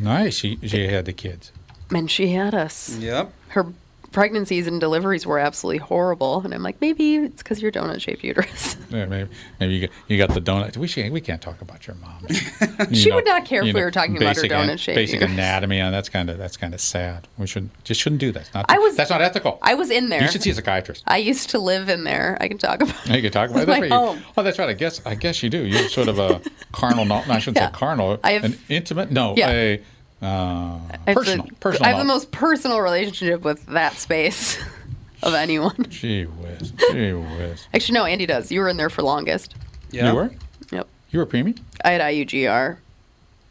nice. 0.00 0.36
She 0.36 0.58
she 0.62 0.88
had 0.88 1.04
the 1.04 1.12
kids. 1.12 1.52
and 1.90 2.10
she 2.10 2.28
had 2.32 2.54
us. 2.54 2.96
Yep. 2.98 3.32
Her 3.48 3.72
pregnancies 4.20 4.66
and 4.66 4.80
deliveries 4.80 5.26
were 5.26 5.38
absolutely 5.38 5.76
horrible, 5.76 6.40
and 6.42 6.54
I'm 6.54 6.62
like, 6.62 6.80
maybe 6.80 7.16
it's 7.16 7.42
because 7.42 7.60
your 7.60 7.70
donut-shaped 7.70 8.24
uterus. 8.24 8.78
Yeah, 8.88 9.04
maybe 9.06 9.28
maybe 9.58 9.74
you 9.74 9.80
got, 9.88 9.90
you 10.06 10.16
got 10.16 10.32
the 10.32 10.40
donut. 10.40 10.76
We 10.76 10.86
should, 10.86 11.10
we 11.12 11.20
can't 11.20 11.42
talk 11.42 11.60
about 11.60 11.86
your 11.88 11.96
mom. 11.96 12.24
You 12.88 12.94
She 12.96 13.10
would 13.12 13.24
not 13.26 13.44
care 13.44 13.60
if 13.62 13.66
you 13.66 13.74
we 13.74 13.82
were 13.82 13.90
talking 13.90 14.16
about 14.16 14.36
her 14.36 14.42
donut-shaped 14.44 14.94
Basic 14.94 15.14
uterus. 15.20 15.32
anatomy, 15.32 15.80
and 15.80 15.92
that's 15.92 16.08
kind 16.08 16.30
of 16.30 16.38
that's 16.38 16.56
kind 16.56 16.72
of 16.72 16.80
sad. 16.80 17.26
We 17.36 17.46
should 17.48 17.68
just 17.84 18.00
shouldn't 18.00 18.20
do 18.20 18.30
that. 18.32 18.48
Not 18.54 18.64
I 18.70 18.78
was- 18.78 18.96
that's 18.96 19.10
not 19.10 19.20
ethical. 19.20 19.58
I 19.60 19.74
was 19.74 19.90
in 19.90 20.08
there. 20.08 20.22
You 20.22 20.28
should 20.28 20.42
see 20.42 20.50
a 20.50 20.54
psychiatrist. 20.54 21.02
I 21.06 21.18
used 21.18 21.50
to 21.50 21.58
live 21.58 21.88
in 21.90 22.04
there. 22.04 22.38
I 22.40 22.46
can 22.48 22.56
talk 22.58 22.80
about. 22.80 23.06
You 23.08 23.20
can 23.20 23.32
talk 23.32 23.50
about 23.50 23.66
that's 23.66 23.80
my. 23.80 23.86
You- 23.86 23.92
home. 23.92 24.22
Oh, 24.36 24.42
that's 24.42 24.58
right. 24.58 24.68
I 24.70 24.72
guess 24.74 25.02
I 25.04 25.14
guess 25.16 25.42
you 25.42 25.50
do. 25.50 25.66
You're 25.66 25.88
sort 25.90 26.08
of 26.08 26.18
a 26.20 26.40
carnal. 26.72 27.04
No, 27.04 27.16
I 27.28 27.38
shouldn't 27.40 27.56
Yeah. 27.58 27.70
say 27.72 27.76
carnal. 27.76 28.18
Have- 28.24 28.44
an 28.44 28.56
intimate. 28.70 29.10
No, 29.10 29.34
Yeah. 29.36 29.50
a 29.50 29.82
uh, 30.22 30.24
I 30.26 30.98
have 31.06 31.14
personal. 31.16 31.46
the, 31.46 31.54
personal. 31.56 31.86
I 31.86 31.88
have 31.90 31.98
the 31.98 32.04
most 32.04 32.30
personal 32.30 32.80
relationship 32.80 33.42
with 33.42 33.64
that 33.66 33.94
space 33.94 34.58
of 35.22 35.34
anyone. 35.34 35.86
Gee 35.88 36.24
whiz. 36.24 36.72
Gee 36.92 37.12
whiz. 37.12 37.66
Actually, 37.74 37.94
no, 37.94 38.04
Andy 38.04 38.26
does. 38.26 38.50
You 38.50 38.60
were 38.60 38.68
in 38.68 38.76
there 38.76 38.90
for 38.90 39.02
longest. 39.02 39.54
Yeah. 39.90 40.10
You 40.10 40.14
were? 40.16 40.30
Yep. 40.72 40.88
You 41.10 41.18
were 41.20 41.26
preemie? 41.26 41.58
I 41.84 41.90
had 41.92 42.00
IUGR 42.00 42.78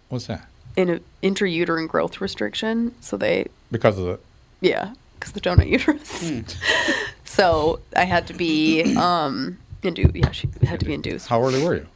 What's 0.09 0.27
that? 0.27 0.47
in 0.75 0.89
an 0.89 1.01
intrauterine 1.23 1.87
growth 1.87 2.19
restriction. 2.19 2.93
So 3.01 3.15
they, 3.17 3.47
Because 3.71 3.97
of 3.97 4.05
the. 4.05 4.19
yeah, 4.61 4.93
because 5.19 5.31
the 5.33 5.39
donut 5.41 5.67
uterus. 5.69 6.29
Hmm. 6.29 6.41
so 7.25 7.79
I 7.95 8.03
had 8.03 8.27
to 8.27 8.33
be 8.33 8.95
um 8.97 9.57
induced. 9.83 10.15
Yeah, 10.15 10.31
she 10.31 10.49
had 10.63 10.79
to 10.81 10.85
be 10.85 10.93
induced. 10.93 11.27
How 11.27 11.41
early 11.41 11.63
were 11.63 11.75
you? 11.75 11.87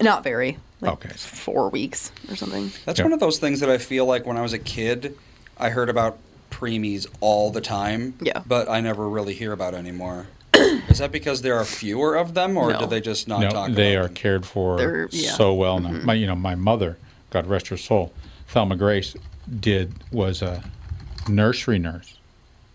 Not 0.00 0.24
very. 0.24 0.58
Like 0.82 0.92
Okay. 0.92 1.14
Four 1.16 1.70
weeks 1.70 2.10
or 2.28 2.36
something. 2.36 2.72
That's 2.84 2.98
Yeah. 2.98 3.04
one 3.04 3.12
of 3.12 3.20
those 3.20 3.38
things 3.38 3.60
that 3.60 3.70
I 3.70 3.78
feel 3.78 4.04
like 4.04 4.26
when 4.26 4.36
I 4.36 4.42
was 4.42 4.52
a 4.52 4.58
kid, 4.58 5.16
I 5.56 5.70
heard 5.70 5.88
about 5.88 6.18
preemies 6.50 7.06
all 7.20 7.50
the 7.50 7.60
time. 7.60 8.14
Yeah. 8.20 8.42
But 8.46 8.68
I 8.68 8.80
never 8.80 9.08
really 9.08 9.32
hear 9.34 9.52
about 9.52 9.74
anymore. 9.74 10.26
Is 10.88 10.98
that 10.98 11.12
because 11.12 11.42
there 11.42 11.56
are 11.56 11.64
fewer 11.64 12.16
of 12.16 12.34
them, 12.34 12.56
or 12.56 12.72
No. 12.72 12.80
do 12.80 12.86
they 12.86 13.00
just 13.00 13.26
not 13.28 13.40
no, 13.40 13.50
talk 13.50 13.70
they 13.72 13.96
are 13.96 14.04
them? 14.04 14.14
cared 14.14 14.44
for 14.44 14.76
They're- 14.76 15.08
yeah. 15.12 15.28
Mm-hmm. 15.30 15.36
so 15.36 15.54
well 15.54 15.78
now. 15.78 15.90
My, 16.04 16.14
you 16.14 16.26
know, 16.26 16.34
my 16.36 16.54
mother, 16.56 16.98
God 17.30 17.46
rest 17.46 17.68
her 17.68 17.76
soul, 17.76 18.12
Thelma 18.48 18.76
Grace, 18.76 19.14
did 19.60 19.94
was 20.10 20.42
a 20.42 20.62
nursery 21.28 21.78
nurse 21.78 22.16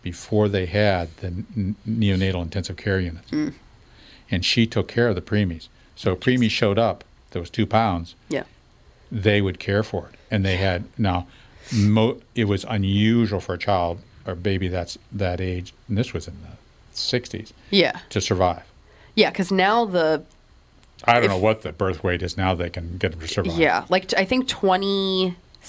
before 0.01 0.47
they 0.47 0.65
had 0.65 1.15
the 1.17 1.27
n- 1.27 1.75
neonatal 1.87 2.41
intensive 2.41 2.77
care 2.77 2.99
units, 2.99 3.29
Mm. 3.31 3.53
and 4.31 4.43
she 4.45 4.65
took 4.65 4.87
care 4.87 5.09
of 5.09 5.15
the 5.15 5.21
preemies. 5.21 5.67
So 5.95 6.15
preemies 6.15 6.51
showed 6.51 6.79
up. 6.79 7.03
There 7.37 7.41
was 7.43 7.51
two 7.51 7.67
pounds. 7.67 8.15
Yeah. 8.29 8.45
They 9.11 9.41
would 9.43 9.59
care 9.59 9.83
for 9.83 10.09
it, 10.11 10.15
and 10.31 10.43
they 10.43 10.57
had 10.57 10.85
now. 10.97 11.27
Mo- 11.71 12.19
it 12.33 12.45
was 12.45 12.65
unusual 12.67 13.39
for 13.41 13.53
a 13.53 13.59
child 13.59 13.99
or 14.25 14.33
baby 14.33 14.67
that's 14.69 14.97
that 15.11 15.39
age, 15.39 15.71
and 15.87 15.95
this 15.95 16.13
was 16.13 16.27
in 16.27 16.33
the 16.41 16.57
'60s, 16.97 17.53
Yeah. 17.69 17.99
to 18.09 18.19
survive. 18.21 18.63
Yeah, 19.13 19.29
because 19.29 19.51
now 19.51 19.85
the 19.85 20.23
I 21.03 21.13
don't 21.13 21.25
If- 21.25 21.29
know 21.29 21.37
what 21.37 21.61
the 21.61 21.71
birth 21.73 22.03
weight 22.03 22.23
is 22.23 22.37
now. 22.37 22.55
They 22.55 22.71
can 22.71 22.97
get 22.97 23.11
them 23.11 23.19
to 23.21 23.27
survive. 23.27 23.59
Yeah, 23.59 23.85
like 23.87 24.07
t- 24.07 24.17
I 24.17 24.25
think 24.25 24.47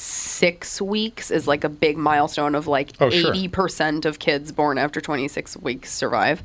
26 0.03 0.81
weeks 0.81 1.31
is 1.31 1.49
like 1.49 1.65
a 1.65 1.69
big 1.69 1.97
milestone 1.97 2.55
of 2.55 2.67
like 2.69 2.91
Oh, 3.01 3.11
sure. 3.11 3.35
80% 3.35 4.05
of 4.05 4.19
kids 4.21 4.53
born 4.53 4.79
after 4.79 5.01
26 5.01 5.57
weeks 5.59 5.93
survive. 5.93 6.43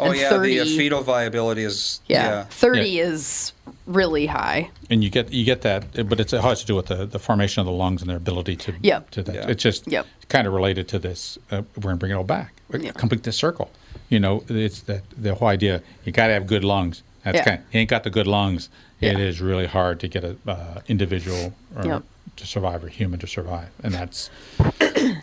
Oh 0.00 0.06
And 0.10 0.16
yeah, 0.18 0.30
30 0.30 0.54
the 0.54 0.60
uh, 0.60 0.64
fetal 0.64 1.02
viability 1.02 1.62
is 1.64 2.00
Yeah, 2.08 2.24
yeah. 2.28 2.44
30 2.44 2.88
Yeah. 2.88 3.04
is 3.04 3.52
really 3.86 4.26
high. 4.26 4.70
and 4.90 5.04
you 5.04 5.10
get 5.10 5.30
you 5.32 5.44
get 5.44 5.60
that, 5.62 6.08
but 6.08 6.20
it's, 6.20 6.32
it 6.32 6.40
has 6.40 6.60
to 6.60 6.66
do 6.66 6.74
with 6.74 6.86
the, 6.86 7.04
the 7.06 7.18
formation 7.18 7.60
of 7.60 7.66
the 7.66 7.72
lungs 7.72 8.00
and 8.00 8.08
their 8.10 8.16
ability 8.16 8.56
to 8.56 8.72
Yep. 8.80 9.10
to 9.10 9.22
that. 9.24 9.34
Yeah. 9.34 9.48
It's 9.50 9.62
just 9.62 9.86
Yep. 9.86 10.06
kind 10.28 10.46
of 10.46 10.54
related 10.54 10.88
to 10.88 10.98
this. 10.98 11.38
Uh, 11.50 11.62
we're 11.76 11.82
gonna 11.90 11.96
bring 11.96 12.12
it 12.12 12.14
all 12.14 12.24
back. 12.24 12.54
Yeah. 12.72 12.92
Complete 12.92 13.22
this 13.24 13.36
circle. 13.36 13.70
You 14.08 14.20
know, 14.20 14.42
it's 14.48 14.80
that 14.82 15.02
the 15.16 15.34
whole 15.34 15.48
idea. 15.48 15.82
You 16.04 16.12
got 16.12 16.28
to 16.28 16.32
have 16.32 16.46
good 16.46 16.64
lungs. 16.64 17.02
That's 17.24 17.36
Yeah. 17.38 17.44
kind. 17.44 17.60
you 17.72 17.80
ain't 17.80 17.90
got 17.90 18.04
the 18.04 18.10
good 18.10 18.26
lungs. 18.26 18.68
It 19.00 19.18
Yeah. 19.18 19.24
is 19.24 19.40
really 19.40 19.66
hard 19.66 20.00
to 20.00 20.08
get 20.08 20.22
a 20.24 20.36
uh, 20.46 20.80
individual 20.88 21.52
or 21.76 21.84
Yep. 21.84 22.02
To 22.36 22.46
survive 22.46 22.84
or 22.84 22.88
human 22.88 23.18
to 23.20 23.26
survive, 23.26 23.68
and 23.82 23.92
that's 23.94 24.30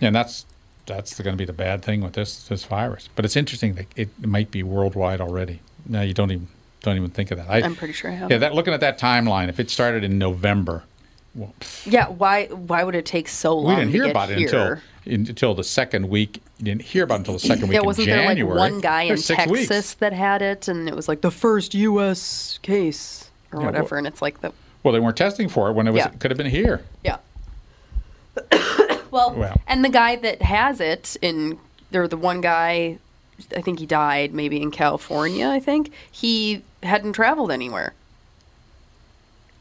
and 0.01 0.15
that's 0.15 0.45
that's 0.85 1.19
going 1.21 1.33
to 1.33 1.37
be 1.41 1.45
the 1.45 1.53
bad 1.53 1.81
thing 1.83 2.01
with 2.01 2.13
this 2.13 2.47
this 2.47 2.65
virus. 2.65 3.09
But 3.15 3.25
it's 3.25 3.35
interesting 3.35 3.75
that 3.75 3.85
it 3.95 4.09
might 4.25 4.51
be 4.51 4.63
worldwide 4.63 5.21
already. 5.21 5.59
Now 5.87 6.01
you 6.01 6.13
don't 6.13 6.31
even 6.31 6.47
don't 6.81 6.97
even 6.97 7.09
think 7.09 7.31
of 7.31 7.37
that. 7.37 7.49
I, 7.49 7.61
I'm 7.61 7.75
pretty 7.75 7.93
sure 7.93 8.11
I 8.11 8.15
have. 8.15 8.31
Yeah, 8.31 8.37
that 8.39 8.53
looking 8.53 8.73
at 8.73 8.79
that 8.81 8.99
timeline, 8.99 9.49
if 9.49 9.59
it 9.59 9.69
started 9.69 10.03
in 10.03 10.17
November, 10.17 10.83
well, 11.35 11.53
Yeah, 11.85 12.07
why 12.09 12.45
why 12.47 12.83
would 12.83 12.95
it 12.95 13.05
take 13.05 13.27
so 13.27 13.57
long 13.57 13.75
we 13.75 13.81
didn't 13.81 13.91
hear 13.91 14.05
about 14.05 14.29
it 14.29 14.37
here? 14.37 14.47
until 14.47 14.81
in, 15.05 15.27
until 15.27 15.53
the 15.53 15.63
second 15.63 16.09
week. 16.09 16.41
You 16.59 16.65
didn't 16.65 16.83
hear 16.83 17.03
about 17.03 17.15
it 17.15 17.17
until 17.19 17.33
the 17.33 17.39
second 17.41 17.63
week 17.67 17.73
Yeah, 17.75 17.81
wasn't 17.81 18.07
January. 18.07 18.35
there 18.35 18.45
like 18.45 18.71
one 18.71 18.79
guy 18.79 19.03
in 19.03 19.17
Texas 19.17 19.47
weeks. 19.69 19.93
that 19.95 20.13
had 20.13 20.41
it, 20.41 20.67
and 20.69 20.87
it 20.87 20.95
was 20.95 21.07
like 21.09 21.19
the 21.21 21.31
first 21.31 21.73
U.S. 21.73 22.57
case 22.61 23.29
or 23.51 23.59
Yeah, 23.59 23.65
whatever, 23.65 23.87
well- 23.95 23.97
and 23.99 24.07
it's 24.07 24.21
like 24.21 24.39
the 24.41 24.53
Well, 24.83 24.93
they 24.93 24.99
weren't 24.99 25.17
testing 25.17 25.47
for 25.49 25.69
it 25.69 25.73
when 25.73 25.87
it 25.87 25.91
was. 25.91 25.99
Yeah. 25.99 26.11
It 26.11 26.19
could 26.19 26.29
have 26.31 26.37
been 26.37 26.47
here. 26.47 26.83
yeah. 27.03 27.17
well, 29.11 29.33
Well. 29.33 29.61
and 29.67 29.83
the 29.85 29.89
guy 29.89 30.15
that 30.17 30.41
has 30.41 30.79
it 30.79 31.15
in 31.21 31.57
there, 31.91 32.07
the 32.07 32.17
one 32.17 32.41
guy, 32.41 32.97
I 33.55 33.61
think 33.61 33.79
he 33.79 33.85
died 33.85 34.33
maybe 34.33 34.61
in 34.61 34.71
California. 34.71 35.47
I 35.47 35.59
think 35.59 35.91
he 36.11 36.63
hadn't 36.81 37.13
traveled 37.13 37.51
anywhere 37.51 37.93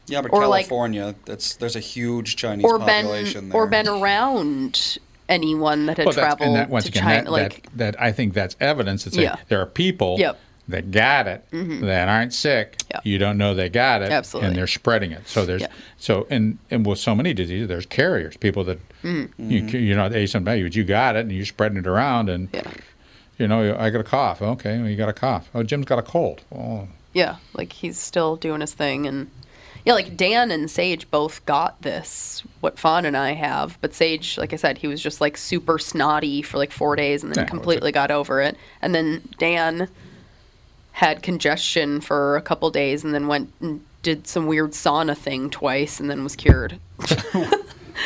Yeah, 0.07 0.21
but 0.21 0.33
Or, 0.33 0.47
like- 0.47 0.65
California, 0.65 1.15
that's 1.25 1.55
there's 1.55 1.75
a 1.75 1.79
huge 1.79 2.35
Chinese 2.35 2.65
or 2.65 2.77
been 2.79 3.05
population 3.05 3.49
there. 3.49 3.61
or 3.61 3.67
been 3.67 3.87
around 3.87 4.97
anyone 5.29 5.85
that 5.85 5.97
had 5.97 6.05
Well, 6.07 6.13
that's, 6.15 6.25
traveled 6.25 6.47
and 6.47 6.55
that, 6.57 6.69
once 6.69 6.85
to 6.85 6.89
again, 6.89 7.03
China. 7.03 7.23
that, 7.23 7.31
like 7.31 7.63
that, 7.63 7.77
that 7.77 8.01
I 8.01 8.11
think 8.11 8.33
that's 8.33 8.55
evidence 8.59 9.03
that 9.05 9.13
say 9.13 9.21
Yeah. 9.23 9.37
there 9.47 9.61
are 9.61 9.65
people 9.65 10.17
Yep. 10.19 10.39
That 10.67 10.91
got 10.91 11.27
it 11.27 11.43
that 11.51 12.07
aren't 12.07 12.33
sick. 12.33 12.77
Mm-hmm. 12.77 12.87
Yeah. 12.91 12.99
You 13.03 13.17
don't 13.17 13.37
know 13.37 13.53
they 13.53 13.69
got 13.69 14.01
it, 14.01 14.11
Absolutely. 14.11 14.47
and 14.49 14.57
they're 14.57 14.67
spreading 14.67 15.11
it. 15.11 15.27
So 15.27 15.45
there's 15.45 15.61
Yeah. 15.63 15.67
so 15.97 16.25
and 16.29 16.57
and 16.71 16.85
with 16.85 16.99
so 16.99 17.13
many 17.15 17.33
diseases, 17.33 17.67
there's 17.67 17.85
carriers, 17.85 18.37
people 18.37 18.63
that 18.65 18.79
Mm-hmm. 19.03 19.51
you 19.51 19.61
you're 19.79 19.97
not 19.97 20.11
asymptomatic, 20.11 20.63
but 20.63 20.75
you 20.75 20.83
got 20.85 21.17
it, 21.17 21.21
and 21.21 21.31
you're 21.33 21.45
spreading 21.45 21.77
it 21.77 21.85
around, 21.87 22.29
and 22.29 22.47
Yeah. 22.53 22.71
you 23.37 23.47
know 23.47 23.75
I 23.77 23.89
got 23.89 23.99
a 23.99 24.03
cough. 24.05 24.41
Okay, 24.41 24.77
well, 24.79 24.87
you 24.89 24.95
got 24.95 25.09
a 25.09 25.13
cough. 25.13 25.49
Oh, 25.53 25.63
Jim's 25.63 25.85
got 25.85 25.99
a 25.99 26.03
cold. 26.03 26.41
Oh, 26.55 26.87
Yeah, 27.13 27.35
like 27.53 27.73
he's 27.73 27.97
still 27.99 28.37
doing 28.37 28.61
his 28.61 28.73
thing, 28.73 29.05
and 29.05 29.29
yeah, 29.85 29.93
like 29.95 30.15
Dan 30.15 30.49
and 30.51 30.71
Sage 30.71 31.11
both 31.11 31.45
got 31.45 31.81
this. 31.81 32.41
What 32.61 32.79
Fawn 32.79 33.03
and 33.03 33.17
I 33.17 33.33
have, 33.33 33.77
but 33.81 33.93
Sage, 33.93 34.37
like 34.37 34.53
I 34.53 34.55
said, 34.55 34.77
he 34.77 34.87
was 34.87 35.01
just 35.01 35.19
like 35.19 35.35
super 35.35 35.77
snotty 35.77 36.41
for 36.41 36.57
like 36.57 36.71
four 36.71 36.95
days, 36.95 37.21
and 37.23 37.35
then 37.35 37.43
Yeah, 37.43 37.49
completely 37.49 37.91
got 37.91 38.09
over 38.09 38.39
it. 38.41 38.55
And 38.81 38.95
then 38.95 39.27
Dan 39.37 39.89
had 40.93 41.21
congestion 41.21 41.99
for 42.01 42.35
a 42.37 42.41
couple 42.41 42.69
days, 42.71 43.03
and 43.03 43.13
then 43.13 43.27
went 43.27 43.51
and 43.59 43.83
did 44.01 44.27
some 44.27 44.47
weird 44.47 44.71
sauna 44.71 45.15
thing 45.17 45.49
twice, 45.49 45.99
and 45.99 46.09
then 46.09 46.23
was 46.23 46.35
cured. 46.35 46.79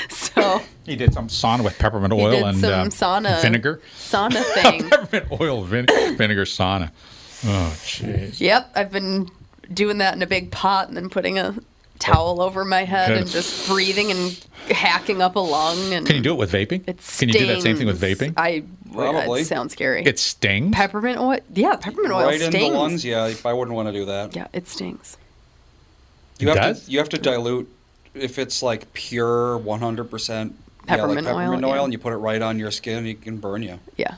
so 0.09 0.61
he 0.85 0.95
did 0.95 1.13
some 1.13 1.27
sauna 1.27 1.63
with 1.63 1.77
peppermint 1.79 2.13
he 2.13 2.19
oil 2.21 2.31
did 2.31 2.43
and 2.43 2.57
some 2.59 2.71
uh, 2.71 2.85
sauna 2.85 3.41
vinegar. 3.41 3.81
sauna 3.97 4.43
thing. 4.53 4.89
peppermint 4.89 5.41
oil 5.41 5.63
vin- 5.63 5.87
vinegar 6.17 6.45
sauna. 6.45 6.91
Oh, 7.45 7.73
jeez. 7.83 8.39
Yep, 8.39 8.71
I've 8.75 8.91
been 8.91 9.29
doing 9.73 9.99
that 9.99 10.15
in 10.15 10.21
a 10.21 10.27
big 10.27 10.51
pot 10.51 10.87
and 10.87 10.97
then 10.97 11.09
putting 11.09 11.37
a 11.37 11.55
towel 11.99 12.41
over 12.41 12.63
my 12.65 12.83
head 12.83 13.09
Good. 13.09 13.17
and 13.17 13.27
just 13.29 13.67
breathing 13.67 14.11
and 14.11 14.45
hacking 14.69 15.21
up 15.21 15.35
a 15.35 15.39
lung. 15.39 15.93
And 15.93 16.05
Can 16.05 16.15
you 16.15 16.21
do 16.21 16.31
it 16.33 16.37
with 16.37 16.51
vaping? 16.51 16.87
It 16.87 16.99
Can 17.17 17.29
you 17.29 17.33
do 17.33 17.47
that 17.47 17.61
same 17.61 17.77
thing 17.77 17.87
with 17.87 18.01
vaping? 18.01 18.33
I 18.37 18.63
Probably. 18.93 19.41
It 19.41 19.47
sounds 19.47 19.73
scary. 19.73 20.03
it 20.03 20.19
stings. 20.19 20.75
peppermint 20.75 21.19
oil. 21.19 21.39
Yeah, 21.53 21.75
peppermint 21.75 22.13
oil 22.13 22.25
right 22.25 22.41
in 22.41 22.51
stings. 22.51 22.73
the 22.73 22.77
lungs. 22.79 23.05
Yeah, 23.05 23.33
I 23.45 23.53
wouldn't 23.53 23.75
want 23.75 23.87
to 23.89 23.93
do 23.93 24.05
that. 24.05 24.35
Yeah, 24.35 24.47
it 24.53 24.67
stings. 24.67 25.17
You 26.39 26.49
It 26.49 26.57
have 26.57 26.75
does? 26.75 26.85
to 26.85 26.91
you 26.91 26.97
have 26.99 27.09
to 27.09 27.17
dilute 27.17 27.69
if 28.13 28.39
it's 28.39 28.61
like 28.63 28.93
pure 28.93 29.57
100 29.57 30.05
percent 30.05 30.55
Peppermint 30.85 31.25
yeah, 31.25 31.31
like 31.33 31.41
peppermint 31.43 31.63
oil, 31.65 31.69
oil, 31.71 31.75
yeah. 31.77 31.83
and 31.83 31.93
you 31.93 31.99
put 31.99 32.13
it 32.13 32.17
right 32.17 32.41
on 32.41 32.57
your 32.57 32.71
skin, 32.71 33.05
it 33.05 33.21
can 33.21 33.37
burn 33.37 33.61
you. 33.61 33.79
Yeah. 33.97 34.15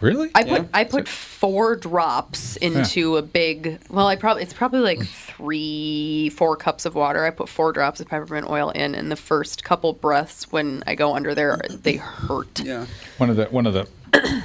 Really? 0.00 0.30
I 0.34 0.40
Yeah. 0.40 0.58
put 0.58 0.68
I 0.74 0.84
put 0.84 1.08
four 1.08 1.76
drops 1.76 2.56
into 2.56 3.16
a 3.16 3.22
big. 3.22 3.78
Well, 3.90 4.06
I 4.06 4.16
probably 4.16 4.42
it's 4.42 4.52
probably 4.52 4.80
like 4.80 5.04
three 5.06 6.30
four 6.30 6.56
cups 6.56 6.84
of 6.86 6.94
water. 6.94 7.24
I 7.24 7.30
put 7.30 7.48
four 7.48 7.72
drops 7.72 8.00
of 8.00 8.08
peppermint 8.08 8.48
oil 8.48 8.70
in, 8.70 8.94
and 8.94 9.10
the 9.10 9.16
first 9.16 9.64
couple 9.64 9.92
breaths 9.92 10.50
when 10.52 10.82
I 10.86 10.94
go 10.94 11.14
under 11.14 11.34
there, 11.34 11.58
they 11.70 11.96
hurt. 11.96 12.60
Yeah. 12.60 12.86
one 13.18 13.30
of 13.30 13.36
the 13.36 13.46
one 13.46 13.66
of 13.66 13.72
the 13.74 13.88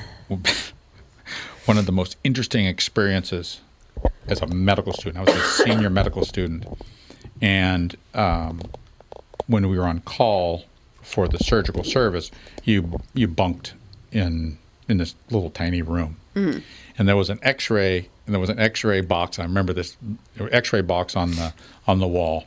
one 1.66 1.78
of 1.78 1.86
the 1.86 1.92
most 1.92 2.18
interesting 2.24 2.66
experiences 2.66 3.62
as 4.28 4.42
a 4.42 4.48
medical 4.48 4.94
student. 4.94 5.18
I 5.18 5.32
was 5.32 5.42
a 5.42 5.64
senior 5.64 5.90
medical 5.90 6.24
student, 6.26 6.66
and 7.42 7.96
um, 8.14 8.62
when 9.48 9.68
we 9.70 9.78
were 9.78 9.86
on 9.86 10.00
call 10.02 10.64
for 11.02 11.28
the 11.28 11.40
surgical 11.40 11.84
service, 11.84 12.32
you 12.64 13.00
you 13.14 13.28
bunked 13.28 13.74
in 14.12 14.58
in 14.90 14.98
this 14.98 15.16
little 15.30 15.50
tiny 15.52 15.82
room, 15.82 16.18
and 16.36 17.08
there 17.08 17.16
was 17.18 17.30
an 17.30 17.40
X-ray 17.44 18.10
and 18.26 18.34
there 18.34 18.40
was 18.40 18.50
an 18.50 18.60
X-ray 18.60 19.02
box. 19.02 19.40
I 19.40 19.44
remember 19.44 19.72
this 19.74 19.96
X-ray 20.40 20.82
box 20.82 21.16
on 21.16 21.32
the 21.32 21.54
on 21.88 22.00
the 22.00 22.08
wall, 22.08 22.46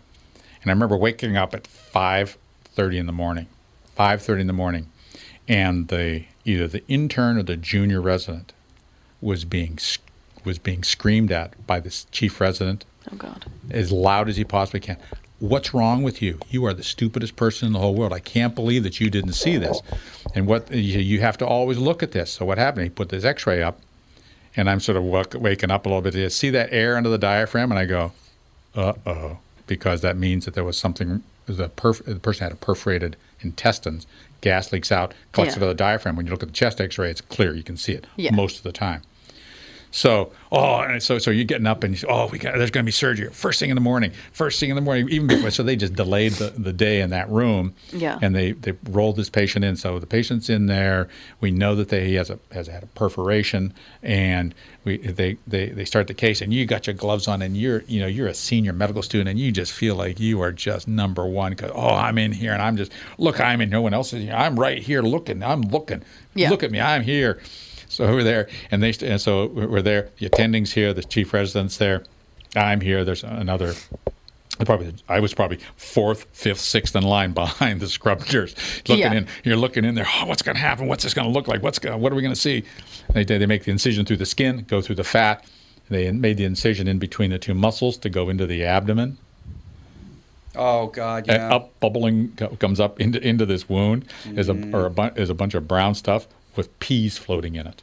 and 0.63 0.71
I 0.71 0.75
remember 0.75 0.97
waking 0.97 1.37
up 1.37 1.55
at 1.55 1.67
five 1.67 2.37
thirty 2.65 2.99
in 2.99 3.07
the 3.07 3.13
morning, 3.13 3.47
five 3.95 4.23
thirty 4.23 4.41
in 4.43 4.47
the 4.47 4.53
morning, 4.53 4.89
and 5.49 5.89
the 5.89 6.25
either 6.45 6.67
the 6.69 6.85
intern 6.89 7.39
or 7.39 7.43
the 7.43 7.57
junior 7.57 8.01
resident 8.01 8.53
was 9.21 9.45
being 9.45 9.79
was 10.45 10.59
being 10.59 10.83
screamed 10.83 11.31
at 11.31 11.67
by 11.67 11.79
this 11.79 12.07
chief 12.11 12.41
resident 12.41 12.85
Oh 13.13 13.17
God. 13.17 13.47
as 13.71 13.93
loud 13.93 14.29
as 14.29 14.37
he 14.37 14.45
possibly 14.45 14.81
can. 14.81 14.97
What's 15.43 15.75
wrong 15.75 16.05
with 16.05 16.23
you? 16.23 16.39
You 16.51 16.65
are 16.67 16.73
the 16.73 16.85
stupidest 16.85 17.35
person 17.35 17.67
in 17.67 17.73
the 17.73 17.81
whole 17.81 17.97
world. 17.97 18.13
I 18.13 18.21
can't 18.21 18.55
believe 18.55 18.85
that 18.85 19.01
you 19.01 19.11
didn't 19.11 19.33
see 19.33 19.57
this. 19.57 19.83
And 20.37 20.47
what 20.47 20.71
you 20.73 21.01
you 21.01 21.21
have 21.21 21.37
to 21.39 21.47
always 21.47 21.79
look 21.79 22.01
at 22.01 22.13
this. 22.13 22.31
So 22.31 22.45
what 22.47 22.59
happened? 22.59 22.85
He 22.85 22.91
put 22.91 23.09
this 23.09 23.25
X-ray 23.25 23.61
up, 23.61 23.81
and 24.57 24.71
I'm 24.71 24.79
sort 24.79 24.97
of 24.97 25.03
waking 25.43 25.73
up 25.73 25.85
a 25.85 25.89
little 25.89 26.01
bit. 26.01 26.15
I 26.15 26.29
see 26.29 26.51
that 26.51 26.73
air 26.73 26.97
under 26.97 27.09
the 27.09 27.19
diaphragm, 27.19 27.73
and 27.73 27.79
I 27.81 27.87
go, 27.87 28.13
"Uh 28.77 28.93
oh," 29.05 29.39
because 29.67 30.01
that 30.03 30.17
means 30.17 30.45
that 30.45 30.55
there 30.55 30.63
was 30.63 30.79
something. 30.79 31.25
The, 31.47 31.69
perf- 31.71 32.05
the 32.05 32.21
person 32.21 32.45
had 32.45 32.53
a 32.53 32.57
perforated 32.57 33.17
intestines. 33.41 34.07
Gas 34.43 34.73
leaks 34.73 34.93
out, 34.93 35.13
collects 35.33 35.57
Yeah. 35.57 35.59
it 35.59 35.67
to 35.67 35.67
the 35.67 35.75
diaphragm. 35.75 36.15
When 36.15 36.27
you 36.27 36.31
look 36.31 36.45
at 36.45 36.51
the 36.51 36.55
chest 36.55 36.81
X-ray, 36.81 37.11
it's 37.11 37.21
clear. 37.21 37.53
You 37.53 37.65
can 37.65 37.77
see 37.77 37.95
it 37.95 38.07
Yeah. 38.15 38.31
most 38.33 38.59
of 38.59 38.63
the 38.63 38.71
time. 38.71 39.03
So, 39.93 40.33
oh, 40.51 40.81
and 40.81 41.03
so 41.03 41.19
so 41.19 41.31
you're 41.31 41.45
getting 41.45 41.67
up 41.67 41.85
and 41.85 41.93
you 41.93 41.99
say, 41.99 42.07
oh, 42.09 42.27
we 42.29 42.39
got 42.39 42.57
there's 42.57 42.71
going 42.71 42.85
to 42.85 42.87
be 42.87 42.93
surgery 42.93 43.29
first 43.31 43.61
thing 43.61 43.71
in 43.71 43.75
the 43.75 43.81
morning, 43.83 44.11
first 44.33 44.59
thing 44.59 44.71
in 44.71 44.75
the 44.75 44.83
morning, 44.83 45.09
even 45.11 45.27
before. 45.27 45.51
So 45.51 45.63
they 45.63 45.77
just 45.77 45.93
delayed 45.93 46.33
the, 46.33 46.51
the 46.51 46.73
day 46.73 47.03
in 47.03 47.11
that 47.11 47.29
room, 47.29 47.75
Yeah. 47.93 48.19
And 48.23 48.35
they 48.35 48.53
they 48.53 48.73
rolled 48.89 49.17
this 49.17 49.29
patient 49.29 49.67
in. 49.67 49.77
So 49.77 49.99
the 49.99 50.07
patient's 50.07 50.49
in 50.49 50.67
there. 50.67 51.09
We 51.41 51.51
know 51.51 51.75
that 51.75 51.91
they, 51.91 52.09
he 52.09 52.15
has 52.15 52.31
a 52.31 52.39
has 52.53 52.69
had 52.69 52.83
a 52.83 52.87
perforation, 52.87 53.75
and 54.03 54.55
we 54.85 54.97
they, 54.97 55.37
they 55.47 55.69
they 55.69 55.85
start 55.85 56.07
the 56.07 56.15
case, 56.15 56.41
and 56.41 56.55
you 56.55 56.65
got 56.65 56.87
your 56.87 56.95
gloves 56.95 57.29
on, 57.29 57.43
and 57.43 57.55
you're 57.55 57.83
you 57.83 58.01
know 58.01 58.07
you're 58.07 58.29
a 58.29 58.35
senior 58.35 58.73
medical 58.73 59.03
student, 59.03 59.29
and 59.29 59.39
you 59.39 59.53
just 59.53 59.73
feel 59.73 59.95
like 59.95 60.19
you 60.19 60.41
are 60.41 60.53
just 60.53 60.89
number 60.89 61.27
one 61.27 61.53
because 61.53 61.71
oh 61.75 61.95
I'm 61.95 62.17
in 62.17 62.33
here, 62.33 62.53
and 62.53 62.63
I'm 62.63 62.79
just 62.79 62.93
look 63.19 63.41
I'm 63.41 63.61
in. 63.61 63.69
No 63.69 63.83
one 63.83 63.93
else 63.93 64.15
is 64.15 64.23
here. 64.23 64.33
I'm 64.33 64.59
right 64.59 64.83
here 64.83 65.03
looking. 65.03 65.43
I'm 65.43 65.61
looking. 65.61 66.03
Yeah. 66.35 66.49
Look 66.49 66.63
at 66.63 66.71
me. 66.71 66.81
I'm 66.81 67.03
here. 67.03 67.43
So 67.93 68.07
we're 68.11 68.23
there, 68.25 68.49
and 68.71 68.83
they 68.83 68.95
and 69.03 69.21
so 69.21 69.49
we're 69.49 69.83
there. 69.83 70.09
The 70.19 70.25
attending's 70.25 70.73
here, 70.73 70.95
the 70.95 71.05
chief 71.05 71.35
resident's 71.35 71.77
there. 71.77 72.05
I'm 72.57 72.81
here. 72.81 73.05
There's 73.05 73.23
another. 73.23 73.75
Probably, 74.65 74.95
I 75.09 75.21
was 75.21 75.35
probably 75.35 75.59
fourth, 75.77 76.25
fifth, 76.33 76.61
sixth 76.61 76.97
in 76.97 77.03
line 77.03 77.33
behind 77.35 77.81
the 77.81 77.89
scrub 77.89 78.23
nurse, 78.33 78.55
looking 78.89 79.03
Yeah. 79.03 79.13
in. 79.13 79.27
You're 79.45 79.57
looking 79.57 79.85
in 79.85 79.95
there. 79.95 80.07
Oh, 80.09 80.25
what's 80.27 80.41
going 80.41 80.55
to 80.55 80.61
happen? 80.63 80.87
What's 80.87 81.05
this 81.05 81.13
going 81.13 81.27
to 81.27 81.33
look 81.33 81.49
like? 81.49 81.63
What's 81.63 81.79
gonna, 81.79 81.99
what 81.99 82.13
are 82.13 82.15
we 82.15 82.23
going 82.23 82.35
to 82.35 82.41
see? 82.41 82.65
They 83.13 83.25
they 83.25 83.45
make 83.45 83.65
the 83.65 83.71
incision 83.73 84.07
through 84.07 84.19
the 84.19 84.27
skin, 84.27 84.65
go 84.69 84.81
through 84.81 84.95
the 84.97 85.05
fat. 85.05 85.45
They 85.91 86.11
made 86.13 86.39
the 86.39 86.45
incision 86.45 86.89
in 86.89 86.99
between 86.99 87.29
the 87.31 87.39
two 87.39 87.53
muscles 87.55 87.99
to 87.99 88.09
go 88.09 88.31
into 88.31 88.47
the 88.47 88.65
abdomen. 88.65 89.19
Oh 90.57 90.87
God, 90.87 91.29
And 91.29 91.37
yeah. 91.37 91.55
up 91.55 91.79
bubbling 91.81 92.33
comes 92.59 92.81
up 92.81 93.01
into 93.01 93.21
into 93.27 93.45
this 93.45 93.69
wound 93.69 94.07
is 94.37 94.49
a 94.49 94.55
mm. 94.55 94.73
or 94.73 94.87
a, 94.87 94.91
bu- 94.91 95.21
is 95.21 95.29
a 95.31 95.35
bunch 95.35 95.55
of 95.55 95.67
brown 95.67 95.95
stuff 95.95 96.27
with 96.57 96.79
peas 96.81 97.19
floating 97.19 97.55
in 97.57 97.67
it. 97.67 97.83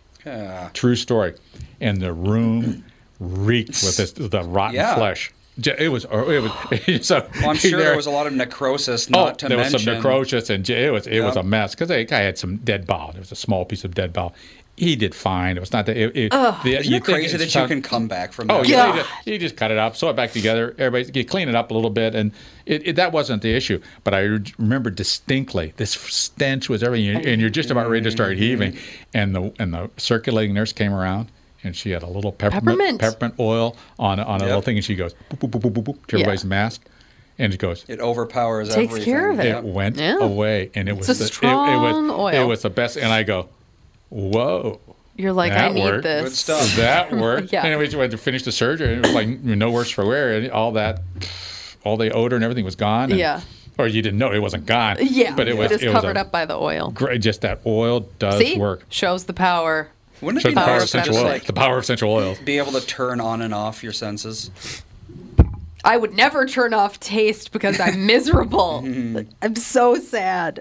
True 0.74 0.96
story. 0.96 1.34
And 1.82 2.02
the 2.02 2.14
room 2.14 2.84
reeked 3.20 3.70
with 3.84 3.98
this 3.98 4.12
the 4.12 4.44
rotten 4.44 4.76
Yeah. 4.76 4.96
flesh. 4.96 5.32
It 5.78 5.92
was. 5.92 6.06
Oh, 6.10 6.30
it 6.30 6.40
was. 6.88 7.06
So 7.06 7.28
Well, 7.42 7.50
I'm 7.50 7.56
sure 7.58 7.72
there- 7.72 7.90
there 7.90 7.96
was 7.98 8.06
a 8.06 8.12
lot 8.12 8.28
of 8.28 8.34
necrosis, 8.34 9.10
Oh, 9.14 9.32
to 9.34 9.48
there 9.50 9.58
mention. 9.58 9.74
was 9.74 9.84
some 9.84 9.94
necrosis, 9.96 10.50
and 10.50 10.70
it 10.70 10.92
was 10.92 11.06
it 11.08 11.20
was 11.22 11.36
a 11.36 11.44
mess 11.44 11.76
because 11.76 11.90
guy 12.10 12.20
had 12.22 12.38
some 12.38 12.58
dead 12.58 12.88
bowel. 12.88 13.12
There 13.12 13.20
was 13.22 13.32
a 13.32 13.36
small 13.36 13.66
piece 13.66 13.84
of 13.84 13.94
dead 13.94 14.14
bowel. 14.14 14.34
He 14.80 14.96
did 14.96 15.14
fine. 15.14 15.58
It 15.58 15.60
was 15.60 15.74
not 15.74 15.86
that. 15.88 15.98
It, 15.98 16.16
it, 16.16 16.32
the, 16.32 16.78
Isn't 16.80 16.92
you 16.92 16.98
it 16.98 17.04
crazy 17.04 17.36
it's 17.36 17.54
that 17.54 17.62
you 17.62 17.68
can 17.68 17.82
come 17.82 18.08
back 18.08 18.32
from 18.32 18.50
Oh 18.50 18.60
that? 18.62 18.68
yeah, 18.70 18.78
Yeah. 18.88 18.88
you 18.96 19.02
just, 19.02 19.28
you 19.28 19.38
just 19.40 19.58
cut 19.58 19.72
it 19.72 19.78
up, 19.78 19.98
sew 19.98 20.10
it 20.10 20.16
back 20.16 20.32
together. 20.32 20.74
Everybody, 20.78 21.20
you 21.20 21.26
clean 21.26 21.50
it 21.50 21.56
up 21.56 21.72
a 21.72 21.74
little 21.74 21.90
bit, 21.90 22.16
and 22.16 22.32
it, 22.66 22.88
it, 22.88 22.96
that 22.96 23.12
wasn't 23.12 23.42
the 23.42 23.54
issue. 23.54 23.82
But 24.06 24.14
I 24.14 24.22
re- 24.22 24.44
remember 24.58 24.90
distinctly 24.90 25.74
this 25.78 25.92
stench 25.92 26.70
was 26.70 26.82
everything, 26.82 27.26
and 27.26 27.42
you're 27.42 27.50
just 27.50 27.72
about 27.72 27.90
ready 27.90 28.04
to 28.06 28.12
start 28.12 28.38
heaving, 28.38 28.78
and 29.14 29.36
the 29.36 29.54
and 29.60 29.74
the 29.74 29.90
circulating 29.98 30.54
nurse 30.56 30.72
came 30.72 30.94
around, 30.94 31.30
and 31.64 31.76
she 31.76 31.92
had 31.92 32.02
a 32.04 32.08
little 32.10 32.32
peppermint 32.32 33.02
Peppermint. 33.02 33.36
oil 33.40 33.76
on 34.00 34.20
on 34.22 34.40
a 34.42 34.46
little 34.46 34.62
thing, 34.62 34.78
and 34.78 34.86
she 34.86 34.96
goes 34.96 35.14
boop, 35.30 35.40
boop, 35.50 35.52
boop, 35.60 35.62
boop, 35.62 35.74
boop, 35.74 35.84
boop, 35.84 36.06
to 36.08 36.18
Yeah. 36.18 36.22
everybody's 36.22 36.46
mask, 36.46 36.86
and 37.38 37.54
it 37.54 37.58
goes. 37.60 37.84
It 37.90 38.00
overpowers 38.00 38.70
Takes 38.74 38.92
everything. 38.94 39.14
care 39.14 39.32
of 39.32 39.40
it. 39.42 39.46
It 39.48 39.64
went 39.66 39.98
Yeah. 39.98 40.20
away, 40.20 40.72
and 40.74 40.88
it 40.88 40.96
was 40.96 41.10
a 41.10 41.14
the, 41.16 41.26
it- 41.26 41.28
strong 41.28 41.74
it, 41.74 41.78
was, 41.82 42.12
oil. 42.12 42.28
It 42.30 42.46
was 42.46 42.62
the 42.62 42.70
best, 42.70 42.96
and 42.96 43.12
I 43.12 43.24
go, 43.24 43.50
"Whoa, 44.10 44.80
You're 45.16 45.34
like, 45.34 45.52
That 45.52 45.72
I 45.72 45.74
need 45.74 45.84
worked. 45.84 46.04
this. 46.04 46.24
Good 46.24 46.36
stuff. 46.36 46.76
that 46.78 47.12
worked." 47.12 47.52
Yeah. 47.54 47.64
Anyways, 47.66 47.96
we 47.96 48.02
had 48.02 48.12
to 48.12 48.18
finish 48.18 48.44
the 48.44 48.52
surgery, 48.52 48.94
and 48.94 49.04
it 49.06 49.08
was 49.08 49.16
like 49.16 49.28
no 49.28 49.72
worse 49.72 49.90
for 49.90 50.06
wear, 50.06 50.34
and 50.38 50.52
all 50.52 50.72
that, 50.74 51.02
all 51.84 51.98
the 51.98 52.12
odor 52.12 52.36
and 52.36 52.44
everything 52.46 52.66
was 52.66 52.76
gone. 52.76 53.12
and- 53.12 53.20
Yeah. 53.20 53.42
or 53.78 53.88
you 53.88 54.02
didn't 54.02 54.20
know 54.20 54.32
it 54.32 54.40
wasn't 54.40 54.66
gone. 54.66 54.98
Yeah, 55.02 55.34
but 55.36 55.48
it 55.48 55.56
was 55.58 55.70
just 55.70 55.84
it 55.84 55.88
was 55.88 55.96
covered 55.96 56.18
a 56.18 56.22
up 56.22 56.32
by 56.32 56.46
the 56.46 56.56
oil. 56.58 56.92
Great, 56.92 57.22
just 57.22 57.42
that 57.42 57.62
oil 57.66 58.02
does 58.20 58.38
See, 58.40 58.58
work. 58.58 58.86
shows 58.90 59.26
the 59.26 59.34
power. 59.34 59.90
Wouldn't 60.22 60.44
it 60.44 60.50
be 60.50 60.54
the 60.54 60.60
power 60.60 60.80
nice 60.80 60.84
of 60.84 60.90
to 60.92 60.98
essential 61.00 61.18
oil. 61.18 61.24
like 61.32 61.46
the 61.46 61.54
power 61.54 61.78
of 61.78 61.84
essential 61.84 62.12
oils. 62.12 62.38
be 62.40 62.58
able 62.58 62.74
to 62.74 62.86
turn 62.86 63.22
on 63.22 63.42
and 63.42 63.54
off 63.54 63.82
your 63.84 63.94
senses? 63.94 64.52
I 65.86 65.96
would 65.96 66.14
never 66.14 66.46
turn 66.46 66.74
off 66.74 67.00
taste 67.00 67.54
because 67.54 67.80
I'm 67.80 68.06
miserable. 68.06 68.80
I'm 69.42 69.56
so 69.56 69.96
sad. 69.96 70.60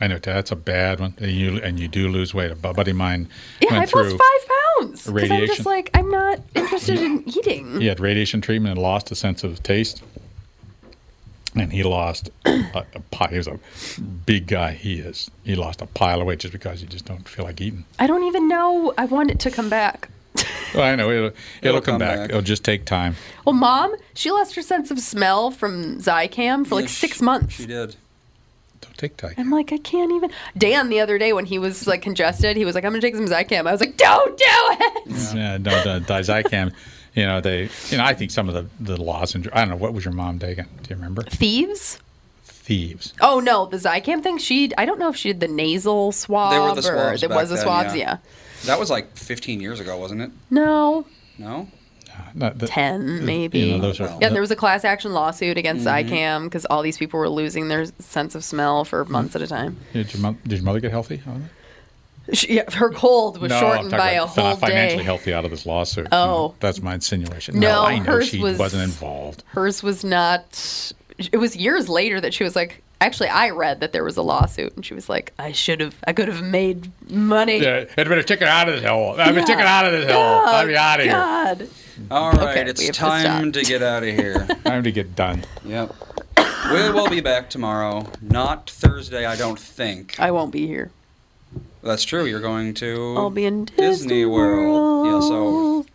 I 0.00 0.08
know 0.08 0.18
that's 0.18 0.50
a 0.50 0.56
bad 0.56 0.98
one. 1.00 1.14
And 1.18 1.30
you 1.30 1.56
and 1.62 1.78
you 1.78 1.86
do 1.88 2.08
lose 2.08 2.34
weight. 2.34 2.50
A 2.50 2.54
buddy 2.56 2.90
of 2.90 2.96
mine 2.96 3.28
Yeah, 3.60 3.70
went 3.72 3.82
I've 3.84 3.90
through. 3.90 4.10
lost 4.10 4.22
five 4.22 4.48
pounds. 4.80 5.06
Because 5.06 5.30
I'm 5.30 5.46
just 5.46 5.64
like, 5.66 5.90
I'm 5.94 6.10
not 6.10 6.40
interested 6.54 6.98
in 6.98 7.22
eating. 7.28 7.80
He 7.80 7.86
had 7.86 8.00
radiation 8.00 8.40
treatment 8.40 8.72
and 8.72 8.82
lost 8.82 9.10
a 9.12 9.14
sense 9.14 9.44
of 9.44 9.62
taste. 9.62 10.02
And 11.56 11.72
he 11.72 11.84
lost 11.84 12.30
a, 12.44 12.84
a 12.94 13.00
pile. 13.12 13.28
He 13.28 13.36
was 13.36 13.46
a 13.46 13.60
big 14.26 14.48
guy. 14.48 14.72
He 14.72 14.94
is. 14.98 15.30
He 15.44 15.54
lost 15.54 15.80
a 15.80 15.86
pile 15.86 16.20
of 16.20 16.26
weight 16.26 16.40
just 16.40 16.52
because 16.52 16.82
you 16.82 16.88
just 16.88 17.04
don't 17.04 17.28
feel 17.28 17.44
like 17.44 17.60
eating. 17.60 17.84
I 18.00 18.08
don't 18.08 18.24
even 18.24 18.48
know. 18.48 18.92
I 18.98 19.04
want 19.04 19.30
it 19.30 19.38
to 19.40 19.52
come 19.52 19.68
back. 19.70 20.08
Well, 20.74 20.82
I 20.82 20.96
know 20.96 21.08
it'll, 21.10 21.26
it'll, 21.26 21.36
It'll 21.62 21.80
come, 21.80 21.92
come 21.92 21.98
back. 22.00 22.18
back. 22.18 22.30
It'll 22.30 22.42
just 22.42 22.64
take 22.64 22.84
time. 22.86 23.14
Well, 23.44 23.52
mom, 23.52 23.94
she 24.14 24.32
lost 24.32 24.56
her 24.56 24.62
sense 24.62 24.90
of 24.90 24.98
smell 24.98 25.52
from 25.52 26.00
Zicam 26.00 26.66
for 26.66 26.74
like 26.74 26.88
six 26.88 27.18
she- 27.18 27.24
months. 27.24 27.54
She 27.54 27.66
did. 27.66 27.94
Don't 28.84 28.96
take 28.98 29.16
time. 29.16 29.34
I'm 29.38 29.50
like, 29.50 29.72
I 29.72 29.78
can't 29.78 30.12
even. 30.12 30.30
Dan 30.56 30.88
the 30.88 31.00
other 31.00 31.18
day 31.18 31.32
when 31.32 31.44
he 31.46 31.58
was 31.58 31.86
like 31.86 32.02
congested, 32.02 32.56
he 32.56 32.64
was 32.64 32.74
like, 32.74 32.84
I'm 32.84 32.92
gonna 32.92 33.00
take 33.00 33.16
some 33.16 33.26
Zicam. 33.26 33.66
I 33.66 33.72
was 33.72 33.80
like, 33.80 33.96
Don't 33.96 34.36
do 34.36 34.44
it. 34.46 35.34
Yeah, 35.34 35.56
no, 35.58 35.82
the 35.82 36.04
Dizicam. 36.06 36.72
You 37.14 37.26
know 37.26 37.40
they. 37.40 37.70
You 37.90 37.98
know 37.98 38.02
I 38.04 38.12
think 38.12 38.32
some 38.32 38.48
of 38.48 38.54
the 38.56 38.66
the 38.80 39.00
lozenge. 39.00 39.46
I 39.52 39.60
don't 39.60 39.68
know 39.68 39.76
what 39.76 39.94
was 39.94 40.04
your 40.04 40.12
mom 40.14 40.40
taking. 40.40 40.64
Do 40.64 40.90
you 40.90 40.96
remember? 40.96 41.22
Thieves. 41.22 42.00
Thieves. 42.42 43.12
Oh 43.20 43.38
no, 43.38 43.66
the 43.66 43.76
Zicam 43.76 44.20
thing. 44.20 44.36
She, 44.38 44.72
I 44.76 44.84
don't 44.84 44.98
know 44.98 45.10
if 45.10 45.16
she 45.16 45.28
did 45.28 45.38
the 45.38 45.46
nasal 45.46 46.10
swab 46.10 46.50
They 46.52 46.58
were 46.58 46.74
the 46.74 46.80
or 46.80 47.16
swabs 47.16 47.22
it 47.22 47.30
was 47.30 47.50
the 47.50 47.54
then, 47.54 47.64
swabs. 47.64 47.94
yeah. 47.94 48.00
Yeah. 48.02 48.16
That 48.64 48.80
was 48.80 48.90
like 48.90 49.16
15 49.16 49.60
years 49.60 49.78
ago, 49.78 49.96
wasn't 49.96 50.22
it? 50.22 50.30
No, 50.50 51.06
No. 51.38 51.68
Not 52.34 52.58
the- 52.58 52.66
ten 52.66 53.24
maybe. 53.24 53.60
You 53.60 53.72
know, 53.72 53.80
those 53.82 54.00
are, 54.00 54.18
yeah, 54.20 54.28
there 54.30 54.40
was 54.40 54.50
a 54.50 54.56
class 54.56 54.84
action 54.84 55.12
lawsuit 55.12 55.56
against 55.56 55.84
Mm-hmm. 55.86 56.12
Zicam 56.12 56.44
because 56.44 56.64
all 56.66 56.82
these 56.82 56.96
people 56.98 57.18
were 57.20 57.28
losing 57.28 57.68
their 57.68 57.86
sense 58.00 58.34
of 58.34 58.42
smell 58.44 58.84
for 58.84 59.04
months 59.04 59.36
at 59.36 59.42
a 59.42 59.46
time. 59.46 59.76
Did 59.92 60.12
your, 60.12 60.22
mom, 60.22 60.38
did 60.46 60.52
your 60.58 60.64
mother 60.64 60.80
get 60.80 60.90
healthy? 60.90 61.22
out 61.28 61.36
of 61.36 61.42
it? 61.44 62.36
She, 62.36 62.54
yeah, 62.54 62.70
her 62.72 62.90
cold 62.90 63.38
was 63.38 63.50
No, 63.50 63.60
shortened 63.60 63.90
talking 63.90 63.98
by 63.98 64.10
a 64.12 64.24
whole 64.26 64.44
not 64.44 64.58
financially 64.60 64.98
day. 64.98 65.04
healthy 65.04 65.34
out 65.34 65.44
of 65.44 65.50
this 65.50 65.66
lawsuit. 65.66 66.08
Oh. 66.10 66.54
that's 66.58 66.80
my 66.80 66.94
insinuation. 66.94 67.60
No, 67.60 67.84
I 67.84 67.98
know 67.98 68.04
hers 68.04 68.28
she 68.28 68.38
was- 68.40 68.58
wasn't 68.58 68.82
involved. 68.84 69.42
Hers 69.48 69.82
was 69.82 70.02
not. 70.04 70.92
It 71.32 71.36
was 71.36 71.54
years 71.54 71.88
later 71.88 72.20
that 72.20 72.32
she 72.34 72.42
was 72.44 72.56
like. 72.56 72.80
Actually, 73.00 73.28
I 73.28 73.50
read 73.50 73.80
that 73.80 73.92
there 73.92 74.04
was 74.04 74.16
a 74.16 74.22
lawsuit, 74.22 74.74
and 74.76 74.86
she 74.86 74.94
was 74.94 75.10
like, 75.10 75.34
"I 75.38 75.52
should 75.52 75.80
have. 75.80 75.94
I 76.06 76.14
could 76.14 76.28
have 76.28 76.42
made 76.42 76.90
money." 77.10 77.58
Yeah, 77.60 77.84
I'd 77.98 78.08
been 78.08 78.18
a 78.18 78.22
chicken 78.22 78.48
out 78.48 78.66
of 78.68 78.76
this 78.80 78.84
hole. 78.88 79.10
I've 79.20 79.34
been 79.34 79.38
Yeah. 79.38 79.44
chicken 79.44 79.66
out 79.66 79.84
of 79.84 79.92
this 79.92 80.10
hole. 80.10 80.22
Oh, 80.22 80.44
I'd 80.46 80.66
be 80.68 80.76
out 80.76 81.00
of 81.00 81.04
here. 81.04 81.12
God. 81.12 81.68
All 82.10 82.32
right, 82.32 82.40
Okay, 82.50 82.64
we 82.64 82.70
it's 82.70 82.82
have 82.86 82.94
to 82.94 83.00
time 83.00 83.52
to 83.52 83.62
get 83.62 83.82
out 83.82 84.02
of 84.02 84.08
here. 84.14 84.46
Time 84.64 84.82
to 84.84 84.92
get 84.92 85.14
done. 85.14 85.44
yep. 85.64 85.94
We 86.36 86.90
will 86.90 87.08
be 87.08 87.20
back 87.20 87.50
tomorrow. 87.50 88.10
Not 88.22 88.70
Thursday, 88.70 89.26
I 89.26 89.36
don't 89.36 89.58
think. 89.58 90.18
I 90.18 90.30
won't 90.30 90.50
be 90.52 90.66
here. 90.66 90.90
That's 91.82 92.04
true. 92.04 92.24
You're 92.24 92.40
going 92.40 92.72
to 92.74 93.14
I'll 93.18 93.28
be 93.30 93.44
in 93.44 93.66
Disney 93.66 93.86
Disney 93.86 94.24
World. 94.24 95.06
Yeah, 95.06 95.20
so 95.20 95.86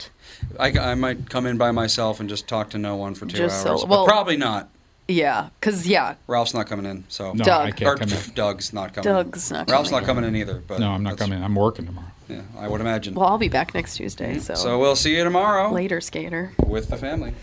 I, 0.60 0.92
I 0.92 0.94
might 0.96 1.30
come 1.30 1.46
in 1.48 1.58
by 1.58 1.72
myself 1.72 2.20
and 2.20 2.30
just 2.30 2.48
talk 2.48 2.70
to 2.72 2.78
no 2.78 2.96
one 2.96 3.16
for 3.16 3.26
two 3.26 3.38
Just 3.38 3.66
hours. 3.66 3.82
so- 3.82 3.88
but 3.88 3.90
well- 3.98 4.06
probably 4.06 4.38
not. 4.38 4.70
Yeah, 5.08 5.50
cause 5.60 5.88
yeah, 5.88 6.14
Ralph's 6.28 6.54
not 6.54 6.68
coming 6.68 6.86
in. 6.86 7.04
So 7.10 7.34
No, 7.34 7.44
Doug. 7.44 7.66
I 7.68 7.72
can't 7.72 8.00
come 8.00 8.10
in. 8.10 8.20
Doug's 8.36 8.72
not 8.74 8.94
coming. 8.94 9.06
Doug's 9.12 9.50
not 9.50 9.66
Coming 9.66 9.72
Ralph's 9.74 9.90
coming 9.90 10.02
not 10.04 10.08
coming 10.08 10.24
in 10.26 10.36
either. 10.36 10.62
But 10.68 10.80
No, 10.80 10.92
I'm 10.92 11.02
not 11.02 11.18
that's- 11.18 11.28
coming. 11.28 11.44
I'm 11.44 11.56
working 11.56 11.88
tomorrow. 11.88 12.06
Yeah, 12.30 12.42
I 12.58 12.68
would 12.68 12.80
imagine. 12.80 13.16
Well, 13.16 13.28
I'll 13.28 13.38
be 13.40 13.50
back 13.50 13.74
next 13.74 13.96
Tuesday. 13.96 14.40
So. 14.40 14.54
So 14.54 14.80
we'll 14.80 14.96
see 14.96 15.18
you 15.18 15.24
tomorrow 15.24 15.74
later, 15.74 16.00
skater. 16.00 16.54
with 16.66 16.90
the 16.90 16.98
family. 16.98 17.34